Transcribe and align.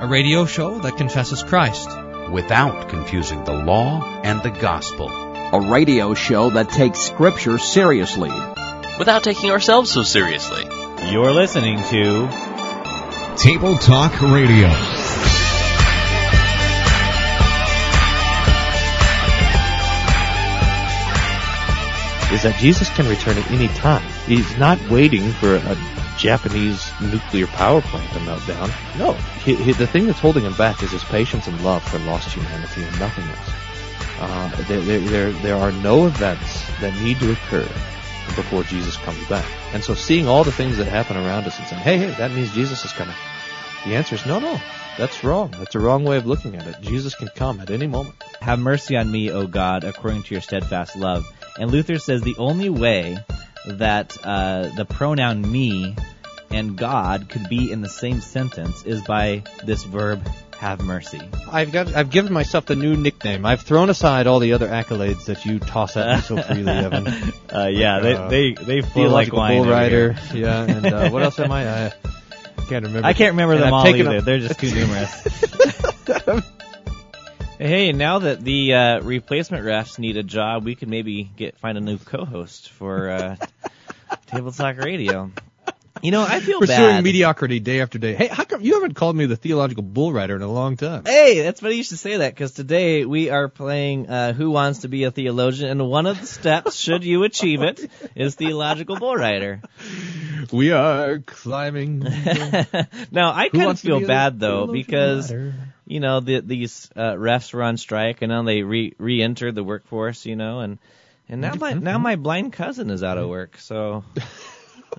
a 0.00 0.06
radio 0.06 0.46
show 0.46 0.78
that 0.78 0.96
confesses 0.96 1.42
Christ 1.42 1.88
without 2.30 2.88
confusing 2.88 3.42
the 3.42 3.52
law 3.52 4.20
and 4.22 4.40
the 4.44 4.50
gospel. 4.50 5.08
A 5.08 5.72
radio 5.72 6.14
show 6.14 6.50
that 6.50 6.68
takes 6.68 7.00
Scripture 7.00 7.58
seriously 7.58 8.30
without 8.96 9.24
taking 9.24 9.50
ourselves 9.50 9.90
so 9.90 10.04
seriously. 10.04 10.62
You're 11.10 11.32
listening 11.32 11.78
to 11.78 12.28
Table 13.38 13.76
Talk 13.76 14.20
Radio. 14.22 14.68
Is 22.32 22.44
that 22.44 22.56
Jesus 22.60 22.88
can 22.90 23.08
return 23.08 23.36
at 23.36 23.50
any 23.50 23.66
time. 23.66 24.08
He's 24.26 24.56
not 24.58 24.78
waiting 24.90 25.32
for 25.32 25.56
a 25.56 25.76
Japanese 26.18 26.90
nuclear 27.00 27.46
power 27.46 27.80
plant 27.80 28.12
to 28.12 28.20
melt 28.20 28.46
down. 28.46 28.70
No, 28.98 29.12
he, 29.44 29.54
he, 29.54 29.72
the 29.72 29.86
thing 29.86 30.06
that's 30.06 30.18
holding 30.18 30.44
him 30.44 30.54
back 30.54 30.82
is 30.82 30.90
his 30.90 31.04
patience 31.04 31.46
and 31.46 31.62
love 31.64 31.82
for 31.82 31.98
lost 32.00 32.34
humanity 32.34 32.82
and 32.82 32.98
nothing 32.98 33.24
else. 33.24 33.68
Uh, 34.20 34.62
there, 34.64 34.80
there, 34.80 35.30
there, 35.30 35.56
are 35.56 35.70
no 35.70 36.06
events 36.06 36.68
that 36.80 36.92
need 37.02 37.20
to 37.20 37.30
occur 37.30 37.68
before 38.34 38.64
Jesus 38.64 38.96
comes 38.96 39.24
back. 39.28 39.44
And 39.72 39.82
so 39.82 39.94
seeing 39.94 40.26
all 40.26 40.42
the 40.42 40.50
things 40.50 40.76
that 40.78 40.86
happen 40.86 41.16
around 41.16 41.46
us 41.46 41.56
and 41.56 41.68
saying, 41.68 41.82
hey, 41.82 41.98
hey, 41.98 42.10
that 42.18 42.32
means 42.32 42.52
Jesus 42.52 42.84
is 42.84 42.92
coming. 42.92 43.14
The 43.84 43.94
answer 43.94 44.16
is 44.16 44.26
no, 44.26 44.40
no. 44.40 44.60
That's 44.98 45.22
wrong. 45.22 45.52
That's 45.52 45.76
a 45.76 45.78
wrong 45.78 46.02
way 46.02 46.16
of 46.16 46.26
looking 46.26 46.56
at 46.56 46.66
it. 46.66 46.80
Jesus 46.80 47.14
can 47.14 47.28
come 47.28 47.60
at 47.60 47.70
any 47.70 47.86
moment. 47.86 48.16
Have 48.40 48.58
mercy 48.58 48.96
on 48.96 49.08
me, 49.08 49.30
O 49.30 49.46
God, 49.46 49.84
according 49.84 50.24
to 50.24 50.34
your 50.34 50.42
steadfast 50.42 50.96
love. 50.96 51.24
And 51.56 51.70
Luther 51.70 51.98
says 52.00 52.22
the 52.22 52.34
only 52.38 52.70
way 52.70 53.18
that 53.66 54.18
uh, 54.24 54.68
the 54.74 54.84
pronoun 54.84 55.42
me 55.42 55.94
and 56.50 56.76
God 56.76 57.28
could 57.28 57.48
be 57.48 57.70
in 57.70 57.80
the 57.80 57.88
same 57.88 58.20
sentence 58.20 58.84
is 58.84 59.02
by 59.02 59.42
this 59.64 59.84
verb 59.84 60.26
have 60.58 60.80
mercy. 60.80 61.20
I've 61.50 61.72
got 61.72 61.94
I've 61.94 62.10
given 62.10 62.32
myself 62.32 62.66
the 62.66 62.76
new 62.76 62.96
nickname. 62.96 63.46
I've 63.46 63.62
thrown 63.62 63.90
aside 63.90 64.26
all 64.26 64.40
the 64.40 64.52
other 64.54 64.68
accolades 64.68 65.26
that 65.26 65.44
you 65.44 65.58
toss 65.58 65.96
at 65.96 66.16
me 66.16 66.22
so 66.22 66.42
freely, 66.42 66.72
Evan. 66.72 67.06
Uh, 67.52 67.68
yeah, 67.70 68.00
they 68.00 68.14
uh, 68.14 68.28
they 68.28 68.52
they 68.54 68.82
feel 68.82 69.10
like 69.10 69.32
wine. 69.32 69.62
Bull 69.62 69.70
rider, 69.70 70.16
yeah, 70.34 70.62
and 70.62 70.86
uh, 70.86 71.10
what 71.10 71.22
else 71.22 71.38
am 71.38 71.52
I? 71.52 71.86
I 71.86 71.92
can't 72.68 72.84
remember. 72.84 73.06
I 73.06 73.12
can't 73.12 73.32
remember 73.32 73.54
and 73.54 73.62
them 73.62 73.74
I've 73.74 73.86
all 73.86 73.94
either. 73.94 74.16
A... 74.16 74.20
They're 74.20 74.40
just 74.40 74.58
too 74.58 74.74
numerous. 74.74 75.22
hey, 77.58 77.92
now 77.92 78.18
that 78.18 78.40
the 78.42 78.74
uh, 78.74 79.00
replacement 79.00 79.64
refs 79.64 79.98
need 79.98 80.16
a 80.16 80.24
job, 80.24 80.64
we 80.64 80.74
could 80.74 80.88
maybe 80.88 81.30
get 81.36 81.56
find 81.58 81.78
a 81.78 81.80
new 81.80 81.98
co-host 81.98 82.70
for 82.70 83.10
uh, 83.10 83.36
Table 84.26 84.50
Talk 84.50 84.78
Radio. 84.78 85.30
You 86.02 86.10
know, 86.10 86.22
I 86.22 86.40
feel 86.40 86.60
pursuing 86.60 86.96
bad. 86.96 87.04
mediocrity 87.04 87.60
day 87.60 87.80
after 87.80 87.98
day. 87.98 88.14
Hey, 88.14 88.28
how 88.28 88.44
come 88.44 88.62
you 88.62 88.74
haven't 88.74 88.94
called 88.94 89.16
me 89.16 89.26
the 89.26 89.36
theological 89.36 89.82
bull 89.82 90.12
rider 90.12 90.36
in 90.36 90.42
a 90.42 90.50
long 90.50 90.76
time? 90.76 91.04
Hey, 91.04 91.42
that's 91.42 91.60
funny 91.60 91.76
you 91.76 91.82
should 91.82 91.98
say 91.98 92.18
that 92.18 92.34
because 92.34 92.52
today 92.52 93.04
we 93.04 93.30
are 93.30 93.48
playing 93.48 94.08
uh, 94.08 94.32
Who 94.32 94.50
Wants 94.50 94.80
to 94.80 94.88
Be 94.88 95.04
a 95.04 95.10
Theologian, 95.10 95.70
and 95.70 95.88
one 95.88 96.06
of 96.06 96.20
the 96.20 96.26
steps, 96.26 96.76
should 96.78 97.04
you 97.04 97.24
achieve 97.24 97.62
it, 97.62 97.90
is 98.14 98.34
theological 98.34 98.96
bull 98.96 99.16
rider. 99.16 99.60
We 100.52 100.72
are 100.72 101.18
climbing. 101.18 102.00
now 103.10 103.32
I 103.32 103.48
kind 103.48 103.70
of 103.70 103.80
feel 103.80 104.06
bad 104.06 104.38
though 104.38 104.66
because 104.66 105.32
rider? 105.32 105.54
you 105.86 106.00
know 106.00 106.20
the, 106.20 106.40
these 106.40 106.90
uh, 106.94 107.12
refs 107.12 107.52
were 107.52 107.62
on 107.62 107.76
strike 107.76 108.22
and 108.22 108.30
now 108.30 108.42
they 108.42 108.62
re 108.62 108.94
re-entered 108.98 109.54
the 109.54 109.64
workforce, 109.64 110.26
you 110.26 110.36
know, 110.36 110.60
and 110.60 110.78
and 111.28 111.40
now 111.40 111.54
my 111.54 111.72
now 111.72 111.98
my 111.98 112.16
blind 112.16 112.52
cousin 112.52 112.90
is 112.90 113.02
out 113.02 113.18
of 113.18 113.28
work, 113.28 113.58
so. 113.58 114.04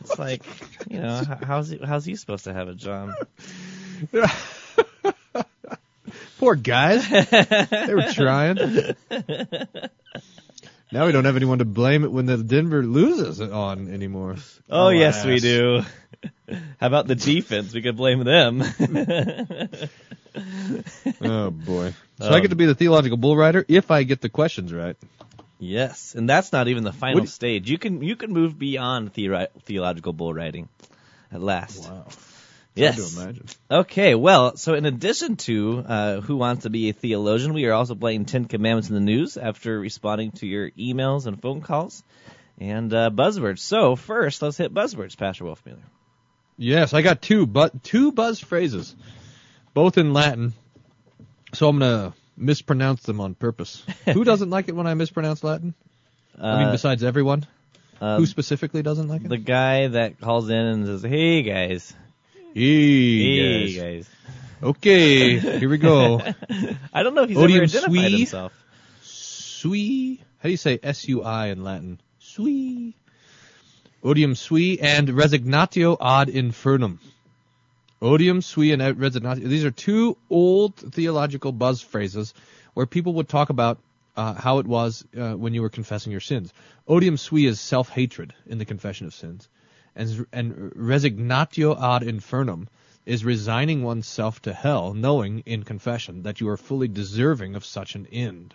It's 0.02 0.20
like, 0.20 0.44
you 0.90 1.00
know, 1.00 1.24
how's 1.44 1.70
he, 1.70 1.78
how's 1.78 2.06
he 2.06 2.16
supposed 2.16 2.46
to 2.46 2.54
have 2.54 2.68
a 2.68 2.76
job? 2.76 3.12
Poor 6.40 6.56
guys. 6.56 7.08
they 7.10 7.94
were 7.94 8.12
trying. 8.14 8.58
Now 10.92 11.06
we 11.06 11.12
don't 11.12 11.26
have 11.26 11.36
anyone 11.36 11.60
to 11.60 11.66
blame 11.66 12.04
it 12.04 12.12
when 12.12 12.26
the 12.26 12.38
Denver 12.38 12.82
loses 12.82 13.40
on 13.40 13.94
anymore. 13.94 14.38
Oh, 14.70 14.88
oh 14.88 14.90
yes, 14.90 15.20
ass. 15.20 15.26
we 15.26 15.40
do. 15.40 15.84
How 16.80 16.88
about 16.88 17.08
the 17.08 17.14
defense? 17.14 17.72
We 17.74 17.84
could 17.84 17.96
blame 17.96 18.24
them. 18.24 18.62
oh 21.22 21.52
boy. 21.52 21.94
So 22.20 22.28
um, 22.28 22.34
I 22.34 22.40
get 22.40 22.50
to 22.50 22.56
be 22.56 22.66
the 22.66 22.74
theological 22.74 23.18
bull 23.18 23.38
rider 23.38 23.64
if 23.68 23.92
I 23.92 24.02
get 24.02 24.22
the 24.22 24.30
questions 24.30 24.74
right. 24.74 24.98
Yes, 25.60 26.16
and 26.16 26.30
that's 26.30 26.54
not 26.54 26.70
even 26.70 26.84
the 26.84 26.94
final 26.94 27.26
stage. 27.26 27.70
You 27.70 27.78
can 27.78 28.02
you 28.02 28.16
can 28.16 28.32
move 28.32 28.58
beyond 28.58 29.12
the- 29.14 29.50
theological 29.64 30.14
bull 30.14 30.34
riding 30.34 30.70
at 31.32 31.42
last. 31.42 31.88
Wow. 31.90 32.08
Yes. 32.76 33.18
Okay, 33.70 34.16
well, 34.16 34.56
so 34.56 34.74
in 34.74 34.86
addition 34.86 35.36
to 35.38 35.84
uh, 35.86 36.22
Who 36.22 36.38
Wants 36.38 36.64
to 36.64 36.70
Be 36.70 36.90
a 36.90 36.94
Theologian, 36.94 37.54
we 37.54 37.66
are 37.66 37.74
also 37.74 37.94
playing 37.94 38.24
Ten 38.24 38.46
Commandments 38.46 38.88
in 38.88 38.96
the 38.96 39.02
News 39.02 39.36
after 39.36 39.78
responding 39.78 40.32
to 40.34 40.48
your 40.48 40.72
emails 40.72 41.26
and 41.26 41.42
phone 41.42 41.60
calls 41.62 42.04
and 42.58 42.94
uh, 42.94 43.10
buzzwords. 43.10 43.60
So 43.60 43.98
first, 43.98 44.42
let's 44.42 44.58
hit 44.58 44.74
buzzwords, 44.74 45.18
Pastor 45.18 45.44
Wolfmueller. 45.44 45.84
Yes, 46.58 46.94
I 46.94 47.02
got 47.02 47.22
two, 47.22 47.46
but 47.46 47.84
two 47.84 48.12
buzz 48.14 48.40
phrases, 48.40 48.96
both 49.74 49.98
in 49.98 50.14
Latin. 50.14 50.54
So 51.54 51.68
I'm 51.68 51.80
gonna 51.80 52.14
mispronounce 52.40 53.04
them 53.04 53.20
on 53.22 53.36
purpose. 53.36 53.84
Who 54.06 54.24
doesn't 54.24 54.50
like 54.50 54.70
it 54.70 54.76
when 54.76 54.88
I 54.88 54.94
mispronounce 54.94 55.44
Latin? 55.44 55.74
Uh, 56.40 56.46
I 56.46 56.60
mean, 56.60 56.68
uh, 56.70 56.72
besides 56.72 57.04
everyone. 57.04 57.46
Uh, 58.00 58.18
Who 58.18 58.26
specifically 58.26 58.82
doesn't 58.82 59.10
like 59.10 59.26
it? 59.26 59.30
The 59.30 59.38
guy 59.38 59.88
that 59.88 60.20
calls 60.22 60.50
in 60.50 60.56
and 60.56 60.86
says, 60.86 61.02
"Hey 61.02 61.44
guys." 61.44 61.94
Hey, 62.54 62.62
hey 62.62 63.76
guys. 63.76 64.08
guys. 64.08 64.10
Okay, 64.62 65.40
here 65.60 65.70
we 65.70 65.78
go. 65.78 66.22
I 66.94 67.04
don't 67.04 67.14
know 67.14 67.24
if 67.24 67.30
he's 67.30 67.38
Odium 67.38 67.64
ever 67.64 67.78
identified 67.78 68.10
sui, 68.10 68.18
himself. 68.18 68.54
Sui. 69.02 70.22
How 70.40 70.44
do 70.44 70.52
you 70.52 70.58
say 70.58 70.80
S-U-I 70.82 71.48
in 71.48 71.64
Latin? 71.64 72.00
Sui. 72.20 72.96
Odium 74.02 74.36
sui 74.36 74.80
and 74.80 75.10
resignatio 75.10 75.98
ad 76.00 76.30
infernum. 76.30 77.00
Odium 78.02 78.42
sui 78.42 78.72
and 78.72 78.82
resignatio. 78.82 79.44
These 79.44 79.66
are 79.66 79.72
two 79.72 80.18
old 80.30 80.76
theological 80.76 81.52
buzz 81.52 81.82
phrases 81.82 82.34
where 82.74 82.86
people 82.86 83.14
would 83.14 83.28
talk 83.28 83.50
about 83.50 83.80
uh, 84.16 84.34
how 84.34 84.60
it 84.60 84.68
was 84.68 85.06
uh, 85.18 85.34
when 85.34 85.54
you 85.54 85.62
were 85.62 85.70
confessing 85.70 86.12
your 86.12 86.22
sins. 86.22 86.54
Odium 86.88 87.18
sui 87.18 87.46
is 87.46 87.60
self-hatred 87.60 88.34
in 88.48 88.58
the 88.58 88.66
confession 88.66 89.08
of 89.08 89.14
sins, 89.14 89.50
and, 89.96 90.26
and 90.32 90.54
resignatio 90.74 91.80
ad 91.82 92.04
infernum 92.04 92.68
is 93.06 93.26
resigning 93.26 93.84
oneself 93.84 94.42
to 94.42 94.54
hell, 94.54 94.94
knowing 94.94 95.44
in 95.46 95.64
confession 95.64 96.24
that 96.24 96.40
you 96.40 96.50
are 96.50 96.58
fully 96.58 96.88
deserving 96.88 97.56
of 97.56 97.66
such 97.66 97.96
an 97.96 98.08
end. 98.12 98.54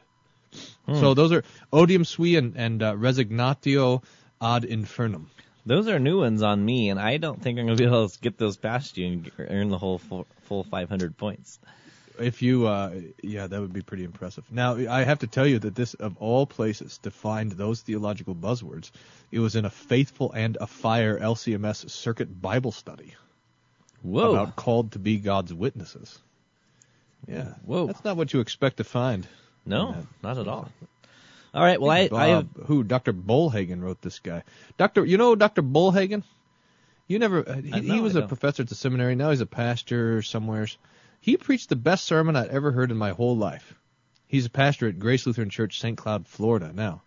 Hmm. 0.86 1.00
So 1.00 1.14
those 1.14 1.32
are 1.32 1.44
odium 1.72 2.04
sui 2.04 2.36
and, 2.36 2.56
and 2.56 2.82
uh, 2.82 2.94
resignatio 2.94 4.02
ad 4.40 4.62
infernum. 4.62 5.26
Those 5.66 5.88
are 5.88 5.98
new 5.98 6.20
ones 6.20 6.42
on 6.42 6.62
me, 6.64 6.90
and 6.90 7.00
I 7.00 7.16
don't 7.16 7.40
think 7.40 7.58
I'm 7.58 7.66
going 7.66 7.78
to 7.78 7.82
be 7.82 7.86
able 7.86 8.08
to 8.08 8.20
get 8.20 8.36
those 8.36 8.56
past 8.56 8.98
you 8.98 9.06
and 9.06 9.30
earn 9.38 9.68
the 9.70 9.78
whole 9.78 9.98
full, 9.98 10.26
full 10.42 10.64
500 10.64 11.16
points. 11.16 11.58
If 12.18 12.42
you, 12.42 12.66
uh, 12.66 12.92
yeah, 13.22 13.46
that 13.46 13.60
would 13.60 13.72
be 13.72 13.80
pretty 13.80 14.04
impressive. 14.04 14.44
Now, 14.50 14.76
I 14.76 15.02
have 15.04 15.20
to 15.20 15.26
tell 15.26 15.46
you 15.46 15.58
that 15.60 15.74
this, 15.74 15.94
of 15.94 16.16
all 16.18 16.46
places, 16.46 16.98
to 16.98 17.10
find 17.10 17.50
those 17.50 17.80
theological 17.80 18.34
buzzwords, 18.34 18.90
it 19.32 19.40
was 19.40 19.56
in 19.56 19.64
a 19.64 19.70
Faithful 19.70 20.32
and 20.32 20.56
a 20.60 20.66
Fire 20.66 21.18
LCMS 21.18 21.90
Circuit 21.90 22.40
Bible 22.40 22.70
study. 22.70 23.14
Whoa. 24.02 24.32
About 24.32 24.54
called 24.54 24.92
to 24.92 24.98
be 24.98 25.16
God's 25.16 25.52
witnesses. 25.52 26.18
Yeah. 27.26 27.54
Whoa. 27.64 27.86
That's 27.86 28.04
not 28.04 28.16
what 28.16 28.32
you 28.32 28.40
expect 28.40 28.76
to 28.76 28.84
find. 28.84 29.26
No, 29.66 29.96
not 30.22 30.36
at 30.36 30.46
all. 30.46 30.70
All 31.54 31.62
right. 31.62 31.80
Well, 31.80 31.90
I, 31.90 32.08
Bob, 32.08 32.18
I 32.18 32.26
have... 32.26 32.48
who 32.66 32.82
Dr. 32.82 33.12
Bullhagen 33.12 33.80
wrote 33.80 34.02
this 34.02 34.18
guy. 34.18 34.42
Doctor, 34.76 35.04
you 35.04 35.16
know 35.16 35.36
Dr. 35.36 35.62
Bullhagen? 35.62 36.24
You 37.06 37.18
never. 37.18 37.48
Uh, 37.48 37.60
he, 37.60 37.80
he 37.80 38.00
was 38.00 38.16
a 38.16 38.22
professor 38.22 38.62
at 38.62 38.68
the 38.68 38.74
seminary. 38.74 39.14
Now 39.14 39.30
he's 39.30 39.40
a 39.40 39.46
pastor 39.46 40.22
somewhere. 40.22 40.66
He 41.20 41.36
preached 41.36 41.68
the 41.68 41.76
best 41.76 42.04
sermon 42.04 42.36
I'd 42.36 42.48
ever 42.48 42.72
heard 42.72 42.90
in 42.90 42.96
my 42.96 43.10
whole 43.10 43.36
life. 43.36 43.74
He's 44.26 44.46
a 44.46 44.50
pastor 44.50 44.88
at 44.88 44.98
Grace 44.98 45.26
Lutheran 45.26 45.50
Church, 45.50 45.78
St. 45.78 45.96
Cloud, 45.96 46.26
Florida. 46.26 46.72
Now, 46.74 47.02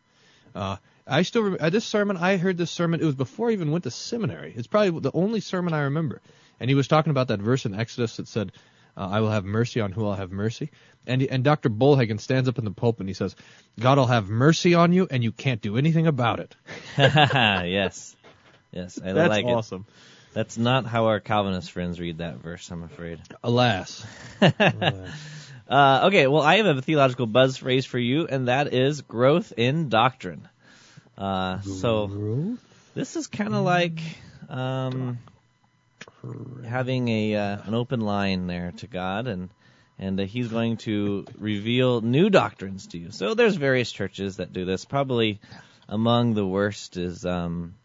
uh, 0.56 0.78
I 1.06 1.24
still 1.24 1.44
remember 1.44 1.66
uh, 1.66 1.70
this 1.70 1.86
sermon. 1.86 2.16
I 2.18 2.38
heard 2.38 2.58
this 2.58 2.72
sermon. 2.72 3.02
It 3.02 3.06
was 3.06 3.16
before 3.16 3.50
I 3.50 3.54
even 3.54 3.72
went 3.72 3.84
to 3.84 3.92
seminary. 3.92 4.54
It's 4.56 4.68
probably 4.68 5.00
the 5.00 5.12
only 5.14 5.40
sermon 5.40 5.74
I 5.74 5.82
remember. 5.82 6.22
And 6.60 6.70
he 6.70 6.76
was 6.76 6.88
talking 6.88 7.12
about 7.12 7.28
that 7.28 7.40
verse 7.40 7.66
in 7.66 7.76
Exodus 7.76 8.18
that 8.18 8.28
said, 8.28 8.52
uh, 8.98 9.08
"I 9.10 9.22
will 9.22 9.30
have 9.30 9.46
mercy 9.46 9.80
on 9.80 9.92
who 9.92 10.08
I'll 10.08 10.16
have 10.16 10.32
mercy." 10.32 10.72
And, 11.08 11.24
and 11.24 11.44
Dr. 11.44 11.70
Bullhagen 11.70 12.20
stands 12.20 12.50
up 12.50 12.58
in 12.60 12.66
the 12.66 12.72
pulpit 12.72 13.02
and 13.02 13.10
he 13.10 13.14
says, 13.14 13.34
God 13.80 13.98
will 13.98 14.08
have 14.08 14.28
mercy 14.28 14.74
on 14.76 14.92
you 14.92 15.08
and 15.10 15.24
you 15.24 15.32
can't 15.32 15.62
do 15.62 15.78
anything 15.78 16.06
about 16.06 16.42
it. 16.42 16.56
yes. 16.98 18.16
Yes, 18.74 19.00
I 19.04 19.14
That's 19.14 19.30
like 19.30 19.46
awesome. 19.46 19.86
It. 19.88 20.34
That's 20.34 20.58
not 20.58 20.86
how 20.86 21.06
our 21.06 21.20
Calvinist 21.20 21.72
friends 21.72 22.00
read 22.00 22.18
that 22.20 22.38
verse, 22.38 22.70
I'm 22.70 22.84
afraid. 22.84 23.20
Alas. 23.44 24.06
Alas. 24.42 25.10
Uh, 25.70 26.04
okay, 26.06 26.28
well, 26.28 26.44
I 26.44 26.56
have 26.56 26.78
a 26.78 26.82
theological 26.82 27.26
buzz 27.26 27.58
phrase 27.58 27.86
for 27.86 28.00
you, 28.00 28.26
and 28.26 28.48
that 28.48 28.74
is 28.74 29.02
growth 29.02 29.52
in 29.58 29.90
doctrine. 29.90 30.48
Uh, 31.18 31.60
so 31.60 32.58
this 32.96 33.18
is 33.18 33.28
kind 33.28 33.54
of 33.54 33.66
like 33.66 34.00
um, 34.48 35.18
having 36.66 37.08
a 37.08 37.36
uh, 37.36 37.58
an 37.66 37.74
open 37.74 38.02
line 38.02 38.48
there 38.48 38.74
to 38.78 38.88
God, 38.88 39.28
and 39.28 39.50
and 40.00 40.20
uh, 40.20 40.24
He's 40.24 40.48
going 40.48 40.78
to 40.78 41.26
reveal 41.38 42.02
new 42.02 42.30
doctrines 42.30 42.88
to 42.88 42.98
you. 42.98 43.12
So 43.12 43.34
there's 43.34 43.56
various 43.56 43.92
churches 43.92 44.38
that 44.38 44.54
do 44.54 44.66
this. 44.66 44.86
Probably 44.86 45.40
among 45.88 46.34
the 46.34 46.46
worst 46.46 46.98
is 46.98 47.26
um, 47.26 47.76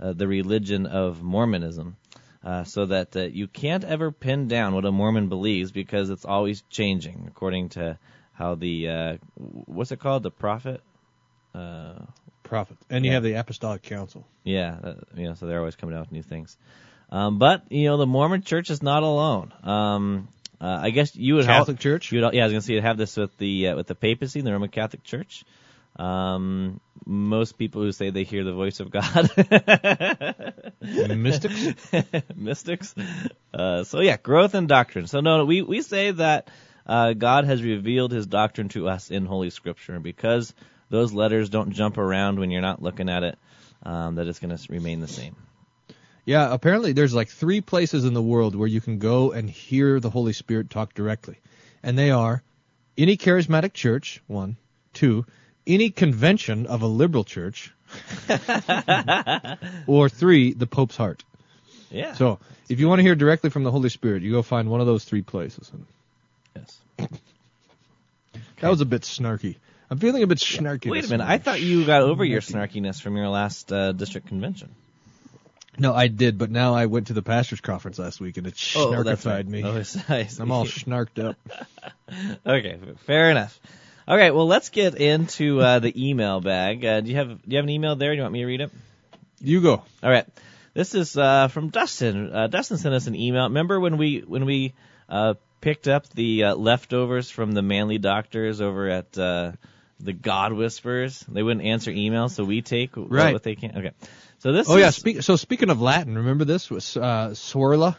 uh, 0.00 0.12
the 0.12 0.28
religion 0.28 0.86
of 0.86 1.22
Mormonism. 1.22 1.96
Uh, 2.44 2.62
so 2.62 2.86
that 2.86 3.16
uh, 3.16 3.22
you 3.22 3.48
can't 3.48 3.82
ever 3.82 4.12
pin 4.12 4.46
down 4.46 4.72
what 4.72 4.84
a 4.84 4.92
Mormon 4.92 5.28
believes 5.28 5.72
because 5.72 6.08
it's 6.08 6.24
always 6.24 6.62
changing 6.70 7.24
according 7.26 7.68
to 7.70 7.98
how 8.32 8.54
the 8.54 8.88
uh, 8.88 9.16
what's 9.34 9.90
it 9.90 9.98
called 9.98 10.22
the 10.22 10.30
prophet 10.30 10.80
uh, 11.52 11.94
prophet 12.44 12.76
and 12.88 13.04
you 13.04 13.10
yeah. 13.10 13.14
have 13.16 13.24
the 13.24 13.34
apostolic 13.34 13.82
council 13.82 14.24
yeah 14.44 14.78
uh, 14.82 14.94
you 15.16 15.24
know 15.24 15.34
so 15.34 15.46
they're 15.46 15.58
always 15.58 15.74
coming 15.74 15.96
out 15.96 16.02
with 16.02 16.12
new 16.12 16.22
things 16.22 16.56
um, 17.10 17.38
but 17.38 17.70
you 17.70 17.88
know 17.88 17.96
the 17.96 18.06
Mormon 18.06 18.42
Church 18.42 18.70
is 18.70 18.82
not 18.82 19.02
alone 19.02 19.52
um, 19.62 20.28
uh, 20.60 20.78
I 20.82 20.90
guess 20.90 21.14
you 21.14 21.36
would 21.36 21.46
Catholic 21.46 21.76
have, 21.76 21.82
Church 21.82 22.12
you 22.12 22.20
would, 22.20 22.34
yeah 22.34 22.42
I 22.42 22.46
was 22.46 22.52
gonna 22.52 22.62
say 22.62 22.74
you'd 22.74 22.84
have 22.84 22.98
this 22.98 23.16
with 23.16 23.36
the 23.38 23.68
uh, 23.68 23.76
with 23.76 23.86
the 23.86 23.94
papacy 23.94 24.40
the 24.40 24.52
Roman 24.52 24.68
Catholic 24.68 25.04
Church 25.04 25.44
um, 25.98 26.80
most 27.04 27.58
people 27.58 27.82
who 27.82 27.92
say 27.92 28.10
they 28.10 28.24
hear 28.24 28.44
the 28.44 28.52
voice 28.52 28.80
of 28.80 28.90
God. 28.90 29.30
Mystics? 30.80 31.92
Mystics. 32.36 32.94
Uh, 33.52 33.84
so 33.84 34.00
yeah, 34.00 34.16
growth 34.16 34.54
in 34.54 34.66
doctrine. 34.66 35.06
So 35.06 35.20
no, 35.20 35.44
we, 35.44 35.62
we 35.62 35.82
say 35.82 36.12
that, 36.12 36.48
uh, 36.86 37.12
God 37.12 37.44
has 37.44 37.62
revealed 37.62 38.12
his 38.12 38.26
doctrine 38.26 38.68
to 38.70 38.88
us 38.88 39.10
in 39.10 39.26
Holy 39.26 39.50
Scripture. 39.50 39.98
Because 39.98 40.54
those 40.88 41.12
letters 41.12 41.50
don't 41.50 41.72
jump 41.72 41.98
around 41.98 42.38
when 42.38 42.50
you're 42.50 42.62
not 42.62 42.80
looking 42.80 43.08
at 43.08 43.24
it, 43.24 43.38
um, 43.82 44.14
that 44.14 44.26
it's 44.26 44.38
going 44.38 44.56
to 44.56 44.72
remain 44.72 45.00
the 45.00 45.08
same. 45.08 45.36
Yeah, 46.28 46.52
apparently 46.52 46.92
there's 46.92 47.14
like 47.14 47.30
three 47.30 47.62
places 47.62 48.04
in 48.04 48.12
the 48.12 48.20
world 48.20 48.54
where 48.54 48.68
you 48.68 48.82
can 48.82 48.98
go 48.98 49.32
and 49.32 49.48
hear 49.48 49.98
the 49.98 50.10
Holy 50.10 50.34
Spirit 50.34 50.68
talk 50.68 50.92
directly. 50.92 51.38
And 51.82 51.96
they 51.96 52.10
are 52.10 52.42
any 52.98 53.16
charismatic 53.16 53.72
church, 53.72 54.20
one, 54.26 54.58
two, 54.92 55.24
any 55.66 55.88
convention 55.88 56.66
of 56.66 56.82
a 56.82 56.86
liberal 56.86 57.24
church, 57.24 57.72
or 59.86 60.10
three, 60.10 60.52
the 60.52 60.66
Pope's 60.66 60.98
heart. 60.98 61.24
Yeah. 61.90 62.12
So 62.12 62.40
if 62.68 62.78
you 62.78 62.90
want 62.90 62.98
to 62.98 63.04
hear 63.04 63.14
directly 63.14 63.48
from 63.48 63.62
the 63.62 63.70
Holy 63.70 63.88
Spirit, 63.88 64.22
you 64.22 64.32
go 64.32 64.42
find 64.42 64.68
one 64.68 64.82
of 64.82 64.86
those 64.86 65.04
three 65.04 65.22
places. 65.22 65.72
Yes. 66.54 66.78
That 68.60 68.68
was 68.68 68.82
a 68.82 68.84
bit 68.84 69.00
snarky. 69.00 69.56
I'm 69.88 69.96
feeling 69.96 70.22
a 70.22 70.26
bit 70.26 70.36
snarky. 70.36 70.90
Wait 70.90 71.06
a 71.06 71.08
minute. 71.08 71.26
I 71.26 71.38
thought 71.38 71.62
you 71.62 71.86
got 71.86 72.02
over 72.02 72.22
your 72.22 72.42
snarkiness 72.42 73.00
from 73.00 73.16
your 73.16 73.30
last 73.30 73.72
uh, 73.72 73.92
district 73.92 74.26
convention. 74.26 74.68
No, 75.78 75.94
I 75.94 76.08
did, 76.08 76.38
but 76.38 76.50
now 76.50 76.74
I 76.74 76.86
went 76.86 77.08
to 77.08 77.12
the 77.12 77.22
pastors' 77.22 77.60
conference 77.60 77.98
last 77.98 78.20
week 78.20 78.36
and 78.36 78.46
it 78.46 78.54
oh, 78.76 78.88
snarkified 78.88 79.26
right. 79.26 79.46
me. 79.46 79.62
Oh, 79.64 79.74
nice. 80.08 80.38
I'm 80.38 80.50
all 80.50 80.64
snarked 80.66 81.24
up. 81.24 81.36
okay, 82.46 82.78
fair 83.06 83.30
enough. 83.30 83.58
All 84.08 84.16
right, 84.16 84.34
well, 84.34 84.46
let's 84.46 84.70
get 84.70 84.94
into 84.94 85.60
uh, 85.60 85.80
the 85.80 86.08
email 86.08 86.40
bag. 86.40 86.84
Uh, 86.84 87.00
do 87.02 87.10
you 87.10 87.16
have 87.16 87.28
do 87.28 87.38
you 87.46 87.56
have 87.56 87.64
an 87.64 87.70
email 87.70 87.94
there? 87.94 88.12
Do 88.12 88.16
you 88.16 88.22
want 88.22 88.32
me 88.32 88.40
to 88.40 88.46
read 88.46 88.60
it? 88.62 88.70
You 89.40 89.60
go. 89.60 89.82
All 90.02 90.10
right. 90.10 90.26
This 90.74 90.94
is 90.94 91.16
uh, 91.16 91.48
from 91.48 91.68
Dustin. 91.68 92.32
Uh, 92.32 92.46
Dustin 92.46 92.78
sent 92.78 92.94
us 92.94 93.06
an 93.06 93.14
email. 93.14 93.44
Remember 93.44 93.78
when 93.78 93.98
we 93.98 94.20
when 94.20 94.46
we 94.46 94.74
uh, 95.08 95.34
picked 95.60 95.88
up 95.88 96.08
the 96.10 96.44
uh, 96.44 96.54
leftovers 96.54 97.30
from 97.30 97.52
the 97.52 97.62
manly 97.62 97.98
doctors 97.98 98.60
over 98.60 98.88
at 98.88 99.18
uh, 99.18 99.52
the 100.00 100.12
God 100.12 100.52
Whispers? 100.52 101.24
They 101.28 101.42
wouldn't 101.42 101.66
answer 101.66 101.90
emails, 101.90 102.30
so 102.30 102.44
we 102.44 102.62
take 102.62 102.92
right. 102.96 103.32
what 103.32 103.42
they 103.42 103.56
can. 103.56 103.76
Okay. 103.76 103.90
So 104.38 104.52
this. 104.52 104.68
Oh 104.68 104.76
is, 104.76 104.80
yeah. 104.80 104.90
Speak, 104.90 105.22
so 105.22 105.36
speaking 105.36 105.70
of 105.70 105.80
Latin, 105.80 106.16
remember 106.16 106.44
this 106.44 106.70
was 106.70 106.96
uh, 106.96 107.30
Swirla. 107.32 107.96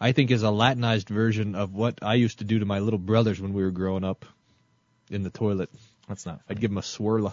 I 0.00 0.12
think 0.12 0.32
is 0.32 0.42
a 0.42 0.50
Latinized 0.50 1.08
version 1.08 1.54
of 1.54 1.74
what 1.74 2.00
I 2.02 2.14
used 2.14 2.38
to 2.38 2.44
do 2.44 2.58
to 2.58 2.66
my 2.66 2.80
little 2.80 2.98
brothers 2.98 3.40
when 3.40 3.52
we 3.52 3.62
were 3.62 3.70
growing 3.70 4.02
up 4.02 4.24
in 5.10 5.22
the 5.22 5.30
toilet. 5.30 5.70
That's 6.08 6.26
not. 6.26 6.42
Funny. 6.42 6.44
I'd 6.50 6.60
give 6.60 6.70
them 6.70 6.78
a 6.78 6.82
swirla. 6.82 7.32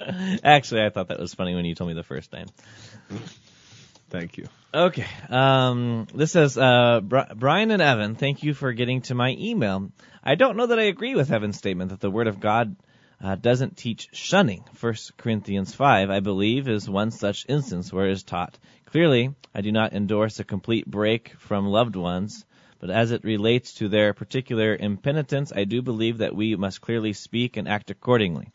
Actually, 0.44 0.84
I 0.84 0.90
thought 0.90 1.08
that 1.08 1.18
was 1.18 1.34
funny 1.34 1.54
when 1.54 1.66
you 1.66 1.74
told 1.74 1.88
me 1.88 1.94
the 1.94 2.02
first 2.02 2.30
time. 2.30 2.46
Thank 4.08 4.38
you. 4.38 4.46
Okay. 4.72 5.06
Um, 5.28 6.06
this 6.14 6.32
says 6.32 6.56
uh, 6.56 7.00
Brian 7.02 7.70
and 7.70 7.82
Evan. 7.82 8.14
Thank 8.14 8.42
you 8.42 8.54
for 8.54 8.72
getting 8.72 9.02
to 9.02 9.14
my 9.14 9.36
email. 9.38 9.92
I 10.24 10.34
don't 10.34 10.56
know 10.56 10.66
that 10.66 10.78
I 10.78 10.84
agree 10.84 11.14
with 11.14 11.30
Evan's 11.30 11.58
statement 11.58 11.90
that 11.90 12.00
the 12.00 12.10
Word 12.10 12.26
of 12.26 12.40
God 12.40 12.76
uh, 13.22 13.34
doesn't 13.34 13.76
teach 13.76 14.08
shunning. 14.12 14.64
First 14.74 15.16
Corinthians 15.16 15.74
five, 15.74 16.10
I 16.10 16.20
believe, 16.20 16.68
is 16.68 16.88
one 16.88 17.10
such 17.10 17.46
instance 17.48 17.92
where 17.92 18.06
it 18.06 18.12
is 18.12 18.22
taught. 18.22 18.58
Clearly, 18.86 19.34
I 19.54 19.60
do 19.60 19.72
not 19.72 19.92
endorse 19.92 20.40
a 20.40 20.44
complete 20.44 20.86
break 20.86 21.34
from 21.38 21.66
loved 21.66 21.96
ones 21.96 22.44
but 22.80 22.90
as 22.90 23.10
it 23.10 23.24
relates 23.24 23.74
to 23.74 23.88
their 23.88 24.14
particular 24.14 24.76
impenitence, 24.76 25.52
I 25.54 25.64
do 25.64 25.82
believe 25.82 26.18
that 26.18 26.36
we 26.36 26.54
must 26.54 26.80
clearly 26.80 27.12
speak 27.12 27.56
and 27.56 27.68
act 27.68 27.90
accordingly. 27.90 28.52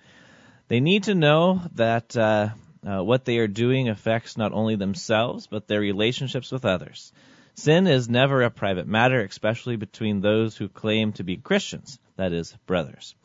They 0.70 0.80
need 0.80 1.04
to 1.04 1.16
know 1.16 1.62
that 1.76 2.16
uh, 2.16 2.50
uh, 2.86 3.04
what 3.04 3.26
they 3.26 3.38
are 3.40 3.48
doing 3.48 3.90
affects 3.90 4.38
not 4.38 4.54
only 4.54 4.76
themselves, 4.76 5.48
but 5.48 5.68
their 5.68 5.82
relationships 5.82 6.52
with 6.52 6.64
others. 6.64 7.12
Sin 7.56 7.86
is 7.86 8.10
never 8.10 8.42
a 8.42 8.50
private 8.50 8.88
matter, 8.88 9.22
especially 9.22 9.76
between 9.76 10.22
those 10.22 10.56
who 10.56 10.70
claim 10.70 11.12
to 11.14 11.24
be 11.24 11.38
Christians, 11.38 12.00
that 12.16 12.32
is, 12.32 12.56
brothers. 12.66 13.16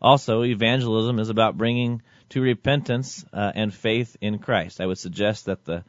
Also, 0.00 0.44
evangelism 0.44 1.18
is 1.18 1.28
about 1.28 1.56
bringing 1.56 2.02
to 2.30 2.40
repentance 2.40 3.24
uh, 3.32 3.52
and 3.54 3.72
faith 3.72 4.16
in 4.20 4.38
Christ. 4.38 4.80
I 4.80 4.86
would 4.86 4.98
suggest 4.98 5.46
that 5.46 5.64
the 5.64 5.84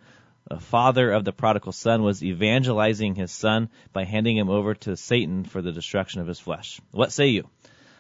the 0.50 0.60
father 0.60 1.12
of 1.12 1.26
the 1.26 1.32
prodigal 1.32 1.72
son 1.72 2.02
was 2.02 2.24
evangelizing 2.24 3.14
his 3.14 3.32
son 3.32 3.70
by 3.94 4.04
handing 4.04 4.36
him 4.36 4.50
over 4.50 4.74
to 4.74 4.98
Satan 4.98 5.44
for 5.44 5.62
the 5.62 5.72
destruction 5.72 6.22
of 6.22 6.28
his 6.28 6.40
flesh. 6.40 6.82
What 6.92 7.12
say 7.12 7.28
you? 7.28 7.48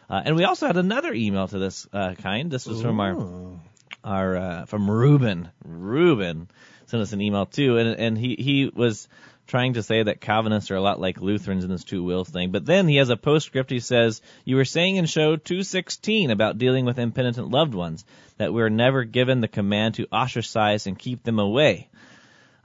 Uh, 0.09 0.21
and 0.25 0.35
we 0.35 0.43
also 0.43 0.65
had 0.65 0.77
another 0.77 1.13
email 1.13 1.47
to 1.47 1.59
this 1.59 1.87
uh, 1.93 2.15
kind. 2.15 2.49
This 2.49 2.65
was 2.65 2.81
from 2.81 2.99
our 2.99 3.59
our 4.03 4.37
uh, 4.37 4.65
from 4.65 4.89
Ruben. 4.89 5.49
Ruben 5.63 6.49
sent 6.87 7.03
us 7.03 7.13
an 7.13 7.21
email 7.21 7.45
too, 7.45 7.77
and 7.77 7.99
and 7.99 8.17
he 8.17 8.35
he 8.39 8.71
was 8.73 9.07
trying 9.49 9.73
to 9.73 9.83
say 9.83 10.03
that 10.03 10.21
Calvinists 10.21 10.71
are 10.71 10.75
a 10.75 10.81
lot 10.81 11.01
like 11.01 11.19
Lutherans 11.19 11.63
in 11.63 11.69
this 11.69 11.83
two 11.83 12.03
wills 12.03 12.29
thing. 12.29 12.51
But 12.51 12.65
then 12.65 12.87
he 12.87 12.97
has 12.97 13.09
a 13.09 13.17
postscript. 13.17 13.71
He 13.71 13.79
says, 13.79 14.21
"You 14.45 14.55
were 14.55 14.65
saying 14.65 14.95
in 14.95 15.05
show 15.05 15.35
216 15.35 16.31
about 16.31 16.57
dealing 16.57 16.85
with 16.85 16.99
impenitent 16.99 17.49
loved 17.49 17.73
ones 17.73 18.05
that 18.37 18.53
we're 18.53 18.69
never 18.69 19.03
given 19.03 19.41
the 19.41 19.47
command 19.47 19.95
to 19.95 20.07
ostracize 20.13 20.87
and 20.87 20.97
keep 20.97 21.23
them 21.23 21.39
away." 21.39 21.89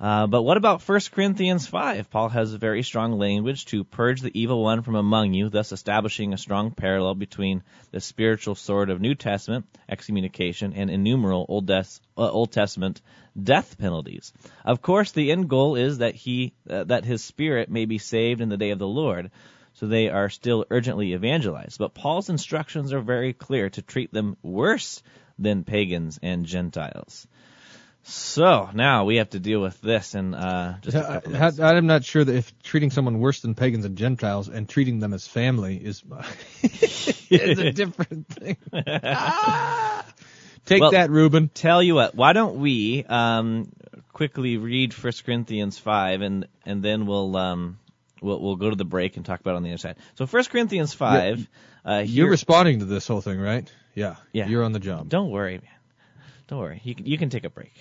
Uh, 0.01 0.27
but 0.27 0.43
what 0.43 0.57
about 0.57 0.83
1 0.83 1.01
Corinthians 1.13 1.67
5? 1.69 2.11
Paul 2.11 2.29
has 2.29 2.53
very 2.55 2.83
strong 2.83 3.13
language 3.13 3.67
to 3.67 3.85
purge 3.85 4.21
the 4.21 4.39
evil 4.39 4.63
one 4.63 4.83
from 4.83 4.97
among 4.97 5.35
you, 5.35 5.49
thus 5.49 5.71
establishing 5.71 6.33
a 6.33 6.39
strong 6.39 6.73
parallel 6.73 7.15
between 7.15 7.63
the 7.93 8.01
spiritual 8.01 8.57
sword 8.57 8.91
of 8.91 9.01
New 9.01 9.15
Testament, 9.15 9.67
excommunication, 9.89 10.73
and 10.73 10.91
innumerable 10.91 11.47
Old, 11.49 11.71
uh, 11.71 11.85
Old 12.17 12.51
Testament 12.51 13.01
death 13.41 13.79
penalties. 13.79 14.33
Of 14.65 14.83
course, 14.83 15.13
the 15.13 15.31
end 15.31 15.49
goal 15.49 15.77
is 15.77 15.99
that 15.99 16.15
he, 16.15 16.55
uh, 16.69 16.85
that 16.85 17.05
his 17.05 17.23
spirit 17.23 17.71
may 17.71 17.85
be 17.85 17.99
saved 17.99 18.41
in 18.41 18.49
the 18.49 18.57
day 18.57 18.71
of 18.71 18.79
the 18.81 18.89
Lord. 18.89 19.31
So 19.75 19.87
they 19.87 20.09
are 20.09 20.31
still 20.31 20.65
urgently 20.71 21.15
evangelized. 21.15 21.79
But 21.79 21.95
Paul's 21.95 22.31
instructions 22.31 22.93
are 22.93 23.01
very 23.01 23.33
clear 23.33 23.71
to 23.71 23.83
treat 23.83 24.13
them 24.13 24.37
worse 24.43 25.03
than 25.39 25.65
pagans 25.65 26.19
and 26.23 26.47
Gentiles. 26.47 27.27
So 28.07 28.69
now 28.75 29.07
we 29.07 29.17
have 29.17 29.31
to 29.31 29.41
deal 29.41 29.61
with 29.61 29.81
this 29.81 30.15
and 30.15 30.35
uh, 30.35 30.75
just. 30.83 30.95
I, 30.95 31.51
I'm 31.77 31.87
not 31.87 32.05
sure 32.05 32.23
that 32.23 32.35
if 32.35 32.57
treating 32.63 32.91
someone 32.91 33.19
worse 33.19 33.41
than 33.41 33.55
pagans 33.55 33.87
and 33.87 33.97
Gentiles 33.97 34.49
and 34.49 34.69
treating 34.69 35.01
them 35.01 35.15
as 35.15 35.27
family 35.27 35.77
is 35.77 36.05
is 36.63 37.59
a 37.59 37.73
different 37.73 38.29
thing. 38.29 38.59
Take 40.67 40.81
well, 40.81 40.91
that, 40.93 41.09
Ruben. 41.11 41.49
Tell 41.49 41.83
you 41.83 41.95
what, 41.95 42.15
why 42.15 42.35
don't 42.35 42.61
we 42.61 43.05
um, 43.05 43.73
quickly 44.13 44.59
read 44.59 44.93
First 44.93 45.25
Corinthians 45.25 45.79
five 45.79 46.21
and 46.21 46.47
and 46.67 46.83
then 46.83 47.07
we'll 47.07 47.35
um, 47.37 47.79
we'll 48.21 48.39
we'll 48.39 48.57
go 48.57 48.69
to 48.69 48.77
the 48.77 48.85
break 48.85 49.17
and 49.17 49.25
talk 49.25 49.41
about 49.41 49.53
it 49.53 49.57
on 49.57 49.63
the 49.63 49.71
other 49.71 49.79
side. 49.79 49.97
So 50.17 50.27
First 50.27 50.51
Corinthians 50.51 50.93
five. 50.93 51.39
Yeah, 51.87 51.97
uh, 51.97 52.01
you're 52.01 52.31
responding 52.31 52.81
to 52.81 52.85
this 52.85 53.07
whole 53.09 53.23
thing, 53.23 53.41
right? 53.41 53.71
Yeah. 53.95 54.17
Yeah. 54.33 54.49
You're 54.49 54.65
on 54.65 54.73
the 54.73 54.81
job. 54.81 55.09
Don't 55.09 55.31
worry, 55.31 55.55
man. 55.55 55.74
Don't 56.49 56.59
worry. 56.59 56.81
You 56.85 56.95
can, 56.95 57.07
you 57.07 57.19
can 57.19 57.31
take 57.31 57.45
a 57.45 57.51
break. 57.51 57.73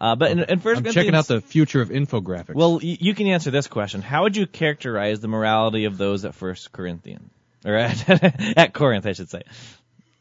Uh, 0.00 0.14
but 0.16 0.30
in, 0.30 0.38
in 0.40 0.58
First 0.60 0.78
I'm 0.86 0.92
checking 0.92 1.14
out 1.14 1.26
the 1.26 1.40
future 1.40 1.80
of 1.80 1.88
infographics. 1.88 2.54
Well, 2.54 2.74
y- 2.74 2.96
you 3.00 3.14
can 3.14 3.26
answer 3.26 3.50
this 3.50 3.66
question: 3.66 4.00
How 4.00 4.22
would 4.22 4.36
you 4.36 4.46
characterize 4.46 5.20
the 5.20 5.28
morality 5.28 5.84
of 5.86 5.98
those 5.98 6.24
at 6.24 6.34
First 6.34 6.72
Corinthian, 6.72 7.30
or 7.64 7.74
at, 7.74 8.08
at 8.58 8.72
Corinth, 8.74 9.06
I 9.06 9.12
should 9.12 9.28
say? 9.28 9.42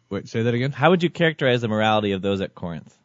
Wait, 0.10 0.28
say 0.28 0.44
that 0.44 0.54
again. 0.54 0.72
How 0.72 0.90
would 0.90 1.04
you 1.04 1.10
characterize 1.10 1.62
the 1.62 1.68
morality 1.68 2.14
of 2.14 2.22
those 2.22 2.42
at 2.42 2.56
Corinth? 2.56 2.96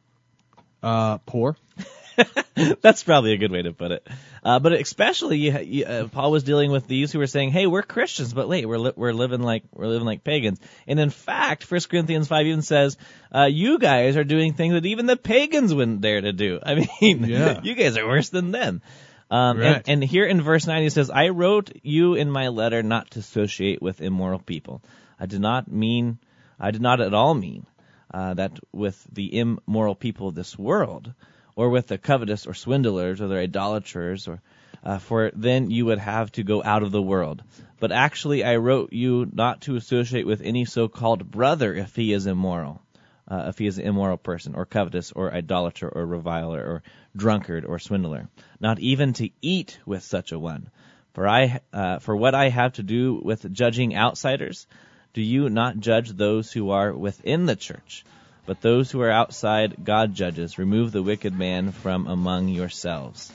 Uh, 0.83 1.19
poor. 1.19 1.57
That's 2.83 3.03
probably 3.03 3.33
a 3.33 3.37
good 3.37 3.51
way 3.51 3.63
to 3.63 3.73
put 3.73 3.93
it. 3.93 4.07
Uh, 4.45 4.59
but 4.59 4.73
especially, 4.73 5.39
you, 5.39 5.59
you, 5.59 5.85
uh, 5.85 6.09
Paul 6.09 6.31
was 6.31 6.43
dealing 6.43 6.71
with 6.71 6.87
these 6.87 7.13
who 7.13 7.19
were 7.19 7.27
saying, 7.27 7.51
"Hey, 7.51 7.67
we're 7.67 7.83
Christians, 7.83 8.35
but 8.35 8.49
wait, 8.49 8.67
we're 8.67 8.79
li- 8.79 8.93
we're 8.97 9.13
living 9.13 9.41
like 9.41 9.65
we're 9.73 9.87
living 9.87 10.07
like 10.07 10.25
pagans." 10.25 10.61
And 10.87 11.01
in 11.01 11.11
fact, 11.11 11.71
1 11.71 11.81
Corinthians 11.91 12.29
five 12.29 12.47
even 12.47 12.63
says, 12.63 12.97
uh, 13.35 13.45
"You 13.45 13.79
guys 13.79 14.17
are 14.17 14.25
doing 14.25 14.53
things 14.55 14.75
that 14.75 14.87
even 14.87 15.07
the 15.07 15.17
pagans 15.17 15.75
wouldn't 15.75 16.01
dare 16.03 16.21
to 16.21 16.33
do." 16.33 16.61
I 16.65 16.75
mean, 17.01 17.25
yeah. 17.25 17.61
you 17.65 17.75
guys 17.75 17.97
are 17.97 18.07
worse 18.07 18.29
than 18.29 18.51
them. 18.51 18.83
Um, 19.31 19.59
Right. 19.59 19.77
and, 19.77 19.89
and 19.89 20.05
here 20.05 20.27
in 20.27 20.43
verse 20.43 20.67
9 20.67 20.83
he 20.83 20.91
says, 20.91 21.09
I 21.09 21.31
wrote 21.31 21.73
you 21.83 22.15
in 22.17 22.31
my 22.31 22.49
letter 22.49 22.83
not 22.83 23.13
to 23.13 23.21
associate 23.21 23.81
with 23.81 24.03
immoral 24.03 24.39
people. 24.39 24.83
I 25.19 25.25
did 25.25 25.41
not 25.41 25.73
mean, 25.73 26.19
I 26.61 26.71
did 26.71 26.83
not 26.83 27.01
at 27.01 27.15
all 27.15 27.33
mean 27.33 27.65
uh, 28.13 28.35
that 28.35 28.59
with 28.73 29.03
the 29.11 29.39
immoral 29.39 29.95
people 29.95 30.29
of 30.29 30.35
this 30.35 30.59
world, 30.59 31.15
or 31.57 31.71
with 31.71 31.87
the 31.87 31.99
covetous 31.99 32.47
or 32.47 32.55
swindlers 32.55 33.21
or 33.21 33.29
the 33.29 33.39
idolaters, 33.39 34.29
or 34.29 34.41
uh, 34.85 34.99
for 34.99 35.31
then 35.35 35.71
you 35.71 35.87
would 35.87 35.99
have 35.99 36.33
to 36.33 36.43
go 36.43 36.63
out 36.63 36.83
of 36.83 36.91
the 36.91 37.03
world. 37.03 37.43
But 37.79 37.93
actually, 37.93 38.45
I 38.45 38.57
wrote 38.57 38.93
you 38.93 39.29
not 39.33 39.63
to 39.63 39.77
associate 39.77 40.27
with 40.27 40.41
any 40.43 40.65
so-called 40.65 41.31
brother 41.31 41.75
if 41.75 41.97
he 41.97 42.13
is 42.13 42.27
immoral, 42.27 42.81
uh, 43.29 43.47
if 43.49 43.59
he 43.59 43.67
is 43.67 43.79
an 43.79 43.87
immoral 43.87 44.17
person, 44.17 44.55
or 44.55 44.67
covetous, 44.67 45.13
or 45.13 45.33
idolater, 45.33 45.89
or 45.89 46.07
reviler, 46.07 46.61
or 46.61 46.83
drunkard, 47.17 47.65
or 47.65 47.79
swindler, 47.79 48.29
not 48.61 48.79
even 48.79 49.13
to 49.15 49.31
eat 49.41 49.79
with 49.85 50.03
such 50.03 50.33
a 50.33 50.39
one. 50.39 50.71
For 51.15 51.29
I, 51.29 51.61
uh, 51.73 51.99
for 51.99 52.17
what 52.17 52.35
I 52.35 52.49
have 52.49 52.75
to 52.75 52.83
do 52.83 53.21
with 53.23 53.53
judging 53.53 53.95
outsiders, 53.95 54.67
do 55.13 55.21
you 55.21 55.51
not 55.51 55.79
judge 55.79 56.11
those 56.11 56.51
who 56.51 56.71
are 56.71 56.93
within 56.95 57.47
the 57.47 57.57
church? 57.57 58.05
But 58.45 58.61
those 58.61 58.91
who 58.91 59.01
are 59.03 59.11
outside, 59.11 59.85
God 59.85 60.15
judges. 60.15 60.59
Remove 60.59 60.93
the 60.93 61.03
wicked 61.03 61.33
man 61.33 61.73
from 61.73 62.07
among 62.07 62.49
yourselves. 62.49 63.33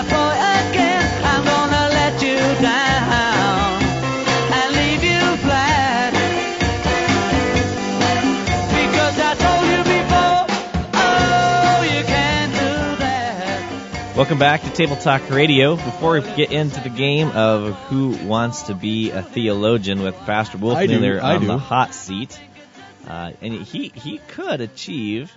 Welcome 14.24 14.40
back 14.40 14.62
to 14.62 14.70
Table 14.70 14.96
Talk 14.96 15.30
Radio. 15.32 15.76
Before 15.76 16.14
we 16.14 16.22
get 16.22 16.50
into 16.50 16.80
the 16.80 16.88
game 16.88 17.28
of 17.32 17.74
who 17.90 18.12
wants 18.26 18.62
to 18.64 18.74
be 18.74 19.12
a 19.12 19.22
theologian 19.22 20.02
with 20.02 20.16
Pastor 20.16 20.58
Wolf 20.58 20.78
I 20.78 20.88
do, 20.88 20.98
Miller 20.98 21.22
on 21.22 21.42
do. 21.42 21.48
the 21.48 21.58
hot 21.58 21.94
seat, 21.94 22.40
uh, 23.06 23.34
and 23.42 23.54
he 23.54 23.90
he 23.90 24.20
could 24.30 24.62
achieve 24.62 25.30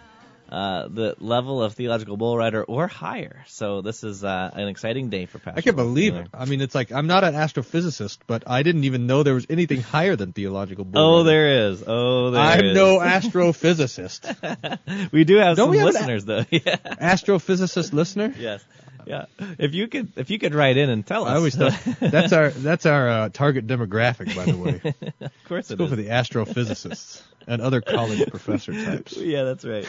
uh, 0.48 0.86
the 0.88 1.14
level 1.18 1.62
of 1.62 1.74
theological 1.74 2.16
bull 2.16 2.36
rider 2.38 2.62
or 2.64 2.86
higher. 2.86 3.44
So 3.48 3.80
this 3.82 4.04
is 4.04 4.22
uh, 4.22 4.50
an 4.54 4.68
exciting 4.68 5.08
day 5.10 5.26
for 5.26 5.38
Pastor. 5.38 5.58
I 5.58 5.60
can't 5.62 5.76
believe 5.76 6.14
it. 6.14 6.28
I 6.32 6.44
mean, 6.44 6.60
it's 6.60 6.74
like 6.74 6.92
I'm 6.92 7.06
not 7.08 7.24
an 7.24 7.34
astrophysicist, 7.34 8.18
but 8.26 8.44
I 8.46 8.62
didn't 8.62 8.84
even 8.84 9.06
know 9.06 9.22
there 9.22 9.34
was 9.34 9.46
anything 9.50 9.80
higher 9.82 10.14
than 10.16 10.32
theological. 10.32 10.84
bull 10.84 11.00
Oh, 11.02 11.16
rider. 11.18 11.28
there 11.30 11.68
is. 11.70 11.84
Oh, 11.86 12.30
there 12.30 12.40
I'm 12.42 12.64
is. 12.64 12.74
no 12.76 12.98
astrophysicist. 13.14 15.12
we 15.12 15.24
do 15.24 15.36
have 15.36 15.56
Don't 15.56 15.66
some 15.66 15.70
we 15.72 15.78
have 15.78 15.86
an- 15.88 15.92
listeners 15.94 16.24
though. 16.24 16.44
yeah. 16.50 16.76
astrophysicist 16.76 17.92
listener. 17.92 18.32
Yes. 18.38 18.64
Yeah. 19.16 19.26
If 19.38 19.72
you 19.72 19.86
could, 19.86 20.12
if 20.16 20.30
you 20.30 20.38
could 20.40 20.52
write 20.52 20.76
in 20.76 20.90
and 20.90 21.06
tell 21.06 21.26
us. 21.26 21.30
I 21.30 21.36
always 21.36 21.54
thought 21.54 21.78
that's 22.00 22.32
our 22.32 22.50
that's 22.50 22.86
our 22.86 23.08
uh, 23.08 23.28
target 23.28 23.68
demographic, 23.68 24.34
by 24.34 24.46
the 24.46 24.56
way. 24.56 24.80
of 25.20 25.30
course 25.44 25.70
Let's 25.70 25.70
it 25.70 25.78
go 25.78 25.84
is. 25.84 25.90
for 25.90 25.96
the 25.96 26.08
astrophysicists 26.08 27.22
and 27.46 27.62
other 27.62 27.80
college 27.80 28.28
professor 28.28 28.72
types. 28.72 29.16
Yeah, 29.16 29.44
that's 29.44 29.64
right. 29.64 29.86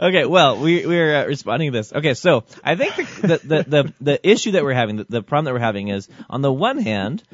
okay, 0.00 0.24
well, 0.24 0.60
we 0.60 0.86
we're 0.86 1.16
uh, 1.16 1.26
responding 1.26 1.72
to 1.72 1.78
this. 1.78 1.92
Okay, 1.92 2.14
so 2.14 2.44
I 2.62 2.76
think 2.76 2.94
the 2.94 3.26
the 3.26 3.38
the, 3.38 3.62
the, 3.64 3.94
the 4.00 4.28
issue 4.30 4.52
that 4.52 4.62
we're 4.62 4.74
having, 4.74 4.96
the, 4.96 5.06
the 5.08 5.22
problem 5.22 5.46
that 5.46 5.54
we're 5.54 5.66
having 5.66 5.88
is, 5.88 6.08
on 6.30 6.42
the 6.42 6.52
one 6.52 6.78
hand, 6.78 7.24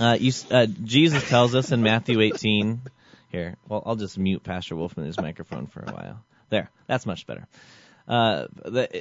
uh, 0.00 0.16
you 0.18 0.32
uh, 0.50 0.66
Jesus 0.66 1.28
tells 1.28 1.54
us 1.54 1.70
in 1.70 1.82
Matthew 1.82 2.18
18. 2.20 2.80
Here, 3.28 3.56
well, 3.68 3.82
I'll 3.84 3.96
just 3.96 4.18
mute 4.18 4.42
Pastor 4.42 4.74
Wolfman's 4.74 5.18
microphone 5.18 5.66
for 5.66 5.80
a 5.80 5.92
while. 5.92 6.24
There, 6.50 6.70
that's 6.86 7.06
much 7.06 7.26
better. 7.26 7.46
Uh, 8.12 8.46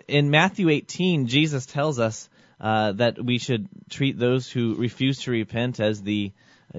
in 0.07 0.29
Matthew 0.29 0.69
18, 0.69 1.27
Jesus 1.27 1.65
tells 1.65 1.99
us 1.99 2.29
uh, 2.61 2.93
that 2.93 3.21
we 3.21 3.39
should 3.39 3.67
treat 3.89 4.17
those 4.17 4.49
who 4.49 4.75
refuse 4.75 5.23
to 5.23 5.31
repent 5.31 5.81
as 5.81 6.01
the 6.01 6.31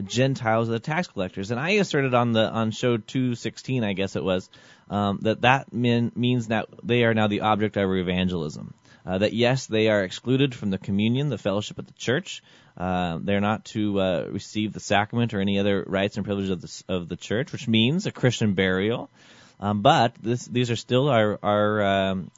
Gentiles, 0.02 0.68
the 0.68 0.80
tax 0.80 1.08
collectors. 1.08 1.50
And 1.50 1.60
I 1.60 1.72
asserted 1.72 2.14
on 2.14 2.32
the 2.32 2.48
on 2.48 2.70
show 2.70 2.96
216, 2.96 3.84
I 3.84 3.92
guess 3.92 4.16
it 4.16 4.24
was, 4.24 4.48
um, 4.88 5.18
that 5.22 5.42
that 5.42 5.74
mean, 5.74 6.10
means 6.16 6.46
that 6.46 6.68
they 6.82 7.04
are 7.04 7.12
now 7.12 7.26
the 7.26 7.42
object 7.42 7.76
of 7.76 7.90
evangelism. 7.90 8.72
Uh, 9.04 9.18
that 9.18 9.34
yes, 9.34 9.66
they 9.66 9.88
are 9.88 10.02
excluded 10.02 10.54
from 10.54 10.70
the 10.70 10.78
communion, 10.78 11.28
the 11.28 11.36
fellowship 11.36 11.78
of 11.78 11.86
the 11.86 11.92
church. 11.98 12.42
Uh, 12.78 13.18
they're 13.20 13.42
not 13.42 13.66
to 13.66 14.00
uh, 14.00 14.26
receive 14.30 14.72
the 14.72 14.80
sacrament 14.80 15.34
or 15.34 15.40
any 15.42 15.58
other 15.58 15.84
rights 15.86 16.16
and 16.16 16.24
privileges 16.24 16.50
of 16.50 16.62
the 16.62 16.94
of 16.94 17.08
the 17.10 17.16
church, 17.16 17.52
which 17.52 17.68
means 17.68 18.06
a 18.06 18.10
Christian 18.10 18.54
burial. 18.54 19.10
Um, 19.62 19.80
but 19.80 20.14
this, 20.20 20.44
these 20.44 20.72
are 20.72 20.76
still 20.76 21.08
our, 21.08 21.38
our 21.40 21.82
um, 21.82 22.30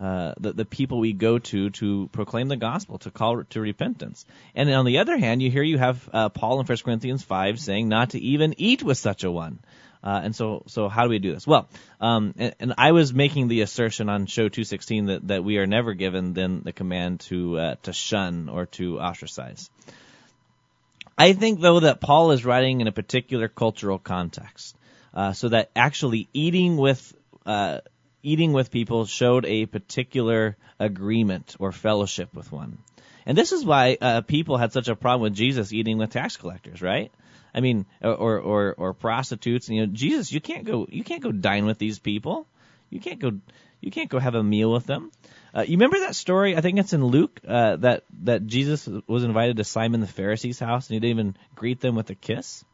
uh, 0.00 0.32
the, 0.40 0.54
the 0.54 0.64
people 0.64 0.98
we 0.98 1.12
go 1.12 1.38
to 1.38 1.68
to 1.70 2.08
proclaim 2.12 2.48
the 2.48 2.56
gospel, 2.56 2.98
to 2.98 3.10
call 3.10 3.44
to 3.44 3.60
repentance. 3.60 4.24
And 4.54 4.70
on 4.70 4.86
the 4.86 4.98
other 4.98 5.18
hand, 5.18 5.42
you 5.42 5.50
hear 5.50 5.62
you 5.62 5.76
have 5.76 6.08
uh, 6.12 6.28
Paul 6.30 6.60
in 6.60 6.66
1 6.66 6.78
Corinthians 6.78 7.22
5 7.22 7.60
saying 7.60 7.88
not 7.88 8.10
to 8.10 8.18
even 8.18 8.54
eat 8.56 8.82
with 8.82 8.96
such 8.96 9.22
a 9.22 9.30
one. 9.30 9.58
Uh, 10.02 10.22
and 10.24 10.34
so, 10.34 10.62
so 10.66 10.88
how 10.88 11.04
do 11.04 11.10
we 11.10 11.18
do 11.18 11.32
this? 11.32 11.46
Well, 11.46 11.68
um, 12.00 12.34
and, 12.38 12.54
and 12.58 12.74
I 12.78 12.92
was 12.92 13.12
making 13.12 13.48
the 13.48 13.60
assertion 13.60 14.08
on 14.08 14.24
show 14.24 14.48
216 14.48 15.06
that, 15.06 15.28
that 15.28 15.44
we 15.44 15.58
are 15.58 15.66
never 15.66 15.92
given 15.92 16.32
then 16.32 16.62
the 16.64 16.72
command 16.72 17.20
to 17.20 17.58
uh, 17.58 17.74
to 17.82 17.92
shun 17.92 18.48
or 18.48 18.66
to 18.66 18.98
ostracize. 18.98 19.70
I 21.16 21.34
think 21.34 21.60
though 21.60 21.80
that 21.80 22.00
Paul 22.00 22.32
is 22.32 22.44
writing 22.44 22.80
in 22.80 22.88
a 22.88 22.92
particular 22.92 23.46
cultural 23.46 23.98
context, 23.98 24.74
uh, 25.14 25.32
so 25.32 25.48
that 25.48 25.70
actually 25.76 26.28
eating 26.32 26.76
with 26.76 27.14
uh, 27.46 27.78
eating 28.22 28.52
with 28.52 28.70
people 28.70 29.04
showed 29.06 29.44
a 29.46 29.66
particular 29.66 30.56
agreement 30.78 31.56
or 31.58 31.72
fellowship 31.72 32.32
with 32.34 32.50
one, 32.52 32.78
and 33.26 33.36
this 33.36 33.52
is 33.52 33.64
why 33.64 33.96
uh, 34.00 34.20
people 34.22 34.56
had 34.56 34.72
such 34.72 34.88
a 34.88 34.96
problem 34.96 35.22
with 35.22 35.34
Jesus 35.34 35.72
eating 35.72 35.98
with 35.98 36.10
tax 36.10 36.36
collectors, 36.36 36.82
right? 36.82 37.12
I 37.54 37.60
mean, 37.60 37.86
or 38.02 38.38
or 38.38 38.74
or 38.76 38.94
prostitutes. 38.94 39.68
You 39.68 39.86
know, 39.86 39.92
Jesus, 39.92 40.32
you 40.32 40.40
can't 40.40 40.64
go 40.64 40.86
you 40.90 41.04
can't 41.04 41.22
go 41.22 41.32
dine 41.32 41.66
with 41.66 41.78
these 41.78 41.98
people. 41.98 42.46
You 42.90 43.00
can't 43.00 43.20
go 43.20 43.32
you 43.80 43.90
can't 43.90 44.08
go 44.08 44.18
have 44.18 44.34
a 44.34 44.42
meal 44.42 44.72
with 44.72 44.86
them. 44.86 45.10
Uh, 45.54 45.62
you 45.62 45.72
remember 45.72 46.00
that 46.00 46.14
story? 46.14 46.56
I 46.56 46.60
think 46.62 46.78
it's 46.78 46.92
in 46.92 47.04
Luke 47.04 47.40
uh, 47.46 47.76
that 47.76 48.04
that 48.22 48.46
Jesus 48.46 48.88
was 49.06 49.24
invited 49.24 49.58
to 49.58 49.64
Simon 49.64 50.00
the 50.00 50.06
Pharisee's 50.06 50.58
house 50.58 50.88
and 50.88 50.94
he 50.94 51.00
didn't 51.00 51.18
even 51.18 51.36
greet 51.54 51.80
them 51.80 51.94
with 51.94 52.08
a 52.10 52.14
kiss. 52.14 52.64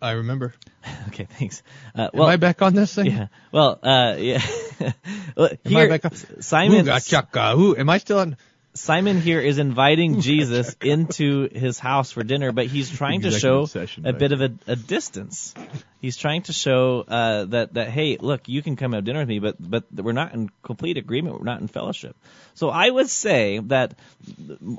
I 0.00 0.12
remember. 0.12 0.54
Okay, 1.08 1.24
thanks. 1.24 1.62
Uh, 1.94 2.10
Am 2.12 2.22
I 2.22 2.36
back 2.36 2.62
on 2.62 2.74
this 2.74 2.94
thing? 2.94 3.06
Yeah. 3.06 3.26
Well, 3.50 3.78
uh, 3.82 4.16
yeah. 4.18 4.42
well, 5.36 5.48
Am 5.50 5.58
here, 5.64 5.84
I 5.84 5.88
back 5.88 6.04
on? 6.04 6.42
Simon. 6.42 6.84
Ooga 6.84 7.08
chaka, 7.08 7.54
ooh, 7.56 7.76
am 7.76 7.88
I 7.88 7.98
still 7.98 8.18
on? 8.18 8.36
Simon 8.76 9.20
here 9.20 9.40
is 9.40 9.58
inviting 9.58 10.20
Jesus 10.20 10.76
into 10.82 11.48
his 11.48 11.78
house 11.78 12.12
for 12.12 12.22
dinner, 12.22 12.52
but 12.52 12.66
he's 12.66 12.90
trying 12.90 13.22
to 13.22 13.30
show 13.30 13.64
session, 13.64 14.06
a 14.06 14.12
right. 14.12 14.18
bit 14.18 14.32
of 14.32 14.42
a, 14.42 14.50
a 14.66 14.76
distance. 14.76 15.54
He's 16.00 16.16
trying 16.16 16.42
to 16.42 16.52
show 16.52 17.00
uh, 17.08 17.46
that 17.46 17.74
that 17.74 17.88
hey, 17.88 18.18
look, 18.20 18.48
you 18.48 18.62
can 18.62 18.76
come 18.76 18.92
have 18.92 19.04
dinner 19.04 19.20
with 19.20 19.28
me, 19.28 19.38
but 19.38 19.56
but 19.58 19.84
we're 19.92 20.12
not 20.12 20.34
in 20.34 20.50
complete 20.62 20.98
agreement. 20.98 21.38
We're 21.38 21.44
not 21.44 21.60
in 21.60 21.68
fellowship. 21.68 22.16
So 22.54 22.68
I 22.68 22.88
would 22.88 23.08
say 23.08 23.60
that 23.60 23.94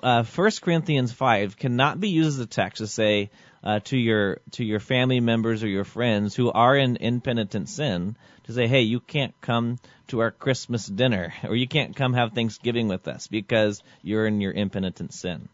uh, 0.04 0.24
1 0.24 0.52
Corinthians 0.62 1.12
five 1.12 1.58
cannot 1.58 2.00
be 2.00 2.10
used 2.10 2.40
as 2.40 2.40
a 2.40 2.46
text 2.46 2.78
to 2.78 2.88
say 2.88 3.32
uh, 3.68 3.82
to 3.82 3.98
your 3.98 4.40
to 4.52 4.64
your 4.64 4.80
family 4.80 5.20
members 5.20 5.62
or 5.62 5.68
your 5.68 5.84
friends 5.84 6.34
who 6.34 6.50
are 6.50 6.78
in 6.78 6.96
impenitent 6.96 7.68
sin 7.68 8.16
to 8.46 8.54
say, 8.54 8.66
hey, 8.66 8.84
you 8.84 9.02
can't 9.02 9.34
come 9.42 9.78
to 10.08 10.22
our 10.22 10.32
Christmas 10.32 10.88
dinner 10.88 11.34
or 11.44 11.54
you 11.54 11.68
can't 11.68 11.94
come 11.94 12.14
have 12.14 12.32
Thanksgiving 12.32 12.88
with 12.88 13.10
us 13.10 13.28
because 13.28 13.84
you're 14.02 14.26
in 14.26 14.40
your 14.40 14.54
impenitent 14.54 15.14
sin. 15.14 15.50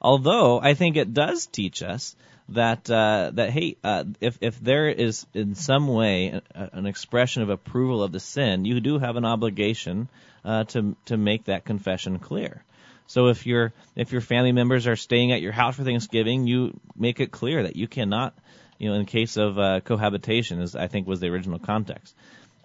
Although 0.00 0.60
I 0.60 0.74
think 0.74 0.96
it 0.96 1.12
does 1.12 1.46
teach 1.46 1.82
us 1.82 2.14
that 2.50 2.88
uh, 2.88 3.32
that 3.34 3.50
hey, 3.50 3.76
uh, 3.82 4.04
if 4.20 4.38
if 4.40 4.60
there 4.60 4.88
is 4.88 5.26
in 5.34 5.56
some 5.56 5.88
way 5.88 6.40
a, 6.54 6.70
an 6.72 6.86
expression 6.86 7.42
of 7.42 7.50
approval 7.50 8.04
of 8.04 8.12
the 8.12 8.20
sin, 8.20 8.66
you 8.66 8.80
do 8.80 9.00
have 9.00 9.16
an 9.16 9.24
obligation 9.24 10.08
uh, 10.44 10.62
to 10.64 10.94
to 11.06 11.16
make 11.16 11.46
that 11.46 11.64
confession 11.64 12.20
clear. 12.20 12.62
So 13.08 13.28
if 13.28 13.46
your 13.46 13.72
if 13.96 14.12
your 14.12 14.20
family 14.20 14.52
members 14.52 14.86
are 14.86 14.94
staying 14.94 15.32
at 15.32 15.40
your 15.40 15.52
house 15.52 15.76
for 15.76 15.82
Thanksgiving, 15.82 16.46
you 16.46 16.78
make 16.94 17.20
it 17.20 17.32
clear 17.32 17.62
that 17.64 17.74
you 17.74 17.88
cannot, 17.88 18.38
you 18.78 18.88
know, 18.88 18.94
in 18.94 19.06
case 19.06 19.36
of 19.36 19.58
uh, 19.58 19.80
cohabitation, 19.80 20.60
as 20.60 20.76
I 20.76 20.86
think 20.88 21.08
was 21.08 21.18
the 21.18 21.28
original 21.28 21.58
context, 21.58 22.14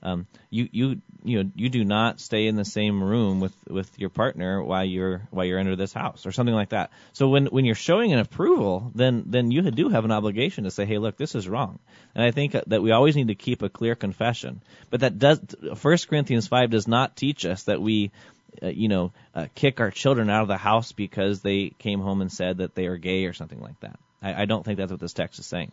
um, 0.04 0.28
you 0.50 0.68
you 0.70 1.02
you 1.24 1.42
know 1.42 1.50
you 1.56 1.70
do 1.70 1.86
not 1.86 2.20
stay 2.20 2.48
in 2.48 2.58
the 2.58 2.66
same 2.66 3.02
room 3.02 3.40
with 3.40 3.56
with 3.70 3.98
your 3.98 4.10
partner 4.10 4.62
while 4.62 4.84
you're 4.84 5.22
while 5.32 5.46
you're 5.46 5.60
under 5.60 5.78
this 5.78 5.94
house 5.94 6.26
or 6.26 6.34
something 6.34 6.54
like 6.54 6.70
that. 6.70 6.92
So 7.14 7.30
when 7.30 7.46
when 7.46 7.64
you're 7.64 7.74
showing 7.74 8.12
an 8.12 8.20
approval, 8.20 8.92
then 8.94 9.24
then 9.28 9.50
you 9.50 9.62
do 9.72 9.88
have 9.88 10.04
an 10.04 10.12
obligation 10.12 10.66
to 10.66 10.72
say, 10.72 10.86
hey, 10.86 10.98
look, 10.98 11.16
this 11.16 11.36
is 11.36 11.48
wrong. 11.48 11.80
And 12.16 12.24
I 12.24 12.32
think 12.32 12.52
that 12.52 12.82
we 12.84 12.92
always 12.92 13.16
need 13.16 13.30
to 13.30 13.36
keep 13.36 13.62
a 13.62 13.70
clear 13.70 13.96
confession. 13.96 14.62
But 14.90 15.00
that 15.00 15.18
does 15.18 15.40
First 15.76 16.10
Corinthians 16.10 16.50
five 16.50 16.70
does 16.70 16.86
not 16.86 17.16
teach 17.16 17.46
us 17.46 17.64
that 17.64 17.82
we 17.82 18.12
uh, 18.62 18.68
you 18.68 18.88
know, 18.88 19.12
uh, 19.34 19.48
kick 19.56 19.80
our 19.80 19.92
children 19.92 20.30
out 20.30 20.44
of 20.44 20.48
the 20.48 20.58
house 20.58 20.92
because 20.92 21.42
they 21.42 21.70
came 21.80 22.00
home 22.00 22.22
and 22.22 22.32
said 22.32 22.58
that 22.58 22.76
they 22.76 22.88
are 22.88 22.98
gay 22.98 23.26
or 23.26 23.34
something 23.34 23.60
like 23.60 23.80
that. 23.80 24.00
I, 24.22 24.44
I 24.44 24.46
don't 24.46 24.64
think 24.64 24.78
that's 24.78 24.92
what 24.92 25.00
this 25.00 25.14
text 25.14 25.40
is 25.40 25.46
saying. 25.46 25.72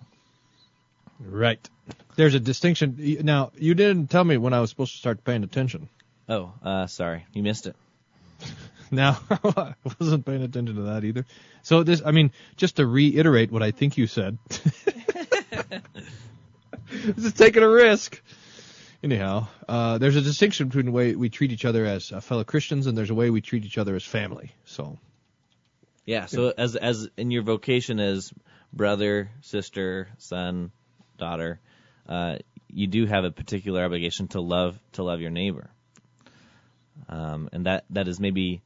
Right. 1.20 1.60
There's 2.16 2.34
a 2.34 2.40
distinction. 2.40 2.96
Now, 3.22 3.52
you 3.56 3.74
didn't 3.74 4.08
tell 4.08 4.24
me 4.24 4.36
when 4.36 4.52
I 4.52 4.60
was 4.60 4.70
supposed 4.70 4.92
to 4.92 4.98
start 4.98 5.24
paying 5.24 5.44
attention. 5.44 5.88
Oh, 6.28 6.52
uh, 6.62 6.86
sorry, 6.86 7.26
you 7.32 7.42
missed 7.42 7.66
it. 7.66 7.76
Now, 8.90 9.20
I 9.30 9.74
wasn't 10.00 10.26
paying 10.26 10.42
attention 10.42 10.74
to 10.76 10.82
that 10.82 11.04
either. 11.04 11.24
So 11.62 11.82
this, 11.84 12.02
I 12.04 12.10
mean, 12.10 12.32
just 12.56 12.76
to 12.76 12.86
reiterate 12.86 13.52
what 13.52 13.62
I 13.62 13.70
think 13.70 13.96
you 13.96 14.06
said. 14.08 14.36
this 16.90 17.24
is 17.24 17.32
taking 17.34 17.62
a 17.62 17.68
risk. 17.68 18.20
Anyhow, 19.02 19.48
uh, 19.66 19.96
there's 19.96 20.16
a 20.16 20.20
distinction 20.20 20.68
between 20.68 20.86
the 20.86 20.92
way 20.92 21.14
we 21.14 21.30
treat 21.30 21.52
each 21.52 21.64
other 21.64 21.86
as 21.86 22.12
uh, 22.12 22.20
fellow 22.20 22.44
Christians 22.44 22.86
and 22.86 22.96
there's 22.96 23.08
a 23.08 23.14
way 23.14 23.30
we 23.30 23.40
treat 23.40 23.64
each 23.64 23.78
other 23.78 23.96
as 23.96 24.04
family. 24.04 24.52
So, 24.66 24.98
Yeah. 26.04 26.26
So 26.26 26.52
as 26.56 26.76
as 26.76 27.08
in 27.16 27.30
your 27.30 27.42
vocation 27.42 27.98
as 27.98 28.32
brother, 28.72 29.30
sister, 29.40 30.08
son, 30.18 30.70
daughter, 31.16 31.60
uh, 32.06 32.36
you 32.68 32.86
do 32.86 33.06
have 33.06 33.24
a 33.24 33.30
particular 33.30 33.84
obligation 33.84 34.28
to 34.28 34.40
love 34.40 34.78
to 34.92 35.02
love 35.02 35.20
your 35.20 35.30
neighbor, 35.30 35.70
um, 37.08 37.48
and 37.52 37.66
that 37.66 37.84
that 37.90 38.06
is 38.06 38.20
maybe 38.20 38.60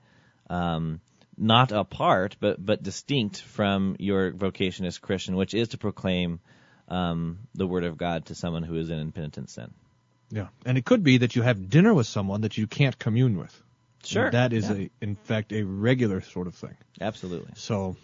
um, 0.50 1.00
not 1.38 1.70
apart 1.70 2.36
but 2.40 2.64
but 2.64 2.82
distinct 2.82 3.40
from 3.40 3.94
your 4.00 4.32
vocation 4.32 4.84
as 4.84 4.98
Christian, 4.98 5.36
which 5.36 5.54
is 5.54 5.68
to 5.68 5.78
proclaim 5.78 6.40
um, 6.88 7.38
the 7.54 7.68
word 7.68 7.84
of 7.84 7.96
God 7.96 8.26
to 8.26 8.34
someone 8.34 8.64
who 8.64 8.76
is 8.76 8.90
in 8.90 8.98
impenitent 8.98 9.48
sin. 9.48 9.72
Yeah. 10.34 10.48
And 10.66 10.76
it 10.76 10.84
could 10.84 11.02
be 11.02 11.18
that 11.18 11.36
you 11.36 11.42
have 11.42 11.70
dinner 11.70 11.94
with 11.94 12.06
someone 12.06 12.40
that 12.42 12.58
you 12.58 12.66
can't 12.66 12.98
commune 12.98 13.38
with. 13.38 13.62
Sure. 14.04 14.24
And 14.26 14.34
that 14.34 14.52
is 14.52 14.68
Yeah. 14.68 14.76
a, 14.76 14.90
in 15.00 15.14
fact, 15.16 15.52
a 15.52 15.62
regular 15.62 16.20
sort 16.20 16.46
of 16.46 16.54
thing. 16.54 16.76
Absolutely. 17.00 17.52
So 17.56 17.96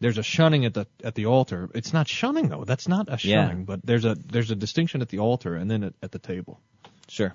there's 0.00 0.18
a 0.18 0.22
shunning 0.22 0.64
at 0.64 0.74
the 0.74 0.86
at 1.04 1.14
the 1.14 1.26
altar. 1.26 1.68
It's 1.74 1.92
not 1.92 2.08
shunning 2.08 2.48
though. 2.48 2.64
That's 2.64 2.88
not 2.88 3.08
a 3.08 3.12
Yeah. 3.12 3.46
shunning, 3.46 3.64
but 3.64 3.80
there's 3.84 4.04
a 4.04 4.14
there's 4.16 4.50
a 4.50 4.56
distinction 4.56 5.02
at 5.02 5.08
the 5.10 5.18
altar 5.20 5.54
and 5.54 5.70
then 5.70 5.84
at, 5.84 5.92
at 6.02 6.10
the 6.12 6.18
table. 6.18 6.60
Sure. 7.08 7.34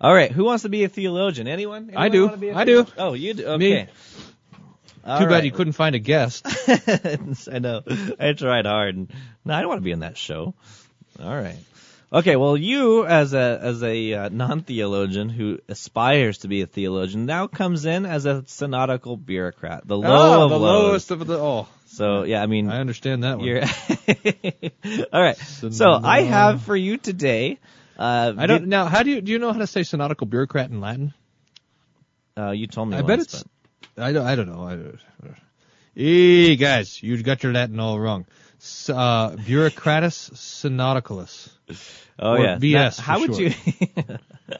All 0.00 0.14
right. 0.14 0.32
Who 0.32 0.44
wants 0.44 0.62
to 0.62 0.68
be 0.68 0.84
a 0.84 0.88
theologian? 0.88 1.46
Anyone? 1.48 1.84
Anyone 1.90 2.02
I 2.02 2.08
do. 2.08 2.24
wanna 2.26 2.36
be 2.38 2.48
a 2.48 2.56
I 2.56 2.64
do. 2.64 2.86
Oh, 2.96 3.12
you 3.14 3.34
do. 3.34 3.58
Me. 3.58 3.72
Okay. 3.74 3.88
All 5.04 5.18
Too 5.20 5.26
bad 5.26 5.44
you 5.44 5.50
couldn't 5.50 5.72
find 5.72 5.94
a 5.96 5.98
guest. 5.98 6.46
I 7.52 7.58
know. 7.58 7.82
I 8.20 8.32
tried 8.34 8.66
hard. 8.66 8.94
And, 8.96 9.12
no, 9.44 9.54
I 9.54 9.60
don't 9.60 9.68
want 9.68 9.80
to 9.80 9.84
be 9.84 9.90
in 9.90 10.00
that 10.00 10.16
show. 10.16 10.54
All 11.20 11.36
right. 11.36 11.56
Okay. 12.12 12.36
Well, 12.36 12.56
you 12.56 13.06
as 13.06 13.32
a 13.32 13.58
as 13.62 13.82
a 13.82 14.14
uh, 14.14 14.28
non-theologian 14.28 15.30
who 15.30 15.58
aspires 15.68 16.38
to 16.38 16.48
be 16.48 16.60
a 16.60 16.66
theologian 16.66 17.24
now 17.24 17.46
comes 17.46 17.86
in 17.86 18.04
as 18.04 18.26
a 18.26 18.42
synodical 18.46 19.16
bureaucrat, 19.16 19.86
the 19.86 19.96
low 19.96 20.40
oh, 20.40 20.44
of 20.44 20.50
the 20.50 20.58
lows. 20.58 20.90
lowest 20.90 21.10
of 21.10 21.26
the 21.26 21.38
oh. 21.38 21.68
So 21.86 22.24
yeah, 22.24 22.42
I 22.42 22.46
mean, 22.46 22.68
I 22.68 22.80
understand 22.80 23.24
that 23.24 23.38
one. 23.38 23.46
you're 23.46 23.62
all 25.12 25.22
right. 25.22 25.36
So 25.36 25.92
I 25.92 26.22
have 26.22 26.62
for 26.62 26.76
you 26.76 26.98
today. 26.98 27.58
Uh, 27.98 28.32
I 28.36 28.46
don't 28.46 28.66
now. 28.66 28.86
How 28.86 29.02
do 29.02 29.10
you 29.10 29.20
do 29.20 29.32
you 29.32 29.38
know 29.38 29.52
how 29.52 29.58
to 29.58 29.66
say 29.66 29.82
synodical 29.82 30.28
bureaucrat 30.28 30.70
in 30.70 30.80
Latin? 30.80 31.14
Uh, 32.36 32.50
you 32.50 32.66
told 32.66 32.88
me. 32.88 32.96
I 32.96 33.02
bet 33.02 33.18
once, 33.18 33.34
it's. 33.34 33.44
I 33.96 34.12
don't. 34.12 34.26
I 34.26 34.34
don't 34.34 34.48
know. 34.48 34.64
I 34.64 34.76
don't, 34.76 34.98
Hey 35.94 36.56
guys, 36.56 37.02
you 37.02 37.22
got 37.22 37.42
your 37.42 37.52
Latin 37.52 37.78
all 37.78 38.00
wrong. 38.00 38.24
Uh, 38.88 39.30
bureaucratus 39.30 40.30
synodicalus. 40.34 41.48
Oh 42.18 42.36
yeah. 42.36 42.58
BS 42.58 42.98
Now, 42.98 43.04
how 43.04 43.20
would 43.20 43.36
you? 43.36 43.50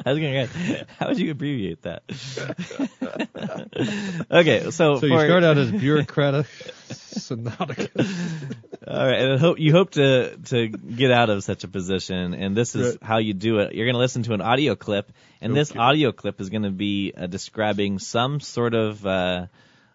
I 0.05 0.13
was 0.13 0.19
gonna. 0.19 0.35
ask, 0.35 0.53
How 0.99 1.09
would 1.09 1.19
you 1.21 1.31
abbreviate 1.31 1.83
that? 1.83 2.03
okay, 4.31 4.63
so, 4.65 4.71
So 4.71 4.99
for, 5.01 5.07
you 5.07 5.19
start 5.21 5.45
out 5.45 5.59
as 5.59 5.71
bureaucratus 5.71 6.47
synodicalus. 6.89 8.57
all 8.89 9.07
right, 9.07 9.21
and 9.21 9.41
hope 9.41 9.61
you 9.61 9.71
hope 9.71 9.91
to 9.93 10.37
to 10.37 10.69
get 10.69 11.13
out 11.13 11.31
of 11.31 11.45
such 11.45 11.63
a 11.63 11.69
position, 11.69 12.35
and 12.35 12.57
this 12.57 12.75
is 12.75 12.95
Right. 12.95 13.03
how 13.03 13.19
you 13.19 13.35
do 13.35 13.59
it. 13.59 13.75
You're 13.75 13.87
gonna 13.87 13.99
listen 13.99 14.25
to 14.25 14.33
an 14.35 14.41
audio 14.41 14.75
clip, 14.75 15.13
and 15.41 15.55
this 15.55 15.77
audio 15.77 16.11
clip 16.11 16.41
is 16.41 16.51
gonna 16.51 16.73
be 16.73 17.13
uh, 17.17 17.27
describing 17.27 18.01
some 18.01 18.41
sort 18.41 18.75
of 18.75 19.07
uh, 19.07 19.47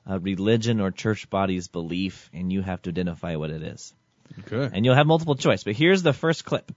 uh, 0.10 0.20
religion 0.20 0.80
or 0.82 0.92
church 0.92 1.30
body's 1.30 1.68
belief, 1.68 2.30
and 2.34 2.52
you 2.52 2.62
have 2.62 2.82
to 2.84 2.90
identify 2.90 3.36
what 3.36 3.52
it 3.52 3.62
is. 3.62 3.94
Okay. 4.40 4.70
And 4.74 4.86
you'll 4.86 4.96
have 4.96 5.08
multiple 5.08 5.36
choice, 5.36 5.64
but 5.64 5.76
here's 5.76 6.04
the 6.04 6.14
first 6.14 6.46
clip. 6.46 6.72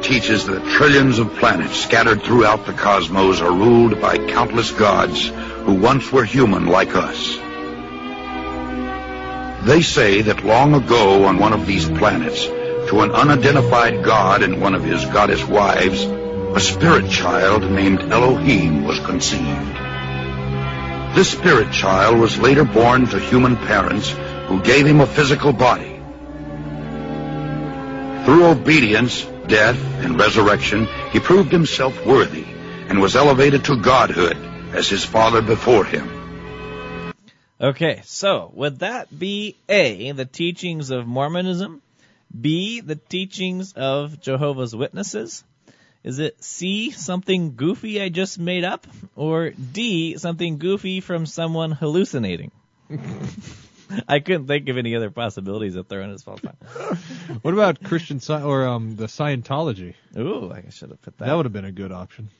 teaches 0.00 0.46
that 0.46 0.64
trillions 0.76 1.18
of 1.18 1.32
planets 1.34 1.76
scattered 1.76 2.22
throughout 2.22 2.66
the 2.66 2.72
cosmos 2.72 3.40
are 3.40 3.52
ruled 3.52 4.00
by 4.00 4.16
countless 4.16 4.70
gods 4.72 5.28
who 5.28 5.74
once 5.74 6.10
were 6.10 6.24
human 6.24 6.66
like 6.66 6.96
us. 6.96 7.36
They 9.66 9.82
say 9.82 10.22
that 10.22 10.44
long 10.44 10.74
ago 10.74 11.24
on 11.24 11.38
one 11.38 11.52
of 11.52 11.66
these 11.66 11.88
planets, 11.88 12.46
to 12.46 13.00
an 13.02 13.12
unidentified 13.12 14.02
god 14.04 14.42
and 14.42 14.60
one 14.60 14.74
of 14.74 14.82
his 14.82 15.04
goddess 15.04 15.44
wives, 15.44 16.02
a 16.02 16.60
spirit 16.60 17.08
child 17.08 17.70
named 17.70 18.00
Elohim 18.00 18.84
was 18.84 18.98
conceived. 18.98 19.81
This 21.14 21.30
spirit 21.30 21.70
child 21.72 22.18
was 22.18 22.38
later 22.38 22.64
born 22.64 23.06
to 23.08 23.18
human 23.18 23.56
parents 23.56 24.10
who 24.48 24.62
gave 24.62 24.86
him 24.86 25.00
a 25.00 25.06
physical 25.06 25.52
body. 25.52 26.00
Through 28.24 28.46
obedience, 28.46 29.22
death, 29.46 29.78
and 30.02 30.18
resurrection, 30.18 30.86
he 31.10 31.20
proved 31.20 31.52
himself 31.52 32.06
worthy 32.06 32.46
and 32.88 32.98
was 33.00 33.14
elevated 33.14 33.64
to 33.66 33.76
godhood 33.76 34.38
as 34.72 34.88
his 34.88 35.04
father 35.04 35.42
before 35.42 35.84
him. 35.84 36.08
Okay, 37.60 38.00
so 38.04 38.50
would 38.54 38.78
that 38.78 39.16
be 39.16 39.56
A, 39.68 40.12
the 40.12 40.24
teachings 40.24 40.90
of 40.90 41.06
Mormonism? 41.06 41.82
B, 42.40 42.80
the 42.80 42.96
teachings 42.96 43.74
of 43.74 44.20
Jehovah's 44.20 44.74
Witnesses? 44.74 45.44
Is 46.04 46.18
it 46.18 46.42
C, 46.42 46.90
something 46.90 47.54
goofy 47.54 48.02
I 48.02 48.08
just 48.08 48.38
made 48.38 48.64
up? 48.64 48.86
Or 49.14 49.50
D, 49.50 50.18
something 50.18 50.58
goofy 50.58 51.00
from 51.00 51.26
someone 51.26 51.70
hallucinating? 51.70 52.50
I 54.08 54.20
couldn't 54.20 54.46
think 54.46 54.68
of 54.68 54.78
any 54.78 54.96
other 54.96 55.10
possibilities 55.10 55.76
of 55.76 55.86
throwing 55.86 56.10
this 56.12 56.22
false 56.22 56.40
What 57.42 57.54
about 57.54 57.82
Christian 57.82 58.20
Sci- 58.20 58.42
or 58.42 58.66
um 58.66 58.96
the 58.96 59.06
Scientology? 59.06 59.94
Ooh, 60.16 60.50
I 60.52 60.70
should 60.70 60.90
have 60.90 61.02
put 61.02 61.18
that. 61.18 61.26
That 61.26 61.34
would 61.34 61.46
have 61.46 61.52
been 61.52 61.64
a 61.64 61.72
good 61.72 61.92
option. 61.92 62.30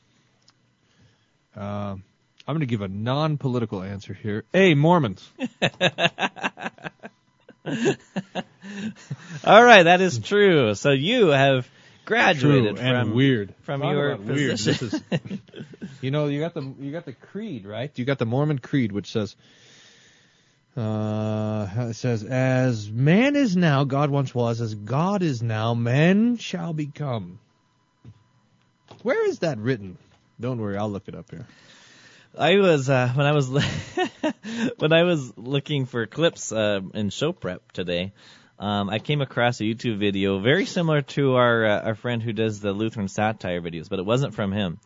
Um, 1.55 2.03
I'm 2.47 2.55
going 2.55 2.61
to 2.61 2.65
give 2.65 2.81
a 2.81 2.87
non-political 2.87 3.83
answer 3.83 4.13
here. 4.13 4.43
A 4.53 4.73
Mormons. 4.73 5.29
All 9.45 9.63
right, 9.63 9.83
that 9.83 10.01
is 10.01 10.19
true. 10.19 10.73
So 10.75 10.91
you 10.91 11.27
have 11.27 11.69
graduated 12.05 12.77
True 12.77 12.85
and 12.85 13.07
from 13.07 13.15
weird. 13.15 13.53
from 13.61 13.81
Talk 13.81 13.93
your 13.93 14.15
weird. 14.17 14.57
This 14.57 14.81
is, 14.81 15.01
you 16.01 16.11
know, 16.11 16.27
you 16.27 16.39
got 16.39 16.53
the 16.53 16.73
you 16.79 16.91
got 16.91 17.05
the 17.05 17.13
creed, 17.13 17.65
right? 17.65 17.91
You 17.97 18.05
got 18.05 18.19
the 18.19 18.25
Mormon 18.25 18.59
creed, 18.59 18.91
which 18.91 19.11
says, 19.11 19.35
uh, 20.75 21.67
it 21.89 21.95
says, 21.95 22.23
"As 22.23 22.89
man 22.89 23.35
is 23.35 23.55
now, 23.55 23.83
God 23.83 24.09
once 24.09 24.33
was; 24.33 24.61
as 24.61 24.75
God 24.75 25.21
is 25.21 25.41
now, 25.41 25.73
man 25.73 26.37
shall 26.37 26.73
become." 26.73 27.39
Where 29.01 29.27
is 29.27 29.39
that 29.39 29.57
written? 29.57 29.97
Don't 30.39 30.59
worry, 30.59 30.77
I'll 30.77 30.89
look 30.89 31.07
it 31.07 31.15
up 31.15 31.29
here. 31.29 31.45
I 32.37 32.57
was 32.57 32.89
uh, 32.89 33.09
when 33.13 33.25
I 33.25 33.31
was 33.33 33.49
when 34.77 34.93
I 34.93 35.03
was 35.03 35.37
looking 35.37 35.85
for 35.85 36.07
clips 36.07 36.51
uh, 36.51 36.79
in 36.93 37.09
show 37.09 37.31
prep 37.31 37.71
today. 37.71 38.13
Um, 38.59 38.89
I 38.89 38.99
came 38.99 39.21
across 39.21 39.59
a 39.59 39.63
YouTube 39.63 39.97
video 39.97 40.39
very 40.39 40.65
similar 40.65 41.01
to 41.01 41.35
our 41.35 41.65
uh, 41.65 41.81
our 41.81 41.95
friend 41.95 42.21
who 42.21 42.33
does 42.33 42.59
the 42.59 42.71
Lutheran 42.71 43.07
satire 43.07 43.61
videos, 43.61 43.89
but 43.89 43.99
it 43.99 44.05
wasn't 44.05 44.33
from 44.33 44.51
him. 44.51 44.79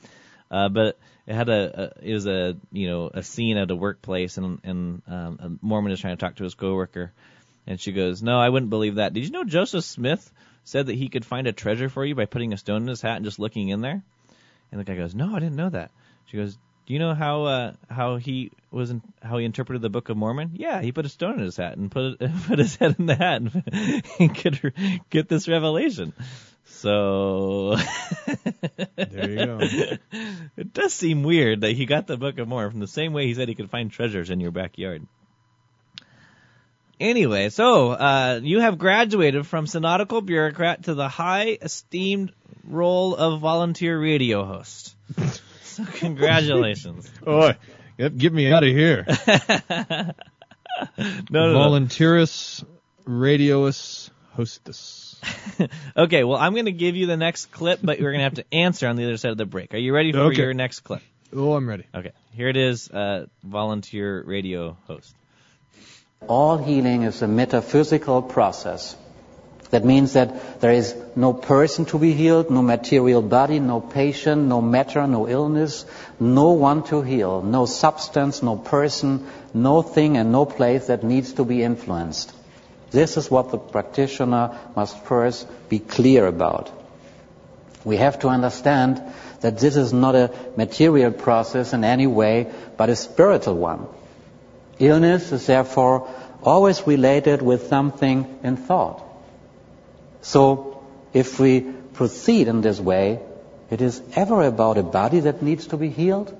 Uh, 0.49 0.69
but 0.69 0.97
it 1.25 1.33
had 1.33 1.49
a, 1.49 1.91
a 2.01 2.09
it 2.09 2.13
was 2.13 2.25
a 2.25 2.55
you 2.71 2.87
know 2.87 3.11
a 3.13 3.21
scene 3.23 3.57
at 3.57 3.69
a 3.69 3.75
workplace, 3.75 4.37
and 4.37 4.59
and 4.63 5.01
um, 5.07 5.39
a 5.41 5.65
Mormon 5.65 5.91
is 5.91 5.99
trying 5.99 6.15
to 6.15 6.19
talk 6.19 6.35
to 6.35 6.43
his 6.43 6.55
coworker, 6.55 7.11
and 7.65 7.79
she 7.79 7.91
goes, 7.91 8.23
"No, 8.23 8.39
I 8.39 8.49
wouldn't 8.49 8.69
believe 8.69 8.95
that. 8.95 9.13
Did 9.13 9.25
you 9.25 9.31
know 9.31 9.43
Joseph 9.43 9.83
Smith 9.83 10.31
said 10.63 10.87
that 10.87 10.95
he 10.95 11.09
could 11.09 11.25
find 11.25 11.47
a 11.47 11.53
treasure 11.53 11.89
for 11.89 12.05
you 12.05 12.15
by 12.15 12.25
putting 12.25 12.53
a 12.53 12.57
stone 12.57 12.83
in 12.83 12.87
his 12.87 13.01
hat 13.01 13.17
and 13.17 13.25
just 13.25 13.39
looking 13.39 13.69
in 13.69 13.81
there?" 13.81 14.01
And 14.71 14.79
the 14.79 14.85
guy 14.85 14.95
goes, 14.95 15.13
"No, 15.13 15.35
I 15.35 15.39
didn't 15.39 15.55
know 15.55 15.69
that." 15.69 15.91
She 16.27 16.37
goes, 16.37 16.57
"Do 16.87 16.93
you 16.93 16.99
know 16.99 17.13
how 17.13 17.43
uh, 17.43 17.73
how 17.89 18.15
he 18.15 18.51
was 18.71 18.91
in, 18.91 19.01
how 19.21 19.37
he 19.37 19.45
interpreted 19.45 19.81
the 19.81 19.89
Book 19.89 20.07
of 20.07 20.15
Mormon? 20.15 20.51
Yeah, 20.53 20.81
he 20.81 20.93
put 20.93 21.05
a 21.05 21.09
stone 21.09 21.33
in 21.33 21.41
his 21.41 21.57
hat 21.57 21.77
and 21.77 21.91
put 21.91 22.21
it, 22.21 22.31
put 22.47 22.59
his 22.59 22.77
head 22.77 22.95
in 22.97 23.05
the 23.05 23.15
hat 23.15 23.41
and, 23.41 24.03
and 24.19 24.35
could 24.35 24.73
get 25.09 25.27
this 25.27 25.49
revelation." 25.49 26.13
So 26.65 27.75
there 28.95 29.29
you 29.29 29.45
go. 29.45 29.59
it 30.55 30.73
does 30.73 30.93
seem 30.93 31.23
weird 31.23 31.61
that 31.61 31.71
he 31.71 31.85
got 31.85 32.07
the 32.07 32.17
Book 32.17 32.37
of 32.37 32.47
Mormon 32.47 32.71
from 32.71 32.79
the 32.79 32.87
same 32.87 33.11
way 33.11 33.25
he 33.25 33.33
said 33.33 33.49
he 33.49 33.55
could 33.55 33.69
find 33.69 33.91
treasures 33.91 34.29
in 34.29 34.39
your 34.39 34.51
backyard. 34.51 35.05
Anyway, 36.99 37.49
so 37.49 37.91
uh, 37.91 38.39
you 38.41 38.59
have 38.59 38.77
graduated 38.77 39.45
from 39.45 39.67
synodical 39.67 40.21
bureaucrat 40.21 40.83
to 40.83 40.93
the 40.93 41.07
high 41.07 41.57
esteemed 41.61 42.31
role 42.63 43.15
of 43.15 43.39
volunteer 43.39 43.99
radio 43.99 44.45
host. 44.45 44.95
So 45.77 45.85
congratulations. 45.85 47.11
Oh, 47.27 47.53
yep, 47.97 48.15
get 48.15 48.33
me 48.33 48.51
out 48.51 48.63
of 48.63 48.69
here. 48.69 49.05
no, 49.37 50.13
no, 51.29 51.51
no. 51.53 51.59
Volunteerus, 51.59 52.63
radious, 53.05 54.09
hostess. 54.33 55.19
okay, 55.97 56.23
well, 56.23 56.37
I'm 56.37 56.53
going 56.53 56.65
to 56.65 56.71
give 56.71 56.95
you 56.95 57.07
the 57.07 57.17
next 57.17 57.47
clip, 57.47 57.79
but 57.83 57.99
you're 57.99 58.11
going 58.11 58.19
to 58.19 58.23
have 58.23 58.35
to 58.35 58.45
answer 58.53 58.87
on 58.87 58.95
the 58.95 59.03
other 59.05 59.17
side 59.17 59.31
of 59.31 59.37
the 59.37 59.45
break. 59.45 59.73
Are 59.73 59.77
you 59.77 59.93
ready 59.93 60.11
for 60.11 60.19
Okay. 60.19 60.41
your 60.41 60.53
next 60.53 60.81
clip? 60.81 61.01
Oh, 61.35 61.53
I'm 61.55 61.67
ready. 61.67 61.85
Okay, 61.93 62.11
here 62.33 62.47
it 62.47 62.57
is, 62.57 62.89
uh, 62.89 63.25
volunteer 63.43 64.21
radio 64.23 64.77
host. 64.87 65.13
All 66.27 66.57
healing 66.57 67.03
is 67.03 67.21
a 67.21 67.27
metaphysical 67.27 68.21
process. 68.21 68.95
That 69.69 69.83
means 69.83 70.13
that 70.13 70.61
there 70.61 70.71
is 70.71 70.95
no 71.15 71.33
person 71.33 71.85
to 71.85 71.99
be 71.99 72.13
healed, 72.13 72.49
no 72.49 72.61
material 72.61 73.21
body, 73.21 73.59
no 73.59 73.81
patient, 73.81 74.43
no 74.43 74.61
matter, 74.61 75.05
no 75.05 75.27
illness, 75.27 75.85
no 76.19 76.51
one 76.51 76.83
to 76.83 77.01
heal, 77.01 77.41
no 77.41 77.65
substance, 77.65 78.41
no 78.41 78.55
person, 78.55 79.27
no 79.53 79.81
thing 79.81 80.15
and 80.15 80.31
no 80.31 80.45
place 80.45 80.87
that 80.87 81.03
needs 81.03 81.33
to 81.33 81.43
be 81.43 81.63
influenced. 81.63 82.31
This 82.91 83.17
is 83.17 83.29
what 83.29 83.51
the 83.51 83.57
practitioner 83.57 84.57
must 84.75 84.97
first 85.03 85.47
be 85.67 85.79
clear 85.79 86.25
about. 86.25 86.71
We 87.83 87.97
have 87.97 88.19
to 88.19 88.29
understand 88.29 89.01
that 89.41 89.59
this 89.59 89.75
is 89.75 89.91
not 89.91 90.15
a 90.15 90.33
material 90.55 91.11
process 91.11 91.73
in 91.73 91.83
any 91.83 92.07
way, 92.07 92.51
but 92.77 92.89
a 92.89 92.95
spiritual 92.95 93.55
one. 93.55 93.87
Illness 94.79 95.31
is 95.31 95.45
therefore 95.45 96.09
always 96.41 96.87
related 96.87 97.41
with 97.41 97.67
something 97.67 98.39
in 98.43 98.55
thought. 98.55 99.03
So, 100.21 100.83
if 101.13 101.39
we 101.39 101.61
proceed 101.61 102.47
in 102.47 102.61
this 102.61 102.79
way, 102.79 103.19
it 103.69 103.81
is 103.81 104.01
ever 104.15 104.43
about 104.43 104.77
a 104.77 104.83
body 104.83 105.21
that 105.21 105.41
needs 105.41 105.67
to 105.67 105.77
be 105.77 105.89
healed? 105.89 106.35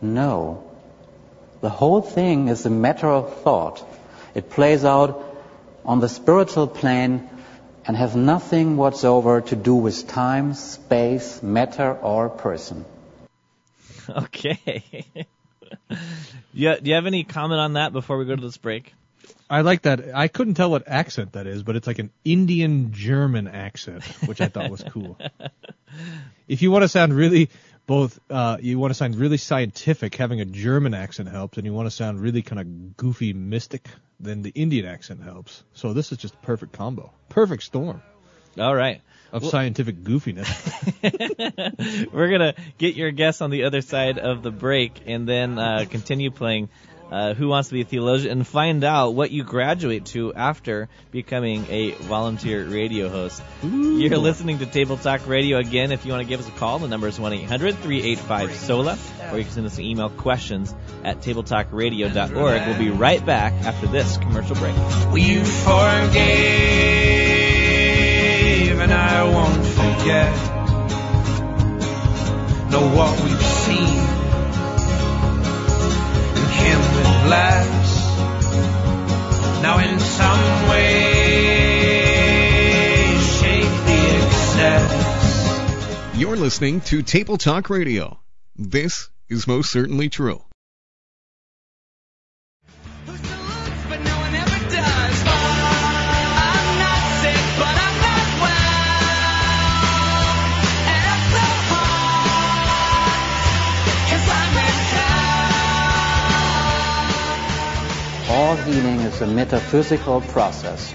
No. 0.00 0.64
The 1.60 1.68
whole 1.68 2.00
thing 2.00 2.48
is 2.48 2.64
a 2.66 2.70
matter 2.70 3.08
of 3.08 3.42
thought. 3.42 3.82
It 4.34 4.50
plays 4.50 4.84
out 4.84 5.22
on 5.84 6.00
the 6.00 6.08
spiritual 6.08 6.66
plane 6.66 7.28
and 7.86 7.96
has 7.96 8.16
nothing 8.16 8.76
whatsoever 8.76 9.40
to 9.42 9.56
do 9.56 9.74
with 9.74 10.08
time, 10.08 10.54
space, 10.54 11.42
matter, 11.42 11.92
or 11.92 12.28
person. 12.28 12.84
Okay. 14.06 15.06
do 15.88 16.78
you 16.82 16.94
have 16.94 17.06
any 17.06 17.24
comment 17.24 17.58
on 17.58 17.72
that 17.72 17.94
before 17.94 18.18
we 18.18 18.26
go 18.26 18.36
to 18.36 18.42
this 18.42 18.58
break? 18.58 18.92
I 19.48 19.60
like 19.60 19.82
that. 19.82 20.14
I 20.14 20.28
couldn't 20.28 20.54
tell 20.54 20.70
what 20.70 20.88
accent 20.88 21.32
that 21.32 21.46
is, 21.46 21.62
but 21.62 21.76
it's 21.76 21.86
like 21.86 21.98
an 21.98 22.10
Indian 22.24 22.92
German 22.92 23.46
accent, 23.48 24.02
which 24.26 24.40
I 24.40 24.48
thought 24.48 24.70
was 24.70 24.82
cool. 24.90 25.18
if 26.48 26.62
you 26.62 26.70
want 26.70 26.82
to 26.82 26.88
sound 26.88 27.12
really 27.14 27.50
both, 27.86 28.18
uh, 28.30 28.56
you 28.60 28.78
want 28.78 28.90
to 28.90 28.94
sound 28.94 29.16
really 29.16 29.36
scientific, 29.36 30.14
having 30.14 30.40
a 30.40 30.44
German 30.44 30.94
accent 30.94 31.28
helps, 31.28 31.58
and 31.58 31.66
you 31.66 31.72
want 31.72 31.86
to 31.86 31.90
sound 31.90 32.20
really 32.20 32.42
kind 32.42 32.60
of 32.60 32.96
goofy, 32.96 33.32
mystic, 33.32 33.88
then 34.18 34.42
the 34.42 34.50
Indian 34.50 34.86
accent 34.86 35.22
helps. 35.22 35.62
So 35.74 35.92
this 35.92 36.10
is 36.12 36.18
just 36.18 36.34
a 36.34 36.38
perfect 36.38 36.72
combo, 36.72 37.12
perfect 37.28 37.62
storm 37.64 38.02
All 38.58 38.74
right. 38.74 39.02
of 39.32 39.42
Well- 39.42 39.50
scientific 39.50 39.96
goofiness. 40.02 40.48
We're 42.12 42.30
gonna 42.30 42.54
get 42.78 42.94
your 42.96 43.10
guess 43.10 43.40
on 43.42 43.50
the 43.50 43.64
other 43.64 43.82
side 43.82 44.18
of 44.18 44.42
the 44.42 44.50
break, 44.50 45.02
and 45.06 45.28
then 45.28 45.58
uh, 45.58 45.84
continue 45.88 46.30
playing 46.30 46.70
uh, 47.10 47.34
Who 47.34 47.48
Wants 47.48 47.68
to 47.68 47.74
Be 47.74 47.82
a 47.82 47.84
Theologian, 47.84 48.32
and 48.32 48.46
find 48.46 48.84
out 48.84 49.10
what 49.10 49.30
you 49.30 49.44
graduate 49.44 50.06
to 50.06 50.34
after 50.34 50.88
becoming 51.10 51.66
a 51.68 51.92
volunteer 51.92 52.64
radio 52.64 53.08
host. 53.08 53.42
You're 53.62 54.18
listening 54.18 54.58
to 54.58 54.66
Table 54.66 54.96
Talk 54.96 55.26
Radio 55.26 55.58
again. 55.58 55.92
If 55.92 56.04
you 56.04 56.12
want 56.12 56.22
to 56.22 56.28
give 56.28 56.40
us 56.40 56.48
a 56.48 56.52
call, 56.52 56.78
the 56.78 56.88
number 56.88 57.08
is 57.08 57.18
1 57.20 57.32
800 57.32 57.76
385 57.76 58.54
SOLA, 58.54 58.98
or 59.30 59.38
you 59.38 59.44
can 59.44 59.52
send 59.52 59.66
us 59.66 59.78
an 59.78 59.84
email 59.84 60.10
questions 60.10 60.74
at 61.02 61.20
tabletalkradio.org. 61.20 62.66
We'll 62.66 62.78
be 62.78 62.90
right 62.90 63.24
back 63.24 63.52
after 63.64 63.86
this 63.86 64.16
commercial 64.16 64.56
break. 64.56 64.74
We 65.12 65.42
forgave, 65.44 66.20
and 68.80 68.92
I 68.92 69.24
won't 69.24 69.64
forget. 69.64 70.34
Know 72.70 72.88
what 72.96 73.22
we've 73.22 73.40
seen 73.40 74.23
Now, 79.62 79.78
in 79.78 79.98
some 79.98 80.68
way, 80.68 81.94
shake 83.40 83.62
the 83.62 84.16
excess. 84.16 86.16
You're 86.16 86.36
listening 86.36 86.82
to 86.82 87.02
Table 87.02 87.38
Talk 87.38 87.70
Radio. 87.70 88.20
This 88.56 89.08
is 89.28 89.46
most 89.46 89.72
certainly 89.72 90.10
true. 90.10 90.42
All 108.54 108.62
healing 108.62 109.00
is 109.00 109.20
a 109.20 109.26
metaphysical 109.26 110.20
process. 110.20 110.94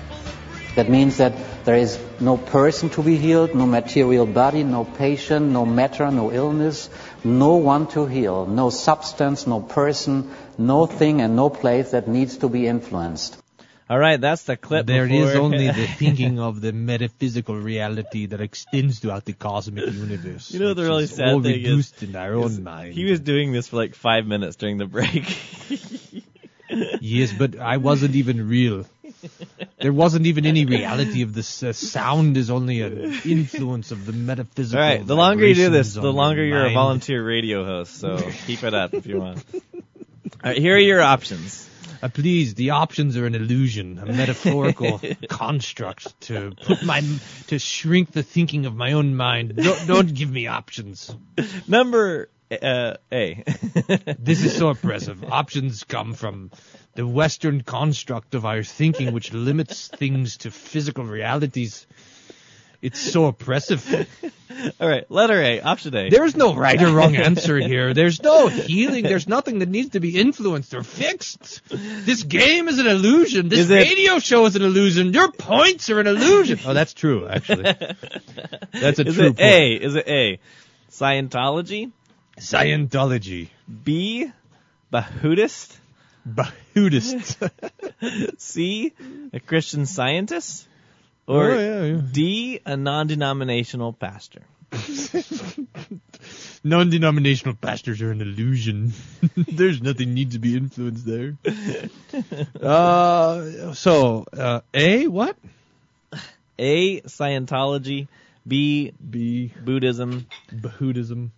That 0.76 0.90
means 0.90 1.18
that 1.18 1.34
there 1.66 1.76
is 1.76 2.00
no 2.22 2.38
person 2.38 2.90
to 2.92 3.04
be 3.04 3.18
healed, 3.18 3.54
no 3.54 3.66
material 3.66 4.26
body, 4.26 4.64
no 4.64 4.86
patient, 4.86 5.52
no 5.52 5.66
matter, 5.66 6.10
no 6.10 6.32
illness, 6.32 6.90
no 7.26 7.58
one 7.58 7.88
to 7.88 8.06
heal, 8.06 8.46
no 8.46 8.70
substance, 8.70 9.46
no 9.46 9.60
person, 9.60 10.32
no 10.58 10.86
thing 10.86 11.20
and 11.20 11.36
no 11.36 11.50
place 11.50 11.92
that 11.92 12.08
needs 12.08 12.38
to 12.38 12.48
be 12.48 12.66
influenced. 12.66 13.36
All 13.90 14.00
right, 14.00 14.22
that's 14.22 14.44
the 14.44 14.56
clip. 14.56 14.86
There 14.86 15.06
before... 15.06 15.30
is 15.30 15.36
only 15.36 15.68
the 15.68 15.88
thinking 16.00 16.40
of 16.40 16.62
the 16.62 16.72
metaphysical 16.72 17.58
reality 17.58 18.28
that 18.28 18.40
extends 18.40 19.00
throughout 19.00 19.26
the 19.26 19.34
cosmic 19.34 19.92
universe. 19.92 20.50
You 20.52 20.60
know 20.60 20.74
the 20.74 20.84
which 20.84 20.90
really 20.90 21.08
sad 21.08 21.34
all 21.34 21.44
thing 21.44 21.56
reduced 21.56 22.04
is, 22.04 22.04
in 22.08 22.16
our 22.16 22.36
is 22.36 22.58
own 22.58 22.64
mind. 22.64 22.94
he 22.94 23.12
was 23.12 23.20
doing 23.20 23.52
this 23.52 23.68
for 23.68 23.76
like 23.76 23.96
five 23.96 24.26
minutes 24.26 24.56
during 24.56 24.78
the 24.78 24.86
break. 24.86 25.26
Yes, 27.02 27.34
but 27.34 27.60
I 27.60 27.78
wasn't 27.78 28.16
even 28.16 28.48
real. 28.48 28.86
There 29.82 29.94
wasn't 29.94 30.26
even 30.28 30.46
any 30.46 30.66
reality 30.66 31.24
of 31.24 31.34
this. 31.34 31.64
Uh, 31.64 31.74
sound 31.74 32.38
is 32.38 32.50
only 32.50 32.82
an 32.82 33.20
influence 33.26 33.92
of 33.92 34.06
the 34.06 34.14
metaphysical. 34.14 34.82
All 34.82 34.90
right, 34.90 35.06
the 35.06 35.16
longer 35.16 35.46
you 35.46 35.56
do 35.56 35.70
this, 35.70 35.94
the 35.94 36.14
longer 36.14 36.44
you're 36.44 36.66
a 36.66 36.74
volunteer 36.74 37.26
radio 37.26 37.66
host. 37.66 37.96
So 37.96 38.18
keep 38.46 38.64
it 38.64 38.74
up 38.74 38.94
if 38.94 39.06
you 39.06 39.20
want. 39.20 39.44
All 39.54 39.72
right, 40.44 40.58
here 40.58 40.76
are 40.76 40.80
your 40.80 41.02
options. 41.02 41.70
Uh, 42.02 42.08
please, 42.08 42.56
the 42.56 42.70
options 42.70 43.18
are 43.18 43.26
an 43.26 43.36
illusion, 43.36 43.98
a 44.00 44.06
metaphorical 44.06 45.02
construct 45.30 46.20
to 46.22 46.54
put 46.66 46.82
my 46.84 47.02
to 47.48 47.60
shrink 47.60 48.12
the 48.12 48.24
thinking 48.24 48.66
of 48.66 48.76
my 48.76 48.94
own 48.94 49.16
mind. 49.16 49.56
Don't, 49.58 49.88
don't 49.88 50.14
give 50.14 50.32
me 50.32 50.48
options. 50.48 51.14
Number 51.68 52.30
uh, 52.52 52.96
A. 53.12 53.44
This 54.20 54.44
is 54.44 54.56
so 54.58 54.70
oppressive. 54.70 55.24
Options 55.24 55.84
come 55.84 56.14
from 56.14 56.52
the 56.96 57.06
Western 57.08 57.62
construct 57.62 58.36
of 58.36 58.46
our 58.46 58.64
thinking, 58.64 59.14
which 59.14 59.34
limits 59.34 59.88
things 59.88 60.38
to 60.38 60.52
physical 60.52 61.04
realities. 61.06 61.86
It's 62.82 63.00
so 63.00 63.26
oppressive. 63.26 63.84
All 64.80 64.88
right, 64.88 65.10
letter 65.12 65.42
A, 65.42 65.60
option 65.62 65.94
A. 65.96 66.10
There's 66.10 66.36
no 66.36 66.56
right 66.56 66.82
or 66.82 66.92
wrong 66.92 67.16
answer 67.30 67.58
here. 67.58 67.94
There's 67.94 68.22
no 68.24 68.48
healing. 68.48 69.04
There's 69.04 69.28
nothing 69.28 69.60
that 69.60 69.70
needs 69.70 69.90
to 69.90 70.00
be 70.00 70.18
influenced 70.20 70.74
or 70.74 70.84
fixed. 70.84 71.62
This 71.70 72.24
game 72.24 72.68
is 72.70 72.80
an 72.80 72.88
illusion. 72.88 73.50
This 73.50 73.60
Is 73.60 73.70
it- 73.72 73.76
radio 73.90 74.20
show 74.20 74.46
is 74.46 74.56
an 74.56 74.62
illusion. 74.64 75.14
Your 75.14 75.32
points 75.32 75.90
are 75.90 76.00
an 76.00 76.08
illusion. 76.08 76.60
Oh, 76.66 76.74
that's 76.74 76.94
true, 76.94 77.28
actually. 77.28 77.64
That's 77.64 79.00
a 79.00 79.08
is 79.08 79.16
true 79.16 79.26
it 79.28 79.38
point. 79.38 79.40
A? 79.42 79.74
Is 79.74 79.96
it 79.96 80.08
A? 80.08 80.40
Scientology. 80.90 81.92
Scientology. 82.40 83.50
B. 83.84 84.32
Bahudist. 84.92 85.78
Bahudist. 86.28 87.52
C. 88.40 88.94
A 89.34 89.40
Christian 89.40 89.86
Scientist. 89.86 90.68
Or 91.28 91.52
Oh, 91.52 91.60
yeah, 91.60 91.84
yeah. 91.84 92.02
D. 92.12 92.60
A 92.66 92.76
non-denominational 92.76 93.94
pastor. 93.94 94.42
Non-denominational 96.64 97.56
pastors 97.56 98.02
are 98.02 98.12
an 98.12 98.22
illusion. 98.22 98.94
There's 99.36 99.82
nothing 99.82 100.14
need 100.14 100.32
to 100.32 100.40
be 100.40 100.58
influenced 100.58 101.06
there. 101.06 101.38
Uh, 102.62 103.74
so 103.74 104.26
uh, 104.34 104.62
A 104.74 105.08
what? 105.08 105.38
A. 106.60 107.02
Scientology. 107.02 108.08
B. 108.48 108.92
B. 109.10 109.54
Buddhism. 109.64 110.28
Bahudism. 110.52 111.30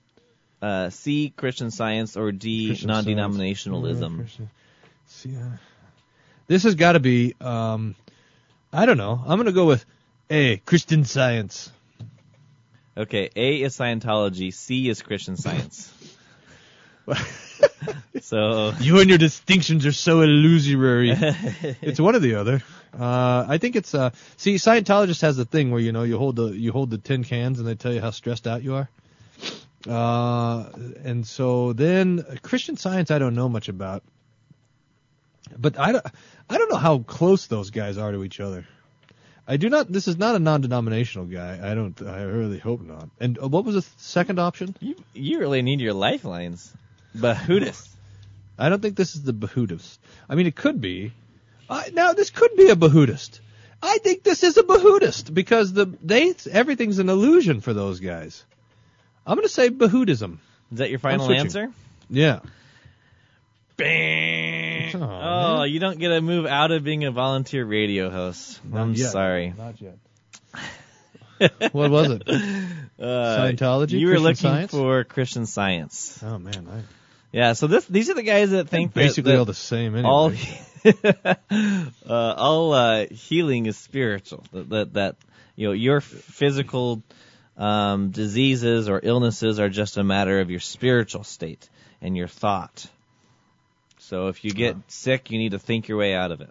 Uh, 0.61 0.89
C. 0.89 1.33
Christian 1.35 1.71
Science. 1.71 2.17
Or 2.17 2.31
D. 2.31 2.67
Christian 2.67 2.87
non-denominationalism. 2.87 4.27
See, 5.07 5.35
uh, 5.35 5.57
this 6.47 6.63
has 6.63 6.75
got 6.75 6.93
to 6.93 6.99
be. 6.99 7.35
Um, 7.41 7.95
I 8.73 8.85
don't 8.85 8.97
know. 8.97 9.21
I'm 9.25 9.37
gonna 9.37 9.51
go 9.51 9.65
with 9.65 9.85
A. 10.29 10.57
Christian 10.57 11.03
Science. 11.03 11.71
Okay, 12.95 13.29
A 13.35 13.61
is 13.61 13.77
Scientology, 13.77 14.53
C 14.53 14.89
is 14.89 15.01
Christian 15.01 15.37
Science. 15.37 15.93
so 18.21 18.73
You 18.79 18.99
and 18.99 19.09
your 19.09 19.17
distinctions 19.17 19.85
are 19.85 19.91
so 19.91 20.21
illusory. 20.21 21.11
it's 21.81 21.99
one 21.99 22.15
or 22.15 22.19
the 22.19 22.35
other. 22.35 22.61
Uh, 22.97 23.45
I 23.47 23.57
think 23.57 23.75
it's 23.75 23.95
uh. 23.95 24.09
See, 24.35 24.55
Scientologist 24.55 25.21
has 25.21 25.37
the 25.37 25.45
thing 25.45 25.71
where 25.71 25.79
you 25.79 25.93
know 25.93 26.03
you 26.03 26.17
hold 26.17 26.35
the 26.35 26.47
you 26.47 26.71
hold 26.71 26.89
the 26.89 26.97
tin 26.97 27.23
cans 27.23 27.59
and 27.59 27.67
they 27.67 27.75
tell 27.75 27.93
you 27.93 28.01
how 28.01 28.11
stressed 28.11 28.47
out 28.47 28.61
you 28.61 28.75
are. 28.75 28.89
Uh, 29.87 30.69
and 31.03 31.25
so 31.25 31.73
then 31.73 32.23
uh, 32.27 32.35
Christian 32.41 32.77
Science 32.77 33.11
I 33.11 33.19
don't 33.19 33.35
know 33.35 33.49
much 33.49 33.67
about, 33.69 34.03
but 35.57 35.79
I 35.79 35.91
don't 35.91 36.05
I 36.49 36.57
don't 36.57 36.69
know 36.69 36.77
how 36.77 36.99
close 36.99 37.47
those 37.47 37.71
guys 37.71 37.97
are 37.97 38.11
to 38.11 38.23
each 38.23 38.39
other. 38.39 38.65
I 39.47 39.57
do 39.57 39.69
not. 39.69 39.91
This 39.91 40.07
is 40.07 40.17
not 40.17 40.35
a 40.35 40.39
non-denominational 40.39 41.25
guy. 41.25 41.59
I 41.61 41.73
don't. 41.73 41.99
I 42.01 42.21
really 42.23 42.59
hope 42.59 42.81
not. 42.81 43.09
And 43.19 43.39
uh, 43.41 43.47
what 43.47 43.65
was 43.65 43.75
the 43.75 43.81
second 43.97 44.39
option? 44.39 44.75
you 44.79 44.95
you 45.13 45.39
really 45.39 45.61
need 45.61 45.81
your 45.81 45.93
lifelines. 45.93 46.71
Bahudist. 47.15 47.89
I 48.57 48.69
don't 48.69 48.81
think 48.81 48.95
this 48.95 49.15
is 49.15 49.23
the 49.23 49.33
Bahudist. 49.33 49.97
I 50.29 50.35
mean, 50.35 50.45
it 50.45 50.55
could 50.55 50.79
be. 50.79 51.11
I, 51.69 51.89
now, 51.93 52.13
this 52.13 52.29
could 52.29 52.55
be 52.55 52.69
a 52.69 52.75
Bahudist. 52.75 53.39
I 53.81 53.97
think 53.97 54.23
this 54.23 54.43
is 54.43 54.57
a 54.57 54.63
Bahudist 54.63 55.33
because 55.33 55.73
the 55.73 55.87
they 56.03 56.33
everything's 56.51 56.99
an 56.99 57.09
illusion 57.09 57.61
for 57.61 57.73
those 57.73 57.99
guys. 57.99 58.43
I'm 59.25 59.35
going 59.35 59.47
to 59.47 59.53
say 59.53 59.69
Bahudism. 59.69 60.37
Is 60.71 60.77
that 60.79 60.89
your 60.89 60.99
final 60.99 61.25
switching. 61.25 61.41
answer? 61.45 61.71
Yeah. 62.09 62.39
Bang! 63.77 64.91
Oh, 64.95 65.63
you 65.63 65.79
don't 65.79 65.97
get 65.97 66.09
to 66.09 66.21
move 66.21 66.45
out 66.45 66.71
of 66.71 66.83
being 66.83 67.03
a 67.03 67.11
volunteer 67.11 67.65
radio 67.65 68.09
host. 68.09 68.59
I'm 68.73 68.93
yet. 68.93 69.11
sorry. 69.11 69.53
Not 69.57 69.75
yet. 69.81 69.97
what 71.71 71.91
was 71.91 72.11
it? 72.11 72.23
Uh, 73.01 73.39
Scientology? 73.39 73.93
You 73.99 74.09
were 74.09 74.13
Christian 74.13 74.23
looking 74.23 74.35
Science? 74.35 74.71
for 74.71 75.03
Christian 75.03 75.45
Science. 75.47 76.19
Oh 76.23 76.37
man, 76.37 76.67
I, 76.71 76.81
Yeah, 77.31 77.53
so 77.53 77.65
this 77.65 77.83
these 77.85 78.11
are 78.11 78.13
the 78.13 78.21
guys 78.21 78.51
that 78.51 78.69
think 78.69 78.93
that- 78.93 78.99
basically 78.99 79.31
that 79.31 79.39
all 79.39 79.45
the 79.45 79.55
same. 79.55 79.95
Anyway. 79.95 80.07
all 80.07 80.31
uh, 82.07 82.33
all 82.37 82.73
uh, 82.73 83.07
healing 83.07 83.65
is 83.65 83.75
spiritual. 83.75 84.43
That, 84.53 84.69
that 84.69 84.93
that 84.93 85.15
you 85.55 85.67
know 85.67 85.73
your 85.73 85.99
physical 85.99 87.01
um, 87.57 88.09
diseases 88.11 88.89
or 88.89 88.99
illnesses 89.03 89.59
are 89.59 89.69
just 89.69 89.97
a 89.97 90.03
matter 90.03 90.39
of 90.39 90.49
your 90.49 90.59
spiritual 90.59 91.23
state 91.23 91.69
and 92.01 92.15
your 92.17 92.27
thought. 92.27 92.85
So 93.99 94.27
if 94.27 94.43
you 94.43 94.51
get 94.51 94.75
sick, 94.87 95.31
you 95.31 95.37
need 95.37 95.51
to 95.51 95.59
think 95.59 95.87
your 95.87 95.97
way 95.97 96.13
out 96.13 96.31
of 96.31 96.41
it. 96.41 96.49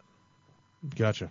gotcha. 0.97 1.31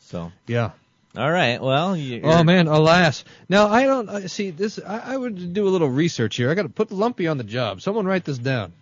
So 0.00 0.30
Yeah. 0.46 0.70
all 1.16 1.30
right, 1.30 1.60
well, 1.60 1.96
you, 1.96 2.20
Oh 2.22 2.44
man, 2.44 2.68
alas. 2.68 3.24
Now 3.48 3.68
I 3.68 3.84
don't 3.86 4.08
uh, 4.08 4.28
see 4.28 4.50
this. 4.50 4.78
I, 4.78 5.14
I 5.14 5.16
would 5.16 5.52
do 5.54 5.66
a 5.66 5.70
little 5.70 5.88
research 5.88 6.36
here. 6.36 6.50
I 6.50 6.54
got 6.54 6.62
to 6.62 6.68
put 6.68 6.92
Lumpy 6.92 7.26
on 7.26 7.38
the 7.38 7.44
job. 7.44 7.80
Someone 7.80 8.06
write 8.06 8.24
this 8.24 8.38
down. 8.38 8.72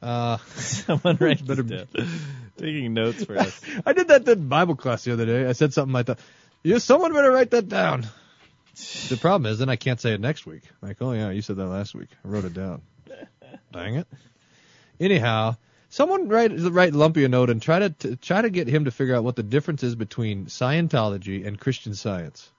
Uh, 0.00 0.36
someone 0.56 1.16
write 1.20 1.44
Better- 1.46 1.62
this 1.62 1.86
down. 1.92 2.08
taking 2.56 2.94
notes 2.94 3.24
for 3.24 3.36
us. 3.36 3.60
I 3.86 3.92
did 3.92 4.08
that 4.08 4.26
in 4.28 4.48
Bible 4.48 4.76
class 4.76 5.04
the 5.04 5.12
other 5.12 5.26
day. 5.26 5.46
I 5.46 5.52
said 5.52 5.74
something 5.74 5.92
like 5.92 6.06
that. 6.06 6.18
Yeah, 6.62 6.78
someone 6.78 7.12
better 7.12 7.30
write 7.32 7.50
that 7.50 7.68
down. 7.68 8.06
The 9.08 9.16
problem 9.16 9.50
is, 9.50 9.58
then 9.58 9.70
I 9.70 9.76
can't 9.76 10.00
say 10.00 10.12
it 10.12 10.20
next 10.20 10.44
week. 10.44 10.62
Like, 10.82 10.98
oh 11.00 11.12
yeah, 11.12 11.30
you 11.30 11.40
said 11.40 11.56
that 11.56 11.66
last 11.66 11.94
week. 11.94 12.08
I 12.24 12.28
wrote 12.28 12.44
it 12.44 12.52
down. 12.52 12.82
Dang 13.72 13.96
it. 13.96 14.06
Anyhow, 15.00 15.56
someone 15.88 16.28
write 16.28 16.52
write 16.54 16.92
Lumpy 16.92 17.24
a 17.24 17.28
note 17.28 17.48
and 17.48 17.62
try 17.62 17.78
to 17.78 17.90
t- 17.90 18.16
try 18.16 18.42
to 18.42 18.50
get 18.50 18.68
him 18.68 18.84
to 18.84 18.90
figure 18.90 19.14
out 19.14 19.24
what 19.24 19.36
the 19.36 19.42
difference 19.42 19.82
is 19.82 19.94
between 19.94 20.46
Scientology 20.46 21.46
and 21.46 21.58
Christian 21.58 21.94
Science. 21.94 22.50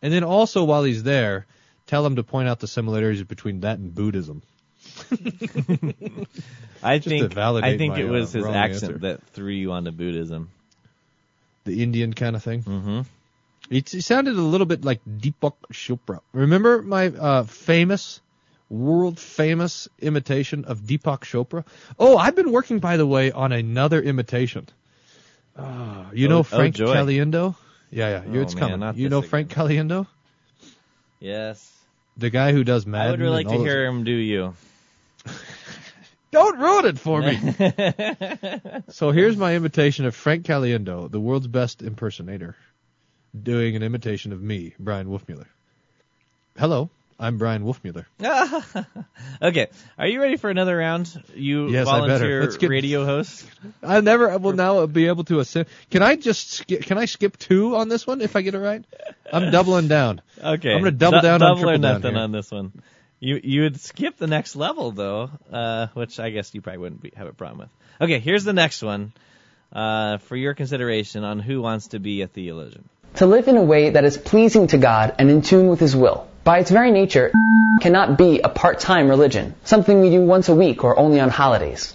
And 0.00 0.12
then 0.12 0.24
also 0.24 0.64
while 0.64 0.84
he's 0.84 1.02
there, 1.02 1.46
tell 1.86 2.04
him 2.06 2.16
to 2.16 2.22
point 2.22 2.48
out 2.48 2.60
the 2.60 2.68
similarities 2.68 3.22
between 3.22 3.60
that 3.60 3.78
and 3.78 3.94
Buddhism. 3.94 4.42
I 6.82 6.98
think 6.98 7.36
I 7.36 7.76
think 7.76 7.94
my, 7.94 8.00
it 8.00 8.08
was 8.08 8.34
uh, 8.34 8.38
his 8.38 8.46
accent 8.46 8.92
answer. 8.92 8.98
that 8.98 9.26
threw 9.28 9.52
you 9.52 9.72
onto 9.72 9.90
Buddhism. 9.90 10.50
The 11.64 11.82
Indian 11.82 12.14
kind 12.14 12.36
of 12.36 12.42
thing. 12.42 12.62
Mm-hmm. 12.62 13.00
It, 13.70 13.92
it 13.94 14.02
sounded 14.02 14.36
a 14.36 14.40
little 14.40 14.66
bit 14.66 14.84
like 14.84 15.00
Deepak 15.04 15.54
Chopra. 15.72 16.20
Remember 16.32 16.82
my 16.82 17.06
uh, 17.08 17.42
famous, 17.44 18.20
world 18.70 19.18
famous 19.18 19.88
imitation 20.00 20.64
of 20.66 20.80
Deepak 20.82 21.20
Chopra? 21.22 21.64
Oh, 21.98 22.16
I've 22.16 22.36
been 22.36 22.52
working, 22.52 22.78
by 22.78 22.96
the 22.96 23.06
way, 23.06 23.32
on 23.32 23.52
another 23.52 24.00
imitation. 24.00 24.68
Uh, 25.56 26.04
you 26.12 26.26
Oh- 26.26 26.30
know 26.30 26.38
oh, 26.40 26.42
Frank 26.44 26.74
joy. 26.76 26.94
Caliendo? 26.94 27.56
Yeah, 27.90 28.22
yeah, 28.26 28.38
Oh, 28.38 28.42
it's 28.42 28.54
man, 28.54 28.80
coming. 28.80 28.98
You 29.00 29.08
know 29.08 29.18
again. 29.18 29.30
Frank 29.30 29.50
Caliendo? 29.50 30.06
Yes. 31.20 31.72
The 32.16 32.30
guy 32.30 32.52
who 32.52 32.62
does 32.64 32.86
Madden. 32.86 33.06
I 33.06 33.10
would 33.12 33.20
really 33.20 33.44
like 33.44 33.48
to 33.48 33.58
hear 33.58 33.86
him 33.86 34.04
do 34.04 34.10
you. 34.12 34.54
Don't 36.32 36.58
ruin 36.58 36.84
it 36.86 36.98
for 36.98 37.20
me. 37.22 38.82
so 38.90 39.10
here's 39.12 39.36
my 39.36 39.54
imitation 39.54 40.04
of 40.04 40.14
Frank 40.14 40.44
Caliendo, 40.44 41.10
the 41.10 41.20
world's 41.20 41.46
best 41.46 41.82
impersonator, 41.82 42.56
doing 43.42 43.76
an 43.76 43.82
imitation 43.82 44.32
of 44.32 44.42
me, 44.42 44.74
Brian 44.78 45.06
Wolfmueller. 45.08 45.46
Hello, 46.58 46.88
I'm 47.18 47.38
Brian 47.38 47.64
Wolfmueller. 47.64 48.06
okay, 49.42 49.68
are 49.98 50.06
you 50.06 50.20
ready 50.20 50.36
for 50.36 50.50
another 50.50 50.76
round? 50.76 51.22
You 51.34 51.68
Yes, 51.68 51.84
volunteer 51.84 52.42
Let's 52.42 52.56
get- 52.56 52.70
radio 52.70 53.04
host. 53.04 53.46
I 53.82 54.00
never 54.00 54.36
will 54.38 54.52
now 54.52 54.84
be 54.86 55.06
able 55.06 55.24
to 55.24 55.40
assume. 55.40 55.66
Can 55.90 56.02
I 56.02 56.16
just 56.16 56.50
skip, 56.50 56.82
can 56.82 56.98
I 56.98 57.04
skip 57.06 57.36
two 57.36 57.76
on 57.76 57.88
this 57.88 58.06
one 58.06 58.20
if 58.20 58.36
I 58.36 58.42
get 58.42 58.54
it 58.54 58.58
right? 58.58 58.84
I'm 59.32 59.50
doubling 59.50 59.88
down. 59.88 60.20
Okay, 60.38 60.70
I'm 60.70 60.80
gonna 60.80 60.90
double 60.90 61.22
down 61.22 61.42
on 61.42 61.56
double 61.56 61.70
or 61.70 61.78
nothing 61.78 62.14
on 62.14 62.30
this 62.30 62.50
one. 62.50 62.70
You 63.20 63.40
you 63.42 63.62
would 63.62 63.80
skip 63.80 64.18
the 64.18 64.26
next 64.26 64.54
level 64.54 64.90
though, 64.92 65.30
uh, 65.50 65.86
which 65.94 66.20
I 66.20 66.28
guess 66.28 66.54
you 66.54 66.60
probably 66.60 66.78
wouldn't 66.78 67.00
be, 67.00 67.12
have 67.16 67.26
a 67.26 67.32
problem 67.32 67.60
with. 67.60 67.68
Okay, 68.02 68.18
here's 68.20 68.44
the 68.44 68.52
next 68.52 68.82
one 68.82 69.14
uh, 69.72 70.18
for 70.18 70.36
your 70.36 70.52
consideration 70.52 71.24
on 71.24 71.38
who 71.40 71.62
wants 71.62 71.88
to 71.88 71.98
be 71.98 72.20
a 72.20 72.26
theologian. 72.26 72.86
To 73.16 73.24
live 73.24 73.48
in 73.48 73.56
a 73.56 73.62
way 73.62 73.88
that 73.88 74.04
is 74.04 74.18
pleasing 74.18 74.66
to 74.68 74.76
God 74.76 75.14
and 75.18 75.30
in 75.30 75.40
tune 75.40 75.68
with 75.68 75.80
His 75.80 75.96
will. 75.96 76.26
By 76.44 76.58
its 76.58 76.70
very 76.70 76.90
nature, 76.90 77.32
cannot 77.80 78.18
be 78.18 78.40
a 78.40 78.50
part-time 78.50 79.08
religion, 79.08 79.54
something 79.64 80.02
we 80.02 80.10
do 80.10 80.20
once 80.20 80.50
a 80.50 80.54
week 80.54 80.84
or 80.84 80.98
only 80.98 81.18
on 81.18 81.30
holidays. 81.30 81.94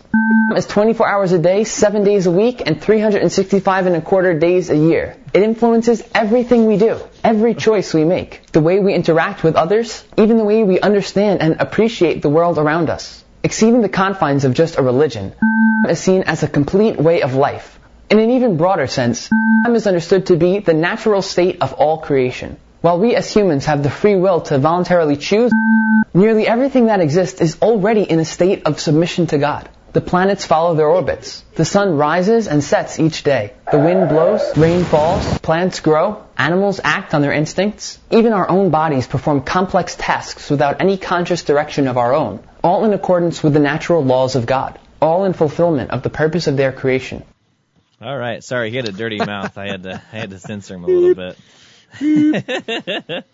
is 0.56 0.66
24 0.66 1.08
hours 1.08 1.32
a 1.32 1.38
day, 1.38 1.64
7 1.64 2.04
days 2.04 2.26
a 2.26 2.32
week, 2.32 2.64
and 2.66 2.82
365 2.82 3.86
and 3.86 3.96
a 3.98 4.02
quarter 4.02 4.34
days 4.34 4.72
a 4.72 4.76
year. 4.76 5.16
It 5.32 5.44
influences 5.44 6.02
everything 6.16 6.66
we 6.66 6.78
do, 6.78 7.00
every 7.24 7.54
choice 7.54 7.94
we 7.94 8.04
make, 8.04 8.42
the 8.52 8.60
way 8.60 8.80
we 8.80 8.96
interact 8.96 9.44
with 9.44 9.56
others, 9.56 10.04
even 10.18 10.38
the 10.38 10.44
way 10.44 10.64
we 10.64 10.80
understand 10.80 11.44
and 11.44 11.62
appreciate 11.62 12.24
the 12.24 12.30
world 12.30 12.58
around 12.58 12.90
us. 12.90 13.24
Exceeding 13.44 13.82
the 13.82 13.90
confines 13.90 14.44
of 14.44 14.56
just 14.56 14.80
a 14.80 14.82
religion 14.82 15.34
is 15.88 16.00
seen 16.00 16.24
as 16.24 16.42
a 16.42 16.48
complete 16.48 16.98
way 16.98 17.22
of 17.22 17.36
life. 17.36 17.78
In 18.12 18.20
an 18.20 18.32
even 18.32 18.58
broader 18.58 18.88
sense, 18.88 19.30
Islam 19.32 19.74
is 19.74 19.88
understood 19.88 20.26
to 20.26 20.36
be 20.36 20.60
the 20.60 20.74
natural 20.74 21.22
state 21.22 21.62
of 21.62 21.72
all 21.72 22.00
creation. 22.00 22.58
While 22.82 23.00
we 23.00 23.16
as 23.16 23.34
humans 23.34 23.68
have 23.68 23.84
the 23.84 23.90
free 23.90 24.18
will 24.18 24.42
to 24.42 24.58
voluntarily 24.58 25.16
choose, 25.16 25.54
nearly 26.14 26.46
everything 26.46 26.88
that 26.88 27.00
exists 27.00 27.40
is 27.40 27.58
already 27.62 28.04
in 28.04 28.20
a 28.20 28.26
state 28.26 28.64
of 28.66 28.82
submission 28.82 29.28
to 29.28 29.38
God. 29.38 29.70
The 29.94 30.02
planets 30.02 30.46
follow 30.46 30.76
their 30.76 30.90
orbits. 30.90 31.46
The 31.56 31.64
sun 31.64 31.96
rises 31.96 32.50
and 32.50 32.62
sets 32.62 33.00
each 33.00 33.24
day. 33.24 33.54
The 33.72 33.80
wind 33.80 34.10
blows, 34.10 34.58
rain 34.58 34.84
falls, 34.84 35.40
plants 35.40 35.80
grow, 35.80 36.22
animals 36.38 36.82
act 36.84 37.14
on 37.14 37.22
their 37.22 37.32
instincts. 37.32 37.98
Even 38.10 38.34
our 38.34 38.50
own 38.50 38.72
bodies 38.72 39.08
perform 39.08 39.44
complex 39.44 39.96
tasks 39.96 40.50
without 40.50 40.82
any 40.82 40.98
conscious 40.98 41.44
direction 41.44 41.88
of 41.88 41.98
our 41.98 42.14
own, 42.14 42.44
all 42.62 42.84
in 42.84 42.92
accordance 42.92 43.42
with 43.42 43.54
the 43.54 43.60
natural 43.72 44.04
laws 44.04 44.36
of 44.36 44.46
God, 44.46 44.78
all 45.02 45.24
in 45.24 45.32
fulfillment 45.32 45.92
of 45.92 46.04
the 46.04 46.10
purpose 46.10 46.48
of 46.48 46.58
their 46.58 46.74
creation. 46.74 47.24
All 48.02 48.18
right. 48.18 48.44
Sorry, 48.44 48.70
he 48.72 48.76
had 48.78 48.88
a 48.88 48.92
dirty 48.92 49.18
mouth. 49.18 49.58
I 49.58 49.68
had 49.68 49.84
to 49.84 50.02
I 50.12 50.16
had 50.18 50.30
to 50.32 50.40
censor 50.40 50.76
him 50.76 50.84
a 50.84 50.88
little 50.88 51.16
bit. 51.16 51.38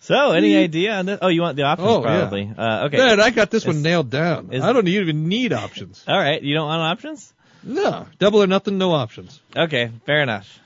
so, 0.00 0.32
any 0.32 0.56
idea 0.56 0.94
on 0.94 1.06
this? 1.06 1.18
Oh, 1.22 1.28
you 1.28 1.40
want 1.42 1.56
the 1.56 1.62
options 1.62 1.88
Oh, 1.88 2.02
probably. 2.02 2.42
yeah. 2.44 2.80
Uh, 2.82 2.86
okay. 2.86 2.96
Man, 2.98 3.20
I 3.20 3.30
got 3.30 3.50
this 3.50 3.64
one 3.64 3.82
nailed 3.82 4.10
down. 4.10 4.52
is- 4.52 4.62
I 4.62 4.72
don't 4.72 4.88
even 4.88 5.28
need 5.28 5.52
options. 5.52 6.04
All 6.06 6.18
right. 6.18 6.42
You 6.42 6.54
don't 6.54 6.66
want 6.66 6.82
options? 6.82 7.32
No, 7.62 8.06
double 8.18 8.42
or 8.42 8.46
nothing, 8.46 8.76
no 8.76 8.92
options. 8.92 9.40
Okay. 9.56 9.90
Fair 10.04 10.22
enough. 10.22 10.58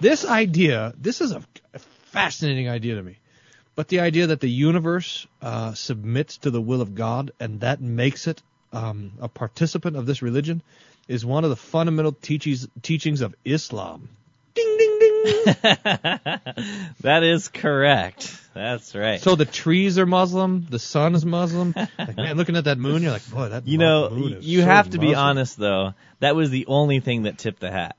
This 0.00 0.26
idea, 0.26 0.92
this 1.00 1.20
is 1.22 1.32
a 1.32 1.42
fascinating 2.12 2.68
idea 2.68 2.96
to 2.96 3.02
me. 3.02 3.16
But 3.76 3.88
the 3.88 4.00
idea 4.00 4.26
that 4.26 4.40
the 4.40 4.50
universe 4.50 5.26
uh, 5.40 5.72
submits 5.72 6.38
to 6.38 6.50
the 6.50 6.60
will 6.60 6.82
of 6.82 6.94
God 6.94 7.30
and 7.40 7.60
that 7.60 7.80
makes 7.80 8.26
it 8.26 8.42
um, 8.74 9.12
a 9.20 9.28
participant 9.28 9.96
of 9.96 10.04
this 10.06 10.20
religion 10.20 10.62
is 11.10 11.26
one 11.26 11.42
of 11.42 11.50
the 11.50 11.56
fundamental 11.56 12.12
teachings 12.12 12.68
teachings 12.82 13.20
of 13.20 13.34
Islam. 13.44 14.08
Ding 14.54 14.76
ding 14.78 14.98
ding. 15.00 15.44
that 17.00 17.22
is 17.24 17.48
correct. 17.48 18.40
That's 18.54 18.94
right. 18.94 19.20
So 19.20 19.34
the 19.34 19.44
trees 19.44 19.98
are 19.98 20.06
Muslim, 20.06 20.66
the 20.70 20.78
sun 20.78 21.16
is 21.16 21.26
Muslim. 21.26 21.74
Like, 21.98 22.16
man, 22.16 22.36
looking 22.36 22.56
at 22.56 22.64
that 22.64 22.78
moon, 22.78 23.02
you're 23.02 23.10
like, 23.12 23.28
boy, 23.28 23.48
that 23.48 23.66
you 23.66 23.78
know, 23.78 24.08
moon 24.10 24.34
is 24.34 24.46
you 24.46 24.60
so 24.60 24.66
have 24.66 24.90
to 24.90 24.98
be 24.98 25.14
honest 25.14 25.56
though. 25.56 25.94
That 26.20 26.36
was 26.36 26.50
the 26.50 26.66
only 26.66 27.00
thing 27.00 27.24
that 27.24 27.38
tipped 27.38 27.60
the 27.60 27.70
hat. 27.70 27.96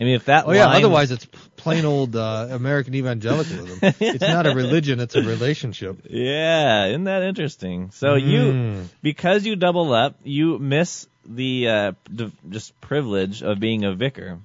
I 0.00 0.04
mean, 0.04 0.14
if 0.14 0.24
that 0.24 0.46
Oh 0.46 0.52
yeah, 0.52 0.66
otherwise 0.66 1.10
it's 1.12 1.26
plain 1.56 1.84
old 1.84 2.16
uh, 2.16 2.48
American 2.50 2.94
evangelicalism. 2.94 3.78
it's 4.00 4.24
not 4.26 4.46
a 4.46 4.52
religion, 4.52 4.98
it's 5.00 5.14
a 5.14 5.22
relationship. 5.22 6.06
Yeah, 6.08 6.86
isn't 6.86 7.04
that 7.04 7.22
interesting? 7.22 7.90
So 7.92 8.14
Mm. 8.16 8.22
you, 8.22 8.88
because 9.02 9.46
you 9.46 9.54
double 9.56 9.92
up, 9.92 10.16
you 10.24 10.58
miss 10.58 11.06
the 11.24 11.68
uh, 11.68 11.92
d- 12.12 12.32
just 12.48 12.78
privilege 12.80 13.42
of 13.42 13.60
being 13.60 13.84
a 13.84 13.94
vicar, 13.94 14.40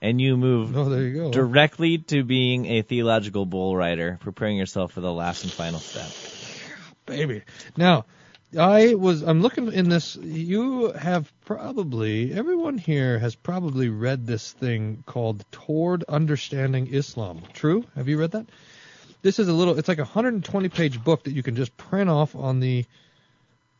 and 0.00 0.20
you 0.20 0.36
move 0.38 0.74
Oh, 0.76 0.88
there 0.88 1.02
you 1.02 1.14
go. 1.14 1.30
directly 1.32 1.98
to 1.98 2.22
being 2.24 2.64
a 2.66 2.82
theological 2.82 3.44
bull 3.44 3.76
rider, 3.76 4.18
preparing 4.22 4.56
yourself 4.56 4.92
for 4.92 5.00
the 5.02 5.12
last 5.12 5.42
and 5.42 5.52
final 5.52 5.80
step. 5.80 6.10
baby. 7.04 7.42
Now, 7.76 8.06
I 8.56 8.94
was 8.94 9.22
I'm 9.22 9.42
looking 9.42 9.72
in 9.72 9.90
this. 9.90 10.16
You 10.16 10.92
have 10.92 11.30
probably 11.44 12.32
everyone 12.32 12.78
here 12.78 13.18
has 13.18 13.34
probably 13.34 13.90
read 13.90 14.26
this 14.26 14.52
thing 14.52 15.02
called 15.04 15.44
Toward 15.50 16.04
Understanding 16.04 16.88
Islam. 16.92 17.42
True? 17.52 17.84
Have 17.94 18.08
you 18.08 18.18
read 18.18 18.30
that? 18.30 18.46
This 19.20 19.38
is 19.38 19.48
a 19.48 19.52
little. 19.52 19.78
It's 19.78 19.88
like 19.88 19.98
a 19.98 20.02
120 20.02 20.68
page 20.70 21.02
book 21.02 21.24
that 21.24 21.32
you 21.32 21.42
can 21.42 21.56
just 21.56 21.76
print 21.76 22.08
off 22.08 22.34
on 22.34 22.60
the 22.60 22.86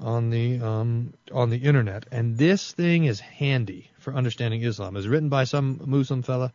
on 0.01 0.29
the 0.29 0.61
um 0.61 1.15
on 1.33 1.49
the 1.49 1.59
internet, 1.59 2.05
and 2.13 2.37
this 2.37 2.73
thing 2.73 3.05
is 3.05 3.21
handy 3.21 3.91
for 4.01 4.13
understanding 4.13 4.63
Islam. 4.63 4.97
It's 4.97 5.07
written 5.07 5.31
by 5.31 5.45
some 5.45 5.81
Muslim 5.87 6.23
fella, 6.23 6.53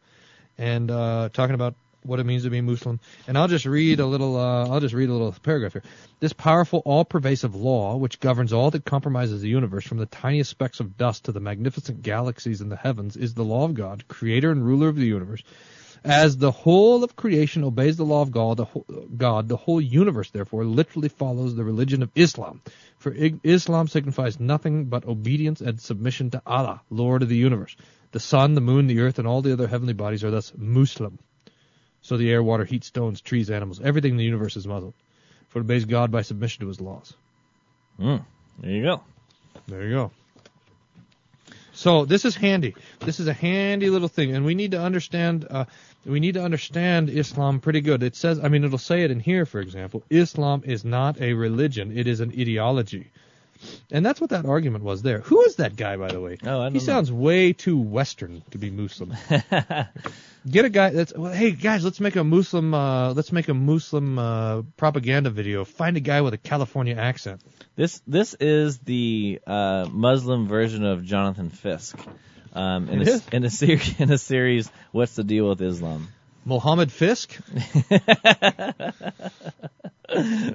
and 0.60 0.92
uh, 0.92 1.30
talking 1.34 1.56
about 1.56 1.74
what 2.06 2.20
it 2.20 2.26
means 2.26 2.44
to 2.44 2.50
be 2.50 2.62
Muslim. 2.62 3.00
And 3.28 3.38
I'll 3.38 3.48
just 3.48 3.66
read 3.66 4.00
a 4.00 4.06
little. 4.06 4.38
Uh, 4.38 4.68
I'll 4.68 4.80
just 4.80 4.94
read 4.94 5.10
a 5.10 5.14
little 5.14 5.34
paragraph 5.44 5.74
here. 5.74 5.84
This 6.20 6.34
powerful, 6.34 6.82
all-pervasive 6.86 7.56
law, 7.56 7.98
which 7.98 8.20
governs 8.20 8.54
all 8.54 8.72
that 8.72 8.86
compromises 8.86 9.42
the 9.42 9.50
universe, 9.50 9.86
from 9.86 9.98
the 9.98 10.06
tiniest 10.06 10.50
specks 10.50 10.80
of 10.80 10.98
dust 10.98 11.26
to 11.26 11.32
the 11.32 11.40
magnificent 11.40 12.02
galaxies 12.02 12.62
in 12.62 12.70
the 12.70 12.78
heavens, 12.78 13.18
is 13.18 13.34
the 13.34 13.44
law 13.44 13.66
of 13.66 13.74
God, 13.74 14.08
Creator 14.08 14.52
and 14.52 14.66
Ruler 14.66 14.90
of 14.90 14.96
the 14.96 15.06
universe. 15.06 15.44
As 16.06 16.36
the 16.36 16.52
whole 16.52 17.06
of 17.06 17.16
creation 17.16 17.64
obeys 17.64 17.96
the 17.96 18.04
law 18.04 18.22
of 18.22 18.32
God, 18.32 18.58
the 18.58 18.66
whole, 18.66 18.86
God, 19.16 19.48
the 19.48 19.56
whole 19.56 19.80
universe, 19.80 20.30
therefore, 20.32 20.66
literally 20.66 21.08
follows 21.08 21.56
the 21.56 21.64
religion 21.64 22.04
of 22.04 22.12
Islam. 22.14 22.62
For 22.98 23.16
Islam 23.44 23.88
signifies 23.88 24.38
nothing 24.38 24.86
but 24.86 25.06
obedience 25.06 25.62
and 25.62 25.80
submission 25.80 26.30
to 26.32 26.42
Allah, 26.46 26.82
Lord 26.90 27.24
of 27.24 27.30
the 27.30 27.38
universe. 27.38 27.78
The 28.12 28.20
sun, 28.20 28.54
the 28.54 28.62
moon, 28.62 28.88
the 28.88 29.00
earth, 29.00 29.18
and 29.18 29.28
all 29.28 29.42
the 29.42 29.54
other 29.54 29.68
heavenly 29.68 29.94
bodies 29.94 30.26
are 30.26 30.32
thus 30.32 30.52
Muslim. 30.58 31.20
So 32.04 32.18
the 32.18 32.30
air, 32.30 32.44
water, 32.44 32.66
heat, 32.66 32.84
stones, 32.84 33.22
trees, 33.22 33.50
animals, 33.50 33.82
everything 33.82 34.12
in 34.12 34.18
the 34.18 34.26
universe 34.26 34.56
is 34.56 34.68
Muslim. 34.68 34.94
For 35.48 35.60
it 35.60 35.64
obeys 35.64 35.86
God 35.86 36.12
by 36.12 36.22
submission 36.22 36.62
to 36.62 36.68
his 36.68 36.82
laws. 36.82 37.14
Mm, 38.00 38.24
there 38.60 38.72
you 38.72 38.84
go. 38.84 39.02
There 39.68 39.84
you 39.84 39.94
go. 39.94 40.12
So 41.72 42.06
this 42.06 42.26
is 42.26 42.36
handy. 42.36 42.76
This 43.00 43.20
is 43.20 43.28
a 43.28 43.34
handy 43.34 43.90
little 43.90 44.08
thing, 44.08 44.36
and 44.36 44.46
we 44.46 44.54
need 44.54 44.72
to 44.72 44.82
understand. 44.82 45.48
Uh, 45.50 45.66
we 46.06 46.20
need 46.20 46.34
to 46.34 46.44
understand 46.44 47.10
Islam 47.10 47.60
pretty 47.60 47.82
good. 47.82 48.04
It 48.04 48.16
says, 48.16 48.40
I 48.40 48.50
mean, 48.50 48.64
it'll 48.64 48.78
say 48.78 49.04
it 49.04 49.12
in 49.12 49.20
here, 49.20 49.46
for 49.46 49.60
example. 49.60 50.04
Islam 50.10 50.64
is 50.66 50.86
not 50.86 51.20
a 51.22 51.34
religion; 51.34 51.98
it 51.98 52.08
is 52.08 52.20
an 52.20 52.32
ideology, 52.32 53.12
and 53.92 54.06
that's 54.06 54.20
what 54.20 54.32
that 54.32 54.46
argument 54.46 54.84
was 54.84 55.02
there. 55.02 55.20
Who 55.20 55.42
is 55.42 55.56
that 55.58 55.76
guy, 55.76 55.98
by 55.98 56.10
the 56.10 56.20
way? 56.20 56.38
Oh, 56.44 56.60
I 56.60 56.64
don't 56.66 56.74
he 56.74 56.80
know. 56.80 56.84
sounds 56.84 57.12
way 57.12 57.54
too 57.54 57.78
Western 57.80 58.44
to 58.52 58.58
be 58.58 58.70
Muslim. 58.70 59.14
Get 60.50 60.66
a 60.66 60.70
guy 60.70 60.90
that's 60.90 61.14
well, 61.16 61.32
hey 61.32 61.52
guys, 61.52 61.86
let's 61.86 62.02
make 62.02 62.18
a 62.18 62.24
Muslim 62.24 62.74
uh, 62.74 63.14
let's 63.14 63.32
make 63.32 63.48
a 63.48 63.54
Muslim 63.54 64.20
uh, 64.20 64.62
propaganda 64.76 65.30
video. 65.30 65.64
Find 65.64 65.96
a 65.96 66.02
guy 66.02 66.20
with 66.22 66.34
a 66.34 66.38
California 66.38 66.96
accent. 66.96 67.42
This 67.76 68.02
this 68.06 68.34
is 68.34 68.80
the 68.80 69.40
uh, 69.48 69.88
Muslim 69.90 70.48
version 70.48 70.84
of 70.86 71.04
Jonathan 71.06 71.50
Fisk. 71.50 71.98
Um, 72.54 72.90
in, 72.90 73.02
It 73.02 73.08
a, 73.08 73.12
is? 73.12 73.28
in 73.32 73.44
a 73.46 73.50
series, 73.50 74.00
in 74.00 74.12
a 74.12 74.18
series, 74.18 74.70
what's 74.92 75.16
the 75.16 75.24
deal 75.24 75.50
with 75.50 75.62
Islam? 75.62 76.10
Mohammed 76.46 76.92
Fisk. 76.92 77.38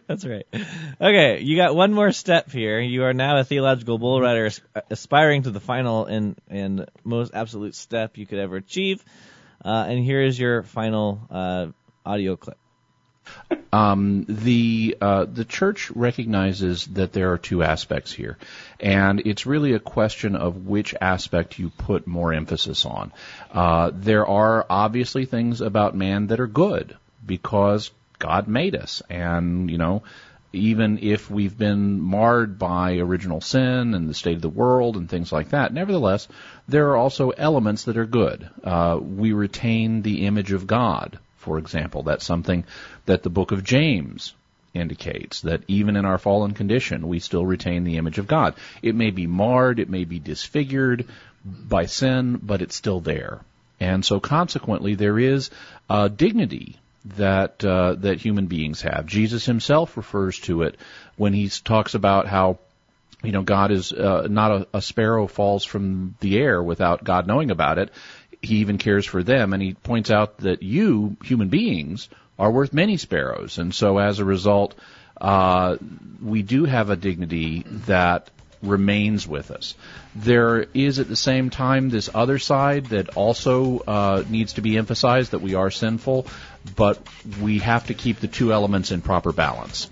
That's 0.07 0.25
right. 0.25 0.47
Okay, 1.01 1.41
you 1.41 1.57
got 1.57 1.75
one 1.75 1.93
more 1.93 2.13
step 2.13 2.51
here. 2.51 2.81
You 2.81 3.05
are 3.05 3.15
now 3.15 3.39
a 3.39 3.45
theological 3.45 3.99
bull 3.99 4.21
rider, 4.21 4.51
aspiring 4.91 5.43
to 5.45 5.51
the 5.51 5.61
final 5.61 6.05
and 6.05 6.37
and 6.49 6.87
most 7.05 7.33
absolute 7.35 7.75
step 7.75 8.19
you 8.19 8.27
could 8.27 8.39
ever 8.39 8.57
achieve. 8.57 9.05
Uh, 9.65 9.87
and 9.89 10.05
here 10.05 10.23
is 10.23 10.39
your 10.39 10.63
final 10.63 11.21
uh, 11.31 11.67
audio 12.07 12.37
clip. 12.37 12.59
Um, 13.73 14.25
the 14.29 14.97
uh, 15.01 15.27
the 15.27 15.45
church 15.45 15.91
recognizes 15.91 16.87
that 16.87 17.13
there 17.13 17.33
are 17.33 17.39
two 17.39 17.63
aspects 17.63 18.13
here, 18.13 18.39
and 18.81 19.21
it's 19.21 19.47
really 19.47 19.75
a 19.75 19.79
question 19.79 20.37
of 20.37 20.67
which 20.67 20.95
aspect 21.01 21.59
you 21.59 21.71
put 21.71 22.07
more 22.07 22.33
emphasis 22.33 22.87
on. 22.87 23.13
Uh, 23.53 23.91
there 23.95 24.27
are 24.27 24.65
obviously 24.69 25.27
things 25.27 25.61
about 25.61 25.95
man 25.95 26.29
that 26.29 26.41
are 26.41 26.47
good 26.47 26.97
because 27.25 27.91
God 28.19 28.49
made 28.49 28.75
us, 28.75 29.03
and 29.09 29.71
you 29.71 29.79
know. 29.79 30.03
Even 30.51 30.99
if 31.03 31.31
we've 31.31 31.59
been 31.59 32.01
marred 32.01 32.59
by 32.59 32.97
original 32.97 33.43
sin 33.43 33.93
and 33.93 34.09
the 34.09 34.15
state 34.15 34.37
of 34.37 34.41
the 34.41 34.49
world 34.49 34.97
and 34.97 35.07
things 35.07 35.31
like 35.31 35.51
that, 35.51 35.75
nevertheless, 35.75 36.27
there 36.67 36.89
are 36.89 36.97
also 36.97 37.29
elements 37.31 37.85
that 37.85 37.99
are 37.99 38.07
good. 38.07 38.49
Uh, 38.65 38.99
we 38.99 39.33
retain 39.33 40.01
the 40.01 40.25
image 40.25 40.53
of 40.53 40.67
God, 40.67 41.19
for 41.49 41.59
example. 41.59 42.03
That's 42.03 42.27
something 42.27 42.65
that 43.07 43.23
the 43.23 43.31
book 43.31 43.53
of 43.53 43.65
James 43.65 44.35
indicates 44.75 45.41
that 45.41 45.63
even 45.67 45.97
in 45.97 46.05
our 46.05 46.19
fallen 46.19 46.53
condition, 46.53 47.09
we 47.09 47.21
still 47.21 47.47
retain 47.47 47.85
the 47.85 47.97
image 47.97 48.19
of 48.19 48.27
God. 48.27 48.55
It 48.83 48.95
may 48.95 49.11
be 49.11 49.27
marred, 49.27 49.81
it 49.81 49.89
may 49.89 50.05
be 50.05 50.19
disfigured 50.19 51.07
by 51.45 51.87
sin, 51.87 52.39
but 52.43 52.61
it's 52.61 52.77
still 52.77 53.01
there. 53.01 53.41
And 53.81 54.05
so 54.05 54.21
consequently, 54.21 54.95
there 54.95 55.19
is 55.19 55.51
a 55.89 56.11
dignity 56.11 56.77
that 57.17 57.65
uh, 57.65 57.95
that 58.01 58.21
human 58.21 58.47
beings 58.47 58.83
have. 58.83 59.07
Jesus 59.07 59.47
himself 59.47 59.97
refers 59.97 60.39
to 60.41 60.63
it 60.63 60.77
when 61.17 61.33
he 61.33 61.49
talks 61.49 61.95
about 61.95 62.27
how 62.27 62.59
you 63.23 63.33
know 63.33 63.43
God 63.43 63.71
is 63.71 63.91
uh, 63.93 64.27
not 64.29 64.51
a, 64.51 64.67
a 64.75 64.83
sparrow 64.83 65.27
falls 65.27 65.65
from 65.65 66.17
the 66.21 66.39
air 66.39 66.63
without 66.63 67.05
God 67.05 67.27
knowing 67.27 67.51
about 67.51 67.79
it. 67.79 67.91
He 68.43 68.57
even 68.57 68.79
cares 68.79 69.07
for 69.07 69.23
them, 69.23 69.53
and 69.53 69.63
he 69.63 69.75
points 69.75 70.11
out 70.11 70.39
that 70.39 70.63
you, 70.63 71.17
human 71.25 71.49
beings, 71.49 72.09
are 72.39 72.51
worth 72.51 72.73
many 72.73 72.97
sparrows, 72.97 73.59
and 73.59 73.75
so 73.75 73.99
as 73.99 74.21
a 74.21 74.25
result, 74.25 74.75
uh, 75.21 75.77
we 76.23 76.43
do 76.43 76.65
have 76.65 76.91
a 76.91 76.97
dignity 76.97 77.65
that 77.87 78.31
remains 78.63 79.27
with 79.27 79.51
us. 79.51 79.75
There 80.15 80.67
is 80.75 80.99
at 80.99 81.09
the 81.09 81.17
same 81.17 81.51
time 81.51 81.91
this 81.91 82.11
other 82.13 82.39
side 82.39 82.87
that 82.87 83.17
also 83.17 83.79
uh, 83.81 84.25
needs 84.29 84.55
to 84.55 84.61
be 84.61 84.77
emphasized 84.77 85.33
that 85.33 85.41
we 85.41 85.55
are 85.55 85.71
sinful, 85.71 86.27
but 86.77 86.99
we 87.41 87.59
have 87.59 87.87
to 87.87 87.95
keep 87.95 88.21
the 88.21 88.29
two 88.29 88.53
elements 88.53 88.91
in 88.91 89.01
proper 89.01 89.33
balance. 89.33 89.89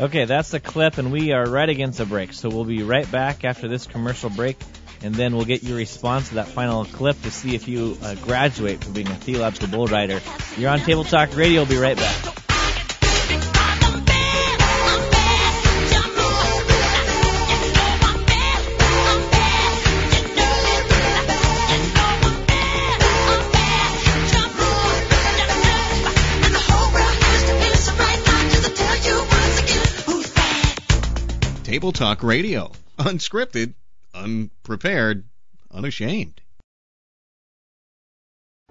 Okay, 0.00 0.26
that's 0.26 0.50
the 0.50 0.60
clip, 0.60 0.98
and 0.98 1.10
we 1.10 1.32
are 1.32 1.44
right 1.44 1.68
against 1.68 1.98
a 1.98 2.06
break. 2.06 2.32
So 2.32 2.48
we'll 2.48 2.64
be 2.64 2.84
right 2.84 3.10
back 3.10 3.44
after 3.44 3.66
this 3.66 3.84
commercial 3.86 4.30
break, 4.30 4.56
and 5.02 5.12
then 5.12 5.34
we'll 5.34 5.44
get 5.44 5.64
your 5.64 5.76
response 5.76 6.28
to 6.28 6.36
that 6.36 6.46
final 6.46 6.84
clip 6.84 7.20
to 7.22 7.32
see 7.32 7.56
if 7.56 7.66
you 7.66 7.98
uh, 8.02 8.14
graduate 8.16 8.84
from 8.84 8.92
being 8.92 9.08
a 9.08 9.14
theological 9.16 9.66
bull 9.66 9.86
rider. 9.88 10.20
You're 10.56 10.70
on 10.70 10.78
Table 10.80 11.02
Talk 11.02 11.36
Radio. 11.36 11.62
We'll 11.62 11.70
be 11.70 11.78
right 11.78 11.96
back. 11.96 12.47
Table 31.78 31.92
Talk 31.92 32.24
Radio. 32.24 32.72
Unscripted, 32.98 33.74
unprepared, 34.12 35.22
unashamed. 35.70 36.40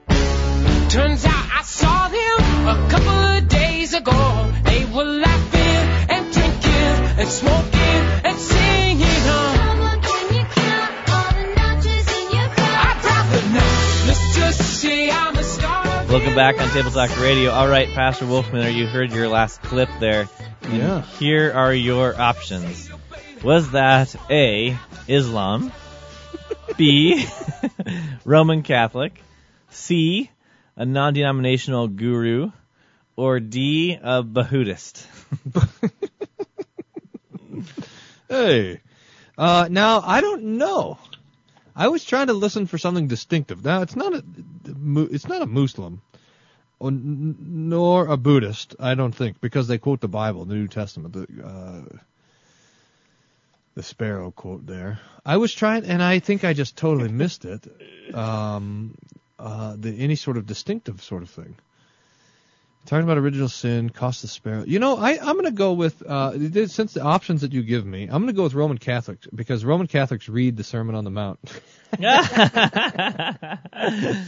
Turns 0.09 1.23
out 1.23 1.47
I 1.53 1.61
saw 1.63 2.09
them 2.09 2.67
a 2.67 2.89
couple 2.91 3.07
of 3.07 3.47
days 3.47 3.93
ago. 3.93 4.51
They 4.65 4.83
were 4.83 5.05
laughing 5.05 6.09
and 6.09 6.33
drinking 6.33 7.19
and 7.19 7.29
smoking 7.29 8.03
and 8.25 8.37
singing 8.37 9.29
on. 9.29 9.57
I'd 12.69 13.05
rather 13.05 13.49
not. 13.53 14.07
Let's 14.07 14.35
just 14.35 14.81
say 14.81 15.09
I'm 15.09 15.37
a 15.37 15.43
star. 15.43 15.85
Welcome 16.09 16.35
back 16.35 16.59
on 16.59 16.67
Table 16.71 16.91
Talk 16.91 17.17
Radio. 17.21 17.51
All 17.51 17.69
right, 17.69 17.87
Pastor 17.87 18.25
Wolfman, 18.25 18.75
you 18.75 18.85
heard 18.85 19.13
your 19.13 19.29
last 19.29 19.61
clip 19.61 19.87
there. 20.01 20.27
And 20.63 20.77
Yeah. 20.77 21.01
Here 21.19 21.53
are 21.53 21.73
your 21.73 22.19
options. 22.19 22.89
Was 23.43 23.71
that 23.71 24.15
A, 24.29 24.77
Islam, 25.07 25.71
B, 26.75 27.25
Roman 28.25 28.63
Catholic, 28.63 29.21
C, 29.69 30.29
a 30.75 30.85
non-denominational 30.85 31.87
guru, 31.87 32.51
or 33.15 33.39
D, 33.39 33.97
a 34.01 34.23
Bahudist? 34.23 35.05
Hey. 38.29 38.81
Uh, 39.37 39.67
now 39.69 40.01
I 40.01 40.21
don't 40.21 40.43
know. 40.57 40.97
I 41.75 41.89
was 41.89 42.03
trying 42.03 42.27
to 42.27 42.33
listen 42.33 42.65
for 42.65 42.77
something 42.77 43.07
distinctive. 43.07 43.63
Now 43.63 43.81
it's 43.81 43.95
not 43.95 44.13
a, 44.13 44.23
it's 45.11 45.27
not 45.27 45.41
a 45.41 45.45
Muslim, 45.45 46.01
or, 46.79 46.91
nor 46.91 48.07
a 48.07 48.17
Buddhist. 48.17 48.75
I 48.79 48.95
don't 48.95 49.13
think 49.13 49.39
because 49.39 49.67
they 49.67 49.77
quote 49.77 50.01
the 50.01 50.07
Bible, 50.07 50.45
the 50.45 50.55
New 50.55 50.67
Testament, 50.67 51.13
the 51.13 51.27
uh, 51.45 51.97
the 53.77 53.83
sparrow 53.83 54.31
quote 54.31 54.65
there. 54.65 54.99
I 55.23 55.37
was 55.37 55.53
trying, 55.53 55.85
and 55.85 56.01
I 56.01 56.17
think 56.17 56.43
I 56.43 56.53
just 56.53 56.75
totally 56.75 57.11
missed 57.23 57.45
it. 57.45 57.67
Um, 58.13 58.97
uh, 59.37 59.75
the 59.77 59.95
any 59.99 60.15
sort 60.15 60.37
of 60.37 60.47
distinctive 60.47 61.03
sort 61.03 61.21
of 61.21 61.29
thing. 61.29 61.55
Talking 62.87 63.03
about 63.03 63.17
original 63.17 63.49
sin, 63.49 63.89
cost 63.89 64.23
the 64.23 64.29
sparrow. 64.29 64.63
You 64.65 64.79
know, 64.79 64.97
I, 64.97 65.19
I'm 65.19 65.33
going 65.33 65.43
to 65.43 65.51
go 65.51 65.73
with 65.73 66.01
uh, 66.01 66.67
since 66.67 66.93
the 66.93 67.03
options 67.03 67.41
that 67.41 67.53
you 67.53 67.61
give 67.61 67.85
me, 67.85 68.03
I'm 68.03 68.23
going 68.23 68.27
to 68.27 68.33
go 68.33 68.43
with 68.43 68.53
Roman 68.53 68.77
Catholics 68.77 69.27
because 69.35 69.63
Roman 69.63 69.87
Catholics 69.87 70.27
read 70.27 70.57
the 70.57 70.63
Sermon 70.63 70.95
on 70.95 71.03
the 71.03 71.11
Mount. 71.11 71.39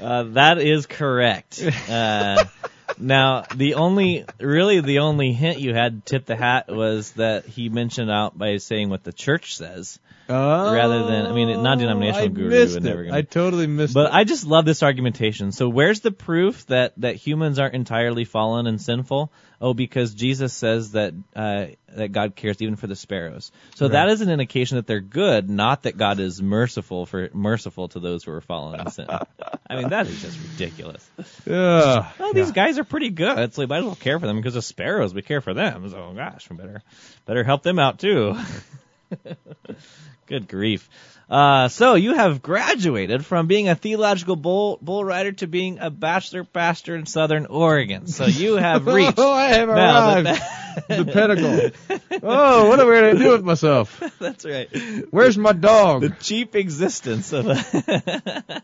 Uh, 0.00 0.22
that 0.22 0.58
is 0.58 0.86
correct. 0.86 1.62
Uh, 1.62 2.44
now, 2.98 3.44
the 3.54 3.74
only, 3.74 4.24
really, 4.40 4.80
the 4.80 5.00
only 5.00 5.32
hint 5.32 5.58
you 5.58 5.74
had 5.74 6.04
to 6.04 6.12
tip 6.12 6.26
the 6.26 6.36
hat 6.36 6.68
was 6.68 7.12
that 7.12 7.46
he 7.46 7.68
mentioned 7.68 8.10
out 8.10 8.36
by 8.36 8.56
saying 8.58 8.90
what 8.90 9.04
the 9.04 9.12
church 9.12 9.56
says, 9.56 9.98
rather 10.30 11.04
than, 11.04 11.26
I 11.26 11.32
mean, 11.32 11.62
non-denominational 11.62 12.24
I 12.24 12.28
guru 12.28 12.48
missed 12.50 12.74
would 12.74 12.84
it. 12.84 12.88
never. 12.88 13.04
Gonna, 13.04 13.16
I 13.16 13.22
totally 13.22 13.66
missed 13.66 13.92
it. 13.92 13.94
but 13.94 14.06
it. 14.06 14.12
I 14.14 14.24
just 14.24 14.46
love 14.46 14.64
this 14.64 14.82
argumentation. 14.82 15.52
So, 15.52 15.68
where's 15.68 16.00
the 16.00 16.10
proof 16.12 16.66
that 16.66 16.94
that 16.98 17.16
humans 17.16 17.58
aren't 17.58 17.74
entirely 17.74 18.24
fallen 18.24 18.66
and 18.66 18.80
sinful? 18.80 19.32
Oh, 19.62 19.74
because 19.74 20.14
Jesus 20.14 20.54
says 20.54 20.92
that 20.92 21.12
uh, 21.36 21.66
that 21.94 22.12
God 22.12 22.34
cares 22.34 22.62
even 22.62 22.76
for 22.76 22.86
the 22.86 22.96
sparrows. 22.96 23.52
So 23.74 23.86
Right. 23.86 23.92
that 23.92 24.08
is 24.08 24.22
an 24.22 24.30
indication 24.30 24.76
that 24.76 24.86
they're 24.86 25.00
good, 25.00 25.50
not 25.50 25.82
that 25.82 25.98
God 25.98 26.18
is 26.18 26.40
merciful 26.40 27.04
for 27.04 27.28
merciful 27.34 27.88
to 27.88 28.00
those 28.00 28.24
who 28.24 28.32
are 28.32 28.40
fallen 28.40 28.80
in 28.80 28.90
sin. 28.90 29.06
I 29.68 29.76
mean, 29.76 29.90
that 29.90 30.06
is 30.06 30.22
just 30.22 30.38
ridiculous. 30.52 31.06
Yeah. 31.44 32.10
Well, 32.18 32.32
these 32.32 32.52
guys 32.52 32.78
are 32.78 32.84
pretty 32.84 33.10
good, 33.10 33.52
so 33.52 33.60
we 33.60 33.66
might 33.66 33.78
as 33.78 33.84
well 33.84 33.96
care 33.96 34.18
for 34.18 34.26
them 34.26 34.36
because 34.36 34.54
the 34.54 34.62
sparrows, 34.62 35.12
we 35.12 35.20
care 35.20 35.42
for 35.42 35.52
them. 35.52 35.90
So, 35.90 36.12
gosh, 36.16 36.48
we 36.48 36.56
better 36.56 36.82
better 37.26 37.44
help 37.44 37.62
them 37.62 37.78
out 37.78 37.98
too. 37.98 38.36
Good 40.30 40.48
grief. 40.48 40.88
Uh, 41.28 41.68
so 41.68 41.94
you 41.96 42.14
have 42.14 42.40
graduated 42.40 43.24
from 43.26 43.46
being 43.48 43.68
a 43.68 43.74
theological 43.74 44.34
bull, 44.36 44.78
bull 44.80 45.04
rider 45.04 45.32
to 45.32 45.46
being 45.46 45.78
a 45.80 45.90
bachelor 45.90 46.44
pastor 46.44 46.96
in 46.96 47.04
Southern 47.06 47.46
Oregon. 47.46 48.06
So 48.06 48.26
you 48.26 48.54
have 48.56 48.86
reached. 48.98 49.18
Oh, 49.18 49.30
I 49.30 49.48
have 49.48 49.68
arrived. 49.68 50.26
that- 50.26 50.56
the 50.88 51.04
pinnacle. 51.04 52.20
Oh, 52.22 52.68
what 52.68 52.78
am 52.78 52.86
I 52.86 53.00
going 53.00 53.16
to 53.16 53.22
do 53.24 53.30
with 53.32 53.42
myself? 53.44 54.00
That's 54.20 54.44
right. 54.44 54.68
Where's 55.10 55.36
my 55.36 55.52
dog? 55.52 56.02
The 56.02 56.10
cheap 56.10 56.54
existence 56.54 57.32
of 57.32 57.46
a. 57.48 58.62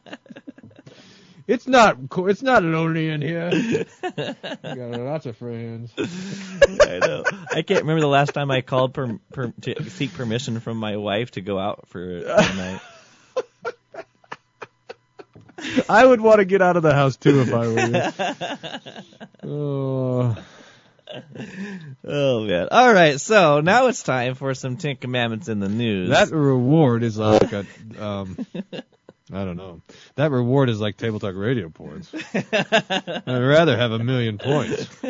It's 1.47 1.69
not. 1.69 1.99
It's 2.17 2.43
not 2.43 2.65
lonely 2.65 3.09
in 3.09 3.23
here. 3.23 3.51
I 4.03 4.75
Got 4.75 5.01
lots 5.01 5.27
of 5.27 5.37
friends. 5.37 5.93
I 5.97 6.99
know. 6.99 7.25
I 7.53 7.63
can't 7.63 7.83
remember 7.83 8.01
the 8.01 8.09
last 8.09 8.35
time 8.35 8.51
I 8.51 8.63
called 8.63 8.95
per, 8.95 9.19
per, 9.33 9.53
to 9.63 9.91
seek 9.91 10.13
permission 10.15 10.59
from 10.59 10.79
my 10.79 10.97
wife 10.97 11.31
to 11.33 11.41
go 11.41 11.59
out 11.59 11.87
for 11.89 12.03
a 12.03 12.55
night. 12.57 12.81
I 15.89 16.05
would 16.05 16.21
want 16.21 16.39
to 16.39 16.45
get 16.45 16.63
out 16.63 16.77
of 16.77 16.83
the 16.83 16.95
house 16.95 17.17
too 17.17 17.41
if 17.41 17.55
I 17.55 17.67
were 17.69 17.81
you. 19.43 19.51
Oh. 19.51 20.37
Oh 22.05 22.45
man! 22.45 22.69
All 22.71 22.93
right, 22.93 23.21
so 23.21 23.61
now 23.61 23.87
it's 23.87 24.03
time 24.03 24.35
for 24.35 24.55
some 24.55 24.77
Ten 24.77 24.97
Commandments 24.97 25.49
in 25.49 25.61
the 25.61 25.69
news. 25.69 26.11
That 26.11 26.31
reward 26.31 27.03
is 27.03 27.17
like 27.17 27.53
a, 27.53 27.65
um, 27.99 28.45
I 29.33 29.45
don't 29.45 29.57
know. 29.57 29.81
That 30.15 30.31
reward 30.31 30.71
is 30.71 30.81
like 30.81 30.97
table 30.97 31.19
talk 31.19 31.35
radio 31.35 31.69
points. 31.69 32.13
I'd 32.35 33.27
rather 33.27 33.77
have 33.77 33.91
a 33.93 33.99
million 33.99 34.39
points. 34.39 34.89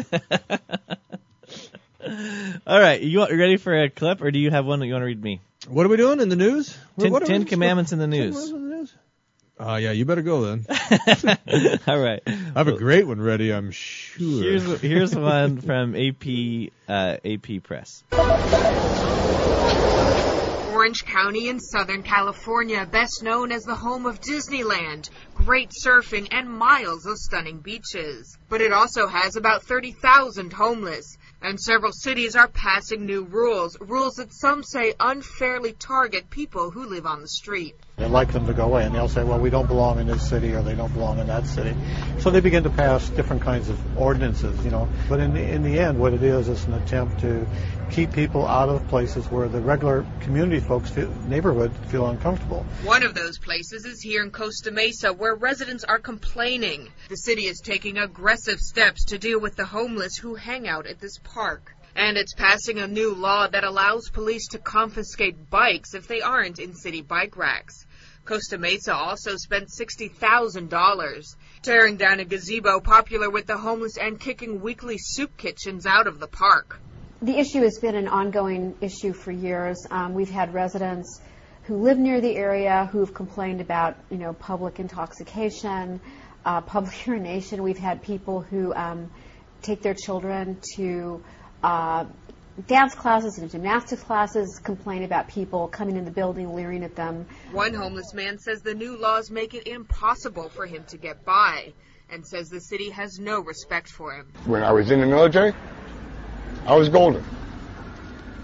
All 2.67 2.81
right, 2.81 3.01
you, 3.01 3.19
want- 3.19 3.33
you 3.33 3.39
ready 3.39 3.57
for 3.57 3.75
a 3.83 3.91
clip, 3.91 4.23
or 4.23 4.31
do 4.31 4.39
you 4.39 4.51
have 4.51 4.64
one 4.64 4.81
that 4.81 4.87
you 4.87 4.93
want 4.93 5.03
to 5.03 5.07
read 5.07 5.23
me? 5.23 5.41
What 5.69 5.85
are 5.85 5.89
we 5.89 5.97
doing 5.97 6.21
in 6.21 6.29
the 6.29 6.37
news? 6.37 6.77
Ten, 6.99 7.11
What 7.12 7.25
are 7.25 7.27
Ten 7.27 7.45
Commandments 7.45 7.93
in 7.93 7.99
the 7.99 8.07
news. 8.07 8.35
Commandments 8.37 8.53
in 8.53 8.71
the 8.71 8.77
news? 8.77 8.95
Uh, 9.59 9.77
yeah, 9.77 9.91
you 9.93 10.05
better 10.05 10.23
go 10.23 10.43
then. 10.43 10.67
All 11.87 11.99
right. 11.99 12.21
I 12.27 12.31
have 12.55 12.69
a 12.69 12.77
great 12.77 13.07
one 13.07 13.21
ready, 13.21 13.53
I'm 13.53 13.71
sure. 13.71 14.43
Here's 14.43 14.81
here's 14.81 15.14
one 15.14 15.61
from 15.61 15.97
AP 15.97 16.71
uh, 16.89 17.17
AP 17.25 17.62
Press. 17.62 18.05
Orange 20.77 21.07
County 21.07 21.49
in 21.49 21.59
Southern 21.59 22.03
California, 22.03 22.85
best 22.85 23.22
known 23.22 23.51
as 23.51 23.62
the 23.62 23.74
home 23.74 24.05
of 24.05 24.20
Disneyland, 24.20 25.09
great 25.35 25.70
surfing, 25.70 26.29
and 26.31 26.51
miles 26.51 27.07
of 27.07 27.16
stunning 27.16 27.61
beaches. 27.61 28.37
But 28.51 28.61
it 28.61 28.74
also 28.74 29.07
has 29.07 29.37
about 29.37 29.62
30,000 29.62 30.53
homeless. 30.53 31.16
And 31.41 31.59
several 31.59 31.93
cities 31.93 32.37
are 32.37 32.49
passing 32.49 33.07
new 33.07 33.24
rules, 33.24 33.74
rules 33.81 34.16
that 34.16 34.35
some 34.35 34.62
say 34.62 34.93
unfairly 35.01 35.72
target 35.72 36.29
people 36.29 36.70
who 36.70 36.85
live 36.85 37.07
on 37.07 37.22
the 37.22 37.29
street. 37.29 37.74
They'd 37.97 38.09
like 38.09 38.30
them 38.30 38.47
to 38.47 38.53
go 38.53 38.64
away, 38.64 38.84
and 38.84 38.94
they'll 38.94 39.09
say, 39.09 39.24
well, 39.24 39.38
we 39.38 39.49
don't 39.49 39.66
belong 39.66 39.99
in 39.99 40.07
this 40.07 40.28
city 40.28 40.53
or 40.53 40.61
they 40.61 40.74
don't 40.74 40.92
belong 40.92 41.18
in 41.18 41.28
that 41.28 41.47
city. 41.47 41.74
So 42.18 42.30
they 42.30 42.40
begin 42.40 42.62
to 42.64 42.70
pass 42.70 43.09
different 43.09 43.40
kinds 43.40 43.70
of 43.70 43.99
ordinances, 43.99 44.62
you 44.66 44.70
know. 44.70 44.86
But 45.09 45.20
in 45.20 45.32
the, 45.32 45.42
in 45.42 45.62
the 45.62 45.78
end, 45.78 45.99
what 45.99 46.12
it 46.12 46.22
is 46.22 46.49
is 46.51 46.62
an 46.66 46.74
attempt 46.74 47.20
to 47.20 47.47
keep 47.90 48.12
people 48.12 48.47
out 48.47 48.68
of 48.68 48.86
places 48.88 49.30
where 49.30 49.49
the 49.49 49.61
regular 49.61 50.05
community 50.20 50.61
folks, 50.61 50.90
feel, 50.90 51.09
neighborhood, 51.26 51.72
feel 51.88 52.07
uncomfortable. 52.07 52.66
One 52.84 53.03
of 53.03 53.14
those 53.14 53.38
places 53.38 53.86
is 53.86 54.03
here 54.03 54.22
in 54.22 54.30
Costa 54.30 54.70
Mesa 54.70 55.14
where 55.14 55.34
residents 55.34 55.84
are 55.84 55.99
complaining. 55.99 56.90
The 57.09 57.16
city 57.16 57.47
is 57.47 57.61
taking 57.61 57.97
aggressive 57.97 58.59
steps 58.59 59.07
to 59.07 59.18
deal 59.18 59.40
with 59.40 59.57
the 59.57 59.64
homeless 59.64 60.16
who 60.16 60.34
hang 60.34 60.68
out 60.68 60.86
at 60.86 61.01
this 61.01 61.18
park. 61.24 61.76
And 61.97 62.18
it's 62.18 62.34
passing 62.34 62.78
a 62.78 62.86
new 62.86 63.14
law 63.14 63.49
that 63.49 63.64
allows 63.64 64.11
police 64.11 64.49
to 64.49 64.59
confiscate 64.59 65.49
bikes 65.49 65.94
if 65.94 66.07
they 66.07 66.20
aren't 66.20 66.59
in 66.59 66.74
city 66.74 67.01
bike 67.01 67.38
racks. 67.38 67.86
Costa 68.26 68.59
Mesa 68.59 68.94
also 68.94 69.36
spent 69.36 69.68
$60,000 69.68 71.36
tearing 71.62 71.97
down 71.97 72.20
a 72.20 72.26
gazebo 72.26 72.80
popular 72.80 73.30
with 73.30 73.47
the 73.47 73.57
homeless 73.57 73.97
and 73.97 74.20
kicking 74.20 74.61
weekly 74.61 74.99
soup 74.99 75.38
kitchens 75.38 75.86
out 75.86 76.07
of 76.07 76.20
the 76.20 76.26
park. 76.26 76.78
The 77.22 77.38
issue 77.38 77.62
has 77.62 77.78
been 77.78 77.94
an 77.94 78.09
ongoing 78.09 78.76
issue 78.82 79.14
for 79.14 79.32
years. 79.32 79.86
Um, 79.90 80.12
we've 80.12 80.28
had 80.28 80.53
residents 80.53 81.22
who 81.62 81.76
live 81.78 81.97
near 81.97 82.20
the 82.20 82.36
area 82.36 82.90
who 82.92 83.01
have 83.01 83.14
complained 83.14 83.62
about, 83.62 83.97
you 84.11 84.18
know, 84.18 84.34
public 84.34 84.80
intoxication, 84.80 86.01
uh, 86.44 86.61
public 86.72 87.07
urination. 87.07 87.62
We've 87.62 87.78
had 87.78 88.03
people 88.03 88.42
who 88.42 88.74
um, 88.74 89.11
take 89.62 89.80
their 89.80 89.94
children 89.94 90.59
to 90.76 91.24
uh, 91.62 92.04
dance 92.66 92.94
classes 92.94 93.38
and 93.38 93.50
gymnastics 93.50 94.02
classes, 94.02 94.61
complain 94.62 95.02
about 95.02 95.28
people 95.28 95.68
coming 95.68 95.96
in 95.96 96.04
the 96.04 96.11
building, 96.11 96.54
leering 96.54 96.84
at 96.84 96.96
them. 96.96 97.26
One 97.52 97.74
homeless 97.74 98.14
man 98.14 98.38
says 98.38 98.62
the 98.62 98.74
new 98.74 98.96
laws 98.96 99.30
make 99.30 99.54
it 99.54 99.66
impossible 99.66 100.48
for 100.48 100.66
him 100.66 100.84
to 100.88 100.96
get 100.96 101.24
by 101.24 101.72
and 102.11 102.26
says 102.26 102.48
the 102.48 102.61
city 102.61 102.90
has 102.90 103.18
no 103.18 103.40
respect 103.40 103.88
for 103.88 104.12
him. 104.12 104.26
When 104.44 104.62
I 104.62 104.72
was 104.72 104.90
in 104.90 105.00
the 105.00 105.07
military, 105.07 105.52
I 106.66 106.74
was 106.76 106.88
golden. 106.88 107.22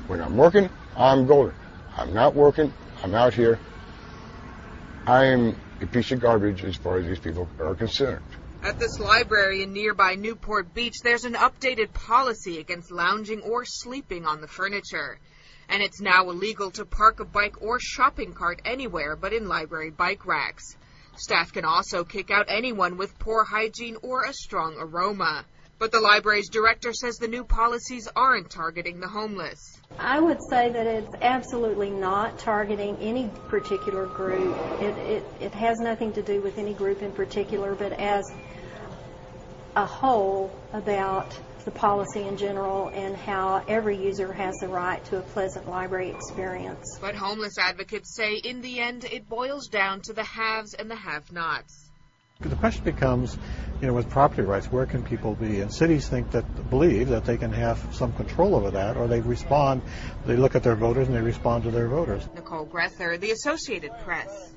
When 0.09 0.21
I'm 0.21 0.37
working, 0.37 0.69
I'm 0.97 1.27
golden. 1.27 1.55
I'm 1.97 2.13
not 2.13 2.35
working, 2.35 2.73
I'm 3.03 3.15
out 3.15 3.35
here. 3.35 3.59
I 5.07 5.25
am 5.27 5.57
a 5.81 5.87
piece 5.87 6.13
of 6.13 6.21
garbage 6.21 6.65
as 6.65 6.77
far 6.77 6.99
as 6.99 7.07
these 7.07 7.19
people 7.19 7.49
are 7.61 7.75
concerned. 7.75 8.23
At 8.65 8.79
this 8.79 9.01
library 9.01 9.65
in 9.65 9.73
nearby 9.73 10.15
Newport 10.15 10.73
Beach, 10.73 11.01
there's 11.03 11.25
an 11.25 11.35
updated 11.35 11.93
policy 11.93 12.61
against 12.61 12.93
lounging 12.93 13.41
or 13.43 13.65
sleeping 13.65 14.25
on 14.25 14.41
the 14.41 14.47
furniture. 14.47 15.19
And 15.69 15.83
it's 15.83 16.01
now 16.01 16.31
illegal 16.31 16.71
to 16.73 16.85
park 16.85 17.19
a 17.19 17.25
bike 17.25 17.61
or 17.61 17.81
shopping 17.81 18.35
cart 18.35 18.63
anywhere 18.65 19.17
but 19.17 19.33
in 19.33 19.49
library 19.49 19.91
bike 19.91 20.25
racks. 20.27 20.77
Staff 21.17 21.53
can 21.53 21.65
also 21.65 22.05
kick 22.05 22.31
out 22.31 22.47
anyone 22.47 22.97
with 22.97 23.19
poor 23.19 23.43
hygiene 23.43 23.97
or 24.01 24.23
a 24.23 24.33
strong 24.33 24.77
aroma. 24.79 25.45
But 25.83 25.91
the 25.91 25.99
library's 25.99 26.49
director 26.49 26.93
says 26.93 27.17
the 27.17 27.27
new 27.27 27.43
policies 27.43 28.07
aren't 28.15 28.51
targeting 28.51 29.01
the 29.01 29.09
homeless. 29.09 29.81
I 29.99 30.21
would 30.21 30.39
say 30.49 30.71
that 30.71 30.87
it's 30.87 31.13
absolutely 31.21 31.91
not 31.91 32.39
targeting 32.39 32.97
any 32.99 33.29
particular 33.49 34.07
group. 34.07 34.57
It, 34.81 34.97
it, 34.99 35.25
it 35.41 35.53
has 35.55 35.81
nothing 35.81 36.13
to 36.13 36.23
do 36.23 36.41
with 36.41 36.57
any 36.57 36.73
group 36.73 37.03
in 37.03 37.11
particular, 37.11 37.75
but 37.75 37.95
as 37.95 38.33
a 39.75 39.85
whole 39.85 40.57
about 40.73 41.37
the 41.65 41.73
policy 41.73 42.23
in 42.29 42.37
general 42.37 42.93
and 42.95 43.17
how 43.17 43.65
every 43.67 43.97
user 43.97 44.33
has 44.33 44.55
the 44.59 44.69
right 44.69 45.05
to 45.07 45.19
a 45.19 45.23
pleasant 45.23 45.69
library 45.69 46.11
experience. 46.11 46.97
But 47.01 47.17
homeless 47.17 47.59
advocates 47.59 48.15
say 48.15 48.37
in 48.37 48.61
the 48.61 48.79
end 48.79 49.03
it 49.03 49.29
boils 49.29 49.67
down 49.67 50.03
to 50.03 50.13
the 50.13 50.23
haves 50.23 50.75
and 50.75 50.89
the 50.89 50.95
have-nots. 50.95 51.82
The 52.43 52.57
question 52.57 52.85
becomes, 52.85 53.37
you 53.81 53.87
know, 53.87 53.95
with 53.95 54.09
property 54.11 54.43
rights, 54.43 54.67
where 54.67 54.87
can 54.87 55.03
people 55.03 55.35
be? 55.35 55.61
And 55.61 55.73
cities 55.73 56.09
think 56.09 56.31
that, 56.33 56.71
believe 56.71 57.09
that 57.09 57.25
they 57.25 57.37
can 57.37 57.53
have 57.53 57.95
some 57.95 58.13
control 58.13 58.55
over 58.55 58.71
that, 58.73 58.97
or 58.97 59.07
they 59.07 59.21
respond, 59.21 59.83
they 60.27 60.37
look 60.37 60.55
at 60.55 60.63
their 60.63 60.77
voters 60.77 61.09
and 61.09 61.17
they 61.17 61.21
respond 61.21 61.65
to 61.65 61.71
their 61.71 61.89
voters. 61.89 62.29
Nicole 62.35 62.65
Grether, 62.65 63.17
The 63.17 63.31
Associated 63.31 63.93
Press. 64.05 64.53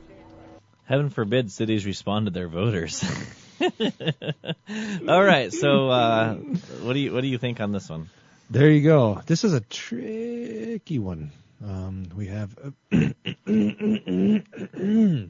Heaven 0.86 1.10
forbid 1.10 1.52
cities 1.52 1.86
respond 1.86 2.28
to 2.28 2.32
their 2.32 2.48
voters. 2.48 3.04
All 5.08 5.24
right, 5.24 5.52
so 5.52 5.90
uh, 5.90 6.36
what 6.36 6.94
do 6.94 7.00
you 7.00 7.12
what 7.14 7.22
do 7.22 7.28
you 7.28 7.40
think 7.40 7.60
on 7.60 7.72
this 7.72 7.90
one? 7.90 8.10
There 8.50 8.70
you 8.70 8.84
go. 8.84 9.22
This 9.26 9.44
is 9.44 9.54
a 9.54 9.62
tricky 9.62 11.00
one. 11.00 11.32
Um, 11.66 12.08
we 12.16 12.28
have. 12.28 12.56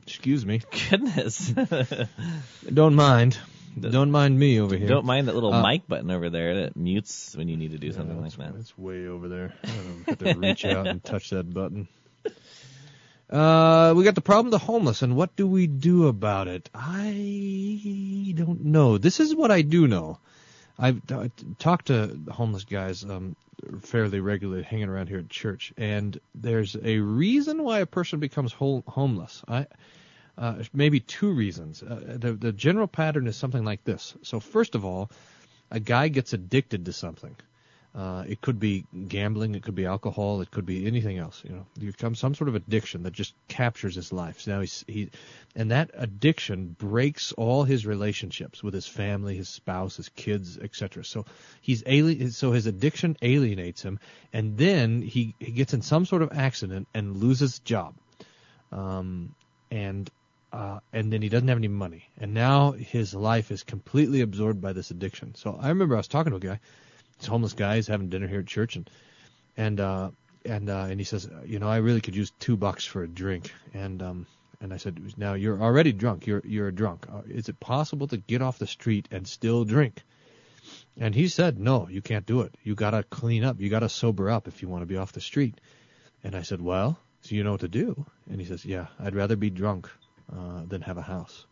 excuse 0.03 0.45
me. 0.45 0.61
Goodness. 0.89 1.53
Don't 2.73 2.95
mind. 2.95 3.37
Don't 3.79 4.11
mind 4.11 4.37
me 4.37 4.59
over 4.59 4.75
here. 4.75 4.87
Don't 4.87 5.05
mind 5.05 5.27
that 5.27 5.33
little 5.33 5.53
Uh, 5.53 5.61
mic 5.61 5.87
button 5.87 6.11
over 6.11 6.29
there 6.29 6.61
that 6.61 6.75
mutes 6.75 7.35
when 7.35 7.47
you 7.47 7.55
need 7.57 7.71
to 7.71 7.77
do 7.77 7.91
something 7.91 8.21
like 8.21 8.33
that. 8.33 8.53
It's 8.59 8.77
way 8.77 9.07
over 9.07 9.27
there. 9.29 9.53
I 9.63 9.67
don't 9.67 9.85
know, 9.85 10.03
have 10.07 10.17
to 10.19 10.33
reach 10.47 10.65
out 10.65 10.87
and 10.87 11.03
touch 11.03 11.29
that 11.29 11.53
button. 11.53 11.87
Uh, 13.29 13.93
we 13.95 14.03
got 14.03 14.15
the 14.15 14.21
problem 14.21 14.47
of 14.47 14.51
the 14.51 14.65
homeless, 14.65 15.01
and 15.01 15.15
what 15.15 15.35
do 15.35 15.47
we 15.47 15.67
do 15.67 16.07
about 16.07 16.47
it? 16.47 16.69
I 16.73 18.33
don't 18.35 18.65
know. 18.65 18.97
This 18.97 19.19
is 19.19 19.33
what 19.35 19.51
I 19.51 19.61
do 19.61 19.87
know. 19.87 20.19
I've 20.77 21.01
uh, 21.11 21.29
talked 21.59 21.87
to 21.87 22.17
homeless 22.31 22.65
guys 22.65 23.03
um, 23.03 23.35
fairly 23.81 24.19
regularly, 24.19 24.63
hanging 24.63 24.89
around 24.89 25.07
here 25.07 25.19
at 25.19 25.29
church, 25.29 25.73
and 25.77 26.19
there's 26.33 26.75
a 26.83 26.99
reason 26.99 27.63
why 27.63 27.79
a 27.79 27.85
person 27.85 28.19
becomes 28.19 28.51
hol- 28.51 28.83
homeless. 28.87 29.43
I 29.47 29.67
uh, 30.37 30.63
maybe 30.73 30.99
two 30.99 31.31
reasons. 31.31 31.81
Uh, 31.81 32.17
the 32.19 32.33
the 32.33 32.51
general 32.51 32.87
pattern 32.87 33.27
is 33.27 33.37
something 33.37 33.63
like 33.63 33.83
this. 33.85 34.15
So 34.21 34.39
first 34.39 34.75
of 34.75 34.83
all, 34.83 35.09
a 35.71 35.79
guy 35.79 36.09
gets 36.09 36.33
addicted 36.33 36.85
to 36.85 36.93
something. 36.93 37.35
Uh, 37.95 38.25
it 38.27 38.41
could 38.41 38.59
be 38.59 38.85
gambling, 39.07 39.55
it 39.55 39.63
could 39.63 39.73
be 39.75 39.85
alcohol, 39.85 40.41
it 40.41 40.51
could 40.51 40.65
be 40.65 40.85
anything 40.85 41.17
else. 41.17 41.41
You 41.45 41.55
know, 41.55 41.65
you 41.79 41.91
become 41.93 42.13
some 42.13 42.35
sort 42.35 42.49
of 42.49 42.55
addiction 42.55 43.03
that 43.03 43.13
just 43.13 43.33
captures 43.47 43.95
his 43.95 44.11
life. 44.11 44.41
So 44.41 44.51
now 44.51 44.59
he's 44.59 44.83
he, 44.85 45.09
and 45.55 45.71
that 45.71 45.91
addiction 45.93 46.75
breaks 46.77 47.31
all 47.31 47.63
his 47.63 47.85
relationships 47.85 48.61
with 48.61 48.73
his 48.73 48.85
family, 48.85 49.37
his 49.37 49.47
spouse, 49.47 49.95
his 49.95 50.09
kids, 50.09 50.57
etc. 50.57 51.05
So 51.05 51.25
he's 51.61 51.83
alien. 51.85 52.31
So 52.31 52.51
his 52.51 52.65
addiction 52.65 53.15
alienates 53.21 53.81
him, 53.81 53.99
and 54.33 54.57
then 54.57 55.01
he 55.01 55.33
he 55.39 55.53
gets 55.53 55.73
in 55.73 55.81
some 55.81 56.05
sort 56.05 56.21
of 56.21 56.33
accident 56.33 56.89
and 56.93 57.15
loses 57.15 57.59
job, 57.59 57.93
um, 58.73 59.33
and 59.71 60.09
uh, 60.51 60.79
and 60.91 61.13
then 61.13 61.21
he 61.21 61.29
doesn't 61.29 61.47
have 61.47 61.57
any 61.57 61.69
money, 61.69 62.09
and 62.17 62.33
now 62.33 62.73
his 62.73 63.13
life 63.13 63.51
is 63.51 63.63
completely 63.63 64.19
absorbed 64.19 64.59
by 64.59 64.73
this 64.73 64.91
addiction. 64.91 65.33
So 65.35 65.57
I 65.61 65.69
remember 65.69 65.95
I 65.95 65.99
was 65.99 66.09
talking 66.09 66.31
to 66.31 66.35
a 66.35 66.41
guy 66.41 66.59
this 67.17 67.27
homeless 67.27 67.53
guy 67.53 67.77
is 67.77 67.87
having 67.87 68.09
dinner 68.09 68.27
here 68.27 68.39
at 68.39 68.47
church 68.47 68.75
and 68.75 68.89
and 69.57 69.79
uh 69.79 70.11
and 70.45 70.69
uh 70.69 70.87
and 70.89 70.99
he 70.99 71.03
says 71.03 71.29
you 71.45 71.59
know 71.59 71.67
i 71.67 71.77
really 71.77 72.01
could 72.01 72.15
use 72.15 72.31
two 72.39 72.57
bucks 72.57 72.85
for 72.85 73.03
a 73.03 73.07
drink. 73.07 73.53
And 73.73 74.01
um 74.01 74.27
and 74.61 74.73
i 74.73 74.77
said 74.77 74.99
now 75.17 75.33
you're 75.33 75.61
already 75.61 75.91
drunk. 75.91 76.27
You're 76.27 76.41
you're 76.45 76.67
a 76.67 76.75
drunk. 76.75 77.05
Uh, 77.11 77.21
is 77.27 77.49
it 77.49 77.59
possible 77.59 78.07
to 78.07 78.17
get 78.17 78.41
off 78.41 78.59
the 78.59 78.67
street 78.67 79.07
and 79.11 79.27
still 79.27 79.63
drink? 79.63 80.03
And 80.97 81.13
he 81.13 81.27
said 81.27 81.59
no 81.59 81.87
you 81.89 82.01
can't 82.01 82.25
do 82.25 82.41
it. 82.41 82.55
You 82.63 82.75
got 82.75 82.91
to 82.91 83.03
clean 83.03 83.43
up. 83.43 83.59
You 83.59 83.69
got 83.69 83.79
to 83.79 83.89
sober 83.89 84.29
up 84.29 84.47
if 84.47 84.61
you 84.61 84.67
want 84.67 84.81
to 84.81 84.87
be 84.87 84.97
off 84.97 85.11
the 85.11 85.21
street. 85.21 85.59
And 86.23 86.35
i 86.35 86.41
said 86.41 86.61
well 86.61 86.99
so 87.21 87.33
you 87.33 87.43
know 87.43 87.53
what 87.53 87.61
to 87.61 87.67
do? 87.67 88.05
And 88.29 88.39
he 88.39 88.47
says 88.47 88.65
yeah 88.65 88.87
i'd 88.99 89.15
rather 89.15 89.35
be 89.35 89.49
drunk 89.49 89.89
uh 90.31 90.63
than 90.67 90.81
have 90.81 90.97
a 90.97 91.01
house 91.01 91.45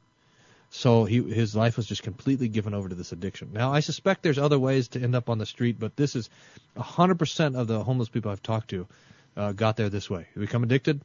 so 0.75 1.05
he 1.05 1.21
his 1.21 1.55
life 1.55 1.77
was 1.77 1.85
just 1.85 2.01
completely 2.01 2.47
given 2.47 2.73
over 2.73 2.89
to 2.89 2.95
this 2.95 3.11
addiction. 3.11 3.51
Now 3.53 3.71
I 3.71 3.79
suspect 3.79 4.23
there's 4.23 4.39
other 4.39 4.57
ways 4.57 4.87
to 4.89 4.99
end 4.99 5.13
up 5.13 5.29
on 5.29 5.37
the 5.37 5.45
street, 5.45 5.79
but 5.79 5.95
this 5.95 6.15
is 6.15 6.31
100% 6.75 7.55
of 7.55 7.67
the 7.67 7.83
homeless 7.83 8.09
people 8.09 8.31
I've 8.31 8.41
talked 8.41 8.71
to 8.71 8.87
uh, 9.37 9.51
got 9.51 9.77
there 9.77 9.89
this 9.89 10.09
way. 10.09 10.25
They 10.33 10.41
become 10.41 10.63
addicted, 10.63 11.01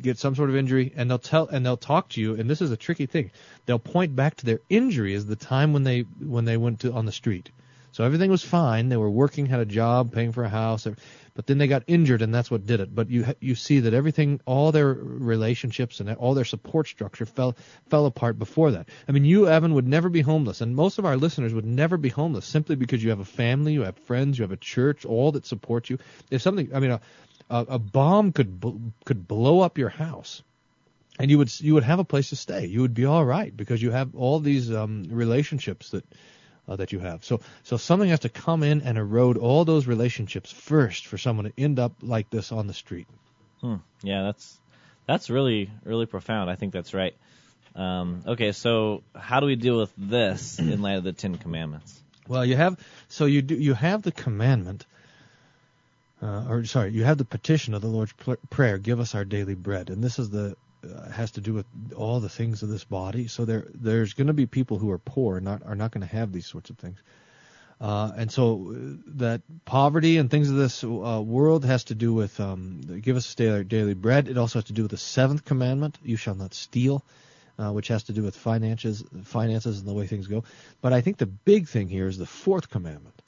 get 0.00 0.18
some 0.18 0.36
sort 0.36 0.50
of 0.50 0.56
injury, 0.56 0.92
and 0.94 1.10
they'll 1.10 1.18
tell 1.18 1.48
and 1.48 1.66
they'll 1.66 1.76
talk 1.76 2.10
to 2.10 2.20
you. 2.20 2.34
And 2.34 2.48
this 2.48 2.62
is 2.62 2.70
a 2.70 2.76
tricky 2.76 3.06
thing. 3.06 3.32
They'll 3.66 3.80
point 3.80 4.14
back 4.14 4.36
to 4.36 4.46
their 4.46 4.60
injury 4.70 5.14
as 5.14 5.26
the 5.26 5.34
time 5.34 5.72
when 5.72 5.82
they 5.82 6.02
when 6.20 6.44
they 6.44 6.56
went 6.56 6.80
to 6.80 6.92
on 6.92 7.04
the 7.04 7.12
street. 7.12 7.50
So 7.90 8.04
everything 8.04 8.30
was 8.30 8.44
fine. 8.44 8.88
They 8.88 8.96
were 8.96 9.10
working, 9.10 9.46
had 9.46 9.58
a 9.58 9.64
job, 9.66 10.12
paying 10.12 10.30
for 10.30 10.44
a 10.44 10.48
house, 10.48 10.86
but 11.38 11.46
then 11.46 11.58
they 11.58 11.68
got 11.68 11.84
injured, 11.86 12.20
and 12.20 12.34
that's 12.34 12.50
what 12.50 12.66
did 12.66 12.80
it. 12.80 12.92
But 12.92 13.10
you 13.10 13.24
you 13.38 13.54
see 13.54 13.78
that 13.78 13.94
everything, 13.94 14.40
all 14.44 14.72
their 14.72 14.92
relationships 14.92 16.00
and 16.00 16.12
all 16.16 16.34
their 16.34 16.44
support 16.44 16.88
structure 16.88 17.26
fell 17.26 17.56
fell 17.90 18.06
apart 18.06 18.40
before 18.40 18.72
that. 18.72 18.88
I 19.06 19.12
mean, 19.12 19.24
you 19.24 19.46
Evan 19.46 19.74
would 19.74 19.86
never 19.86 20.08
be 20.08 20.20
homeless, 20.20 20.62
and 20.62 20.74
most 20.74 20.98
of 20.98 21.04
our 21.04 21.16
listeners 21.16 21.54
would 21.54 21.64
never 21.64 21.96
be 21.96 22.08
homeless 22.08 22.44
simply 22.44 22.74
because 22.74 23.04
you 23.04 23.10
have 23.10 23.20
a 23.20 23.24
family, 23.24 23.72
you 23.72 23.82
have 23.82 23.96
friends, 23.98 24.36
you 24.36 24.42
have 24.42 24.50
a 24.50 24.56
church, 24.56 25.04
all 25.04 25.30
that 25.30 25.46
support 25.46 25.88
you. 25.88 26.00
If 26.28 26.42
something, 26.42 26.74
I 26.74 26.80
mean, 26.80 26.90
a 26.90 27.00
a, 27.48 27.66
a 27.68 27.78
bomb 27.78 28.32
could 28.32 28.92
could 29.04 29.28
blow 29.28 29.60
up 29.60 29.78
your 29.78 29.90
house 29.90 30.42
and 31.20 31.30
you 31.30 31.38
would 31.38 31.60
you 31.60 31.74
would 31.74 31.84
have 31.84 32.00
a 32.00 32.04
place 32.04 32.30
to 32.30 32.36
stay. 32.36 32.66
You 32.66 32.80
would 32.80 32.94
be 32.94 33.04
all 33.04 33.24
right 33.24 33.56
because 33.56 33.80
you 33.80 33.92
have 33.92 34.16
all 34.16 34.40
these 34.40 34.74
um, 34.74 35.04
relationships 35.08 35.90
that 35.90 36.04
uh, 36.68 36.76
that 36.76 36.92
you 36.92 36.98
have. 36.98 37.24
So 37.24 37.40
so 37.64 37.76
something 37.76 38.08
has 38.10 38.20
to 38.20 38.28
come 38.28 38.62
in 38.62 38.82
and 38.82 38.98
erode 38.98 39.38
all 39.38 39.64
those 39.64 39.86
relationships 39.86 40.52
first 40.52 41.06
for 41.06 41.18
someone 41.18 41.46
to 41.46 41.52
end 41.56 41.78
up 41.78 41.92
like 42.02 42.30
this 42.30 42.52
on 42.52 42.66
the 42.66 42.74
street. 42.74 43.08
Hmm. 43.60 43.76
Yeah, 44.02 44.22
that's 44.22 44.58
that's 45.06 45.30
really 45.30 45.70
really 45.84 46.06
profound. 46.06 46.50
I 46.50 46.56
think 46.56 46.72
that's 46.72 46.94
right. 46.94 47.14
Um, 47.74 48.22
okay, 48.26 48.52
so 48.52 49.02
how 49.14 49.40
do 49.40 49.46
we 49.46 49.56
deal 49.56 49.78
with 49.78 49.92
this 49.96 50.58
in 50.58 50.82
light 50.82 50.96
of 50.96 51.04
the 51.04 51.12
Ten 51.12 51.36
Commandments? 51.36 51.98
Well, 52.26 52.44
you 52.44 52.56
have 52.56 52.78
so 53.08 53.24
you 53.24 53.40
do 53.40 53.54
you 53.54 53.74
have 53.74 54.02
the 54.02 54.12
commandment, 54.12 54.84
uh, 56.20 56.44
or 56.48 56.64
sorry, 56.64 56.92
you 56.92 57.04
have 57.04 57.18
the 57.18 57.24
petition 57.24 57.74
of 57.74 57.80
the 57.80 57.88
Lord's 57.88 58.12
pl- 58.12 58.36
prayer. 58.50 58.78
Give 58.78 59.00
us 59.00 59.14
our 59.14 59.24
daily 59.24 59.54
bread, 59.54 59.88
and 59.90 60.04
this 60.04 60.18
is 60.18 60.28
the 60.28 60.56
uh, 60.84 61.10
has 61.10 61.32
to 61.32 61.40
do 61.40 61.54
with 61.54 61.66
all 61.96 62.20
the 62.20 62.28
things 62.28 62.62
of 62.62 62.68
this 62.68 62.84
body. 62.84 63.26
So 63.28 63.44
there 63.44 63.66
there's 63.74 64.14
going 64.14 64.28
to 64.28 64.32
be 64.32 64.46
people 64.46 64.78
who 64.78 64.90
are 64.90 64.98
poor, 64.98 65.40
not 65.40 65.62
are 65.64 65.74
not 65.74 65.90
going 65.90 66.06
to 66.06 66.14
have 66.14 66.32
these 66.32 66.46
sorts 66.46 66.70
of 66.70 66.78
things. 66.78 66.98
Uh, 67.80 68.10
and 68.16 68.32
so 68.32 68.72
uh, 68.74 68.96
that 69.18 69.42
poverty 69.64 70.16
and 70.16 70.30
things 70.30 70.50
of 70.50 70.56
this 70.56 70.82
uh, 70.82 71.22
world 71.24 71.64
has 71.64 71.84
to 71.84 71.94
do 71.94 72.12
with 72.12 72.40
um, 72.40 72.80
give 73.00 73.16
us 73.16 73.34
daily, 73.36 73.64
daily 73.64 73.94
bread. 73.94 74.28
It 74.28 74.36
also 74.36 74.58
has 74.58 74.66
to 74.66 74.72
do 74.72 74.82
with 74.82 74.90
the 74.90 74.96
seventh 74.96 75.44
commandment: 75.44 75.98
you 76.02 76.16
shall 76.16 76.34
not 76.34 76.54
steal, 76.54 77.04
uh, 77.58 77.70
which 77.70 77.88
has 77.88 78.04
to 78.04 78.12
do 78.12 78.22
with 78.22 78.36
finances, 78.36 79.04
finances 79.24 79.78
and 79.78 79.88
the 79.88 79.94
way 79.94 80.06
things 80.06 80.26
go. 80.26 80.44
But 80.80 80.92
I 80.92 81.02
think 81.02 81.18
the 81.18 81.26
big 81.26 81.68
thing 81.68 81.88
here 81.88 82.08
is 82.08 82.18
the 82.18 82.26
fourth 82.26 82.68
commandment. 82.68 83.22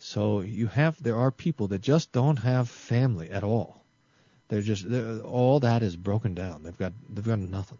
So 0.00 0.40
you 0.40 0.66
have 0.66 1.00
there 1.02 1.16
are 1.16 1.30
people 1.30 1.68
that 1.68 1.80
just 1.80 2.10
don't 2.12 2.38
have 2.38 2.68
family 2.68 3.30
at 3.30 3.44
all. 3.44 3.83
They're 4.48 4.62
just 4.62 4.88
they're, 4.88 5.20
all 5.20 5.60
that 5.60 5.82
is 5.82 5.96
broken 5.96 6.34
down. 6.34 6.62
They've 6.62 6.76
got 6.76 6.92
they've 7.08 7.24
got 7.24 7.38
nothing. 7.38 7.78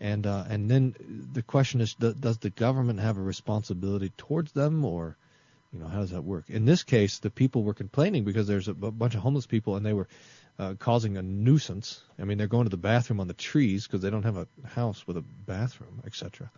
And 0.00 0.26
uh, 0.26 0.44
and 0.48 0.70
then 0.70 0.94
the 1.32 1.42
question 1.42 1.80
is, 1.80 1.94
do, 1.94 2.12
does 2.12 2.38
the 2.38 2.50
government 2.50 3.00
have 3.00 3.16
a 3.16 3.22
responsibility 3.22 4.12
towards 4.16 4.52
them, 4.52 4.84
or 4.84 5.16
you 5.72 5.80
know, 5.80 5.86
how 5.86 6.00
does 6.00 6.10
that 6.10 6.22
work? 6.22 6.48
In 6.48 6.64
this 6.64 6.82
case, 6.82 7.18
the 7.18 7.30
people 7.30 7.62
were 7.62 7.74
complaining 7.74 8.24
because 8.24 8.46
there's 8.46 8.68
a, 8.68 8.72
a 8.72 8.90
bunch 8.90 9.14
of 9.14 9.20
homeless 9.20 9.46
people 9.46 9.76
and 9.76 9.84
they 9.84 9.92
were 9.92 10.08
uh, 10.58 10.74
causing 10.78 11.16
a 11.16 11.22
nuisance. 11.22 12.00
I 12.18 12.24
mean, 12.24 12.38
they're 12.38 12.46
going 12.46 12.64
to 12.64 12.70
the 12.70 12.76
bathroom 12.76 13.20
on 13.20 13.28
the 13.28 13.34
trees 13.34 13.86
because 13.86 14.00
they 14.00 14.10
don't 14.10 14.22
have 14.22 14.36
a 14.36 14.46
house 14.68 15.06
with 15.06 15.16
a 15.16 15.24
bathroom, 15.46 16.02
etc. 16.06 16.50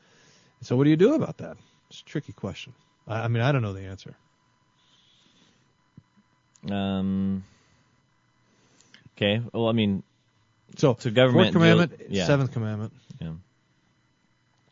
So 0.61 0.77
what 0.77 0.85
do 0.85 0.91
you 0.91 0.97
do 0.97 1.15
about 1.15 1.39
that? 1.39 1.57
It's 1.91 2.01
a 2.01 2.05
tricky 2.05 2.33
question. 2.33 2.75
I, 3.07 3.23
I 3.23 3.29
mean, 3.29 3.43
I 3.43 3.53
don't 3.53 3.63
know 3.63 3.73
the 3.73 3.83
answer. 3.85 4.15
Um. 6.71 7.45
Okay. 9.17 9.41
Well, 9.53 9.69
I 9.69 9.73
mean, 9.73 10.03
so 10.77 10.95
government 10.95 11.33
Fourth 11.35 11.53
commandment, 11.53 11.99
deal- 11.99 12.07
yeah. 12.11 12.27
seventh 12.27 12.53
commandment. 12.53 12.93
Yeah. 13.21 13.33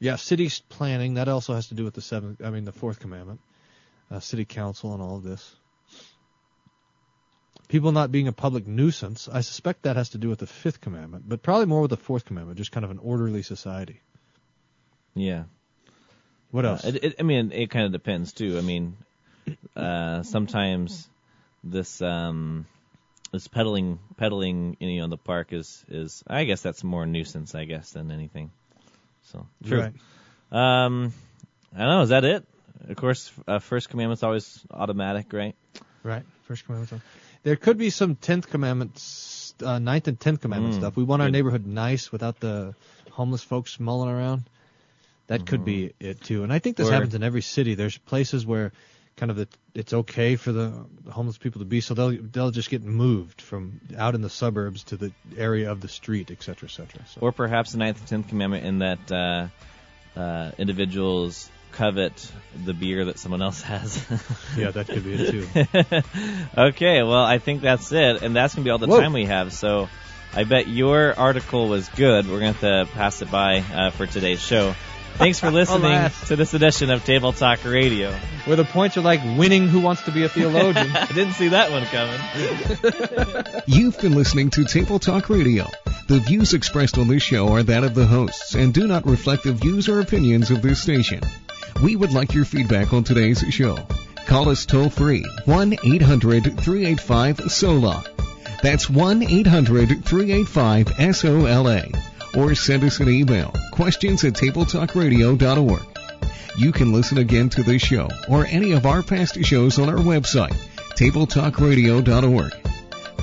Yeah, 0.00 0.16
city 0.16 0.50
planning 0.68 1.14
that 1.14 1.28
also 1.28 1.54
has 1.54 1.68
to 1.68 1.74
do 1.74 1.84
with 1.84 1.94
the 1.94 2.02
seventh. 2.02 2.42
I 2.44 2.50
mean, 2.50 2.64
the 2.64 2.72
fourth 2.72 3.00
commandment, 3.00 3.40
uh, 4.10 4.20
city 4.20 4.44
council, 4.44 4.92
and 4.92 5.02
all 5.02 5.16
of 5.16 5.22
this. 5.22 5.56
people 7.68 7.90
not 7.92 8.12
being 8.12 8.28
a 8.28 8.32
public 8.32 8.66
nuisance. 8.66 9.28
I 9.32 9.40
suspect 9.40 9.82
that 9.82 9.96
has 9.96 10.10
to 10.10 10.18
do 10.18 10.28
with 10.28 10.38
the 10.40 10.46
fifth 10.46 10.80
commandment, 10.82 11.24
but 11.26 11.42
probably 11.42 11.66
more 11.66 11.80
with 11.80 11.90
the 11.90 11.96
fourth 11.96 12.24
commandment, 12.26 12.58
just 12.58 12.70
kind 12.70 12.84
of 12.84 12.90
an 12.90 12.98
orderly 12.98 13.42
society. 13.42 14.00
Yeah. 15.14 15.44
What 16.50 16.66
Uh, 16.66 16.68
else? 16.72 16.84
it, 16.84 17.02
it, 17.02 17.14
I 17.18 17.22
mean, 17.22 17.50
it 17.52 17.70
kind 17.70 17.86
of 17.86 17.92
depends 17.92 18.32
too. 18.34 18.58
I 18.58 18.60
mean, 18.60 18.96
uh, 19.74 20.22
sometimes 20.22 21.08
this 21.64 22.02
um, 22.02 22.66
this 23.34 23.48
peddling 23.48 23.98
peddling 24.16 24.76
you 24.78 24.98
know 24.98 25.04
in 25.04 25.10
the 25.10 25.16
park 25.18 25.52
is 25.52 25.84
is 25.88 26.22
I 26.26 26.44
guess 26.44 26.62
that's 26.62 26.84
more 26.84 27.04
nuisance 27.04 27.54
I 27.54 27.64
guess 27.64 27.90
than 27.90 28.10
anything. 28.12 28.50
So 29.32 29.46
true. 29.66 29.80
Right. 29.80 29.94
Um, 30.84 31.12
I 31.74 31.78
don't 31.80 31.88
know. 31.88 32.02
Is 32.02 32.10
that 32.10 32.24
it? 32.24 32.44
Of 32.88 32.96
course, 32.96 33.32
uh, 33.48 33.58
first 33.58 33.88
commandment's 33.90 34.22
always 34.22 34.60
automatic, 34.70 35.32
right? 35.32 35.56
Right. 36.04 36.22
First 36.44 36.64
commandment. 36.66 37.02
There 37.42 37.56
could 37.56 37.76
be 37.78 37.90
some 37.90 38.14
tenth 38.14 38.48
commandment, 38.48 39.02
uh, 39.62 39.78
ninth 39.78 40.06
and 40.06 40.18
tenth 40.20 40.40
commandment 40.40 40.74
Mm, 40.74 40.78
stuff. 40.78 40.96
We 40.96 41.02
want 41.04 41.22
our 41.22 41.28
good. 41.28 41.32
neighborhood 41.32 41.66
nice 41.66 42.12
without 42.12 42.38
the 42.40 42.74
homeless 43.10 43.42
folks 43.42 43.80
mulling 43.80 44.10
around. 44.10 44.44
That 45.26 45.46
could 45.46 45.64
be 45.64 45.92
it 45.98 46.20
too. 46.20 46.42
And 46.44 46.52
I 46.52 46.58
think 46.58 46.76
this 46.76 46.86
Mm-hmm. 46.86 46.92
Or- 46.92 46.96
happens 46.96 47.14
in 47.14 47.22
every 47.22 47.42
city. 47.42 47.74
There's 47.74 47.96
places 47.98 48.46
where 48.46 48.72
kind 49.16 49.30
of 49.30 49.36
the, 49.36 49.48
it's 49.74 49.92
okay 49.92 50.36
for 50.36 50.52
the 50.52 50.72
homeless 51.10 51.38
people 51.38 51.60
to 51.60 51.64
be, 51.64 51.80
so 51.80 51.94
they'll 51.94 52.16
they'll 52.22 52.50
just 52.50 52.70
get 52.70 52.82
moved 52.82 53.40
from 53.40 53.80
out 53.96 54.14
in 54.14 54.22
the 54.22 54.30
suburbs 54.30 54.84
to 54.84 54.96
the 54.96 55.12
area 55.36 55.70
of 55.70 55.80
the 55.80 55.88
street, 55.88 56.30
et 56.30 56.42
cetera, 56.42 56.68
et 56.68 56.72
cetera. 56.72 57.06
So. 57.06 57.20
Or 57.20 57.32
perhaps 57.32 57.72
the 57.72 57.78
ninth 57.78 57.98
and 58.00 58.08
tenth 58.08 58.28
commandment 58.28 58.64
in 58.64 58.78
that 58.80 59.12
uh, 59.12 60.18
uh, 60.18 60.52
individuals 60.58 61.50
covet 61.72 62.32
the 62.64 62.72
beer 62.72 63.06
that 63.06 63.18
someone 63.18 63.42
else 63.42 63.60
has. 63.62 64.04
Yeah, 64.56 64.70
that 64.70 64.86
could 64.86 65.02
be 65.02 65.14
it, 65.14 65.30
too. 65.30 66.02
okay, 66.56 67.02
well, 67.02 67.24
I 67.24 67.38
think 67.38 67.62
that's 67.62 67.90
it, 67.90 68.22
and 68.22 68.34
that's 68.34 68.54
gonna 68.54 68.64
be 68.64 68.70
all 68.70 68.78
the 68.78 68.86
Whoa. 68.86 69.00
time 69.00 69.12
we 69.12 69.24
have. 69.26 69.52
So, 69.52 69.88
I 70.32 70.44
bet 70.44 70.68
your 70.68 71.12
article 71.18 71.68
was 71.68 71.88
good. 71.88 72.28
We're 72.28 72.38
gonna 72.38 72.52
have 72.52 72.60
to 72.60 72.92
pass 72.92 73.22
it 73.22 73.30
by 73.30 73.58
uh, 73.58 73.90
for 73.90 74.06
today's 74.06 74.40
show. 74.40 74.74
Thanks 75.16 75.38
for 75.38 75.50
listening 75.50 75.92
Alas. 75.92 76.28
to 76.28 76.36
this 76.36 76.54
edition 76.54 76.90
of 76.90 77.04
Table 77.04 77.32
Talk 77.32 77.64
Radio. 77.64 78.10
Where 78.46 78.56
the 78.56 78.64
points 78.64 78.96
are 78.96 79.00
like 79.00 79.20
winning 79.38 79.68
Who 79.68 79.80
Wants 79.80 80.02
to 80.02 80.10
Be 80.10 80.24
a 80.24 80.28
Theologian. 80.28 80.90
I 80.96 81.06
didn't 81.06 81.34
see 81.34 81.48
that 81.48 81.70
one 81.70 81.84
coming. 81.84 83.62
You've 83.66 83.98
been 84.00 84.14
listening 84.14 84.50
to 84.50 84.64
Table 84.64 84.98
Talk 84.98 85.30
Radio. 85.30 85.68
The 86.08 86.18
views 86.18 86.52
expressed 86.52 86.98
on 86.98 87.06
this 87.06 87.22
show 87.22 87.52
are 87.52 87.62
that 87.62 87.84
of 87.84 87.94
the 87.94 88.06
hosts 88.06 88.54
and 88.54 88.74
do 88.74 88.88
not 88.88 89.06
reflect 89.06 89.44
the 89.44 89.52
views 89.52 89.88
or 89.88 90.00
opinions 90.00 90.50
of 90.50 90.62
this 90.62 90.82
station. 90.82 91.20
We 91.80 91.94
would 91.94 92.12
like 92.12 92.34
your 92.34 92.44
feedback 92.44 92.92
on 92.92 93.04
today's 93.04 93.38
show. 93.50 93.78
Call 94.26 94.48
us 94.48 94.66
toll 94.66 94.90
free 94.90 95.24
1 95.44 95.74
800 95.84 96.58
385 96.60 97.52
SOLA. 97.52 98.04
That's 98.62 98.90
1 98.90 99.22
800 99.22 100.04
385 100.04 101.16
SOLA. 101.16 102.13
Or 102.36 102.54
send 102.54 102.84
us 102.84 103.00
an 103.00 103.08
email 103.08 103.54
questions 103.70 104.24
at 104.24 104.34
tabletalkradio.org. 104.34 105.82
You 106.56 106.72
can 106.72 106.92
listen 106.92 107.18
again 107.18 107.48
to 107.50 107.62
this 107.62 107.82
show 107.82 108.08
or 108.28 108.46
any 108.46 108.72
of 108.72 108.86
our 108.86 109.02
past 109.02 109.42
shows 109.44 109.78
on 109.78 109.88
our 109.88 109.96
website, 109.96 110.56
tabletalkradio.org. 110.96 112.52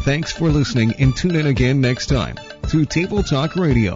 Thanks 0.03 0.31
for 0.31 0.49
listening 0.49 0.93
and 0.99 1.15
tune 1.15 1.35
in 1.35 1.47
again 1.47 1.79
next 1.79 2.07
time 2.07 2.35
to 2.69 2.85
Table 2.85 3.23
Talk 3.23 3.55
Radio. 3.55 3.95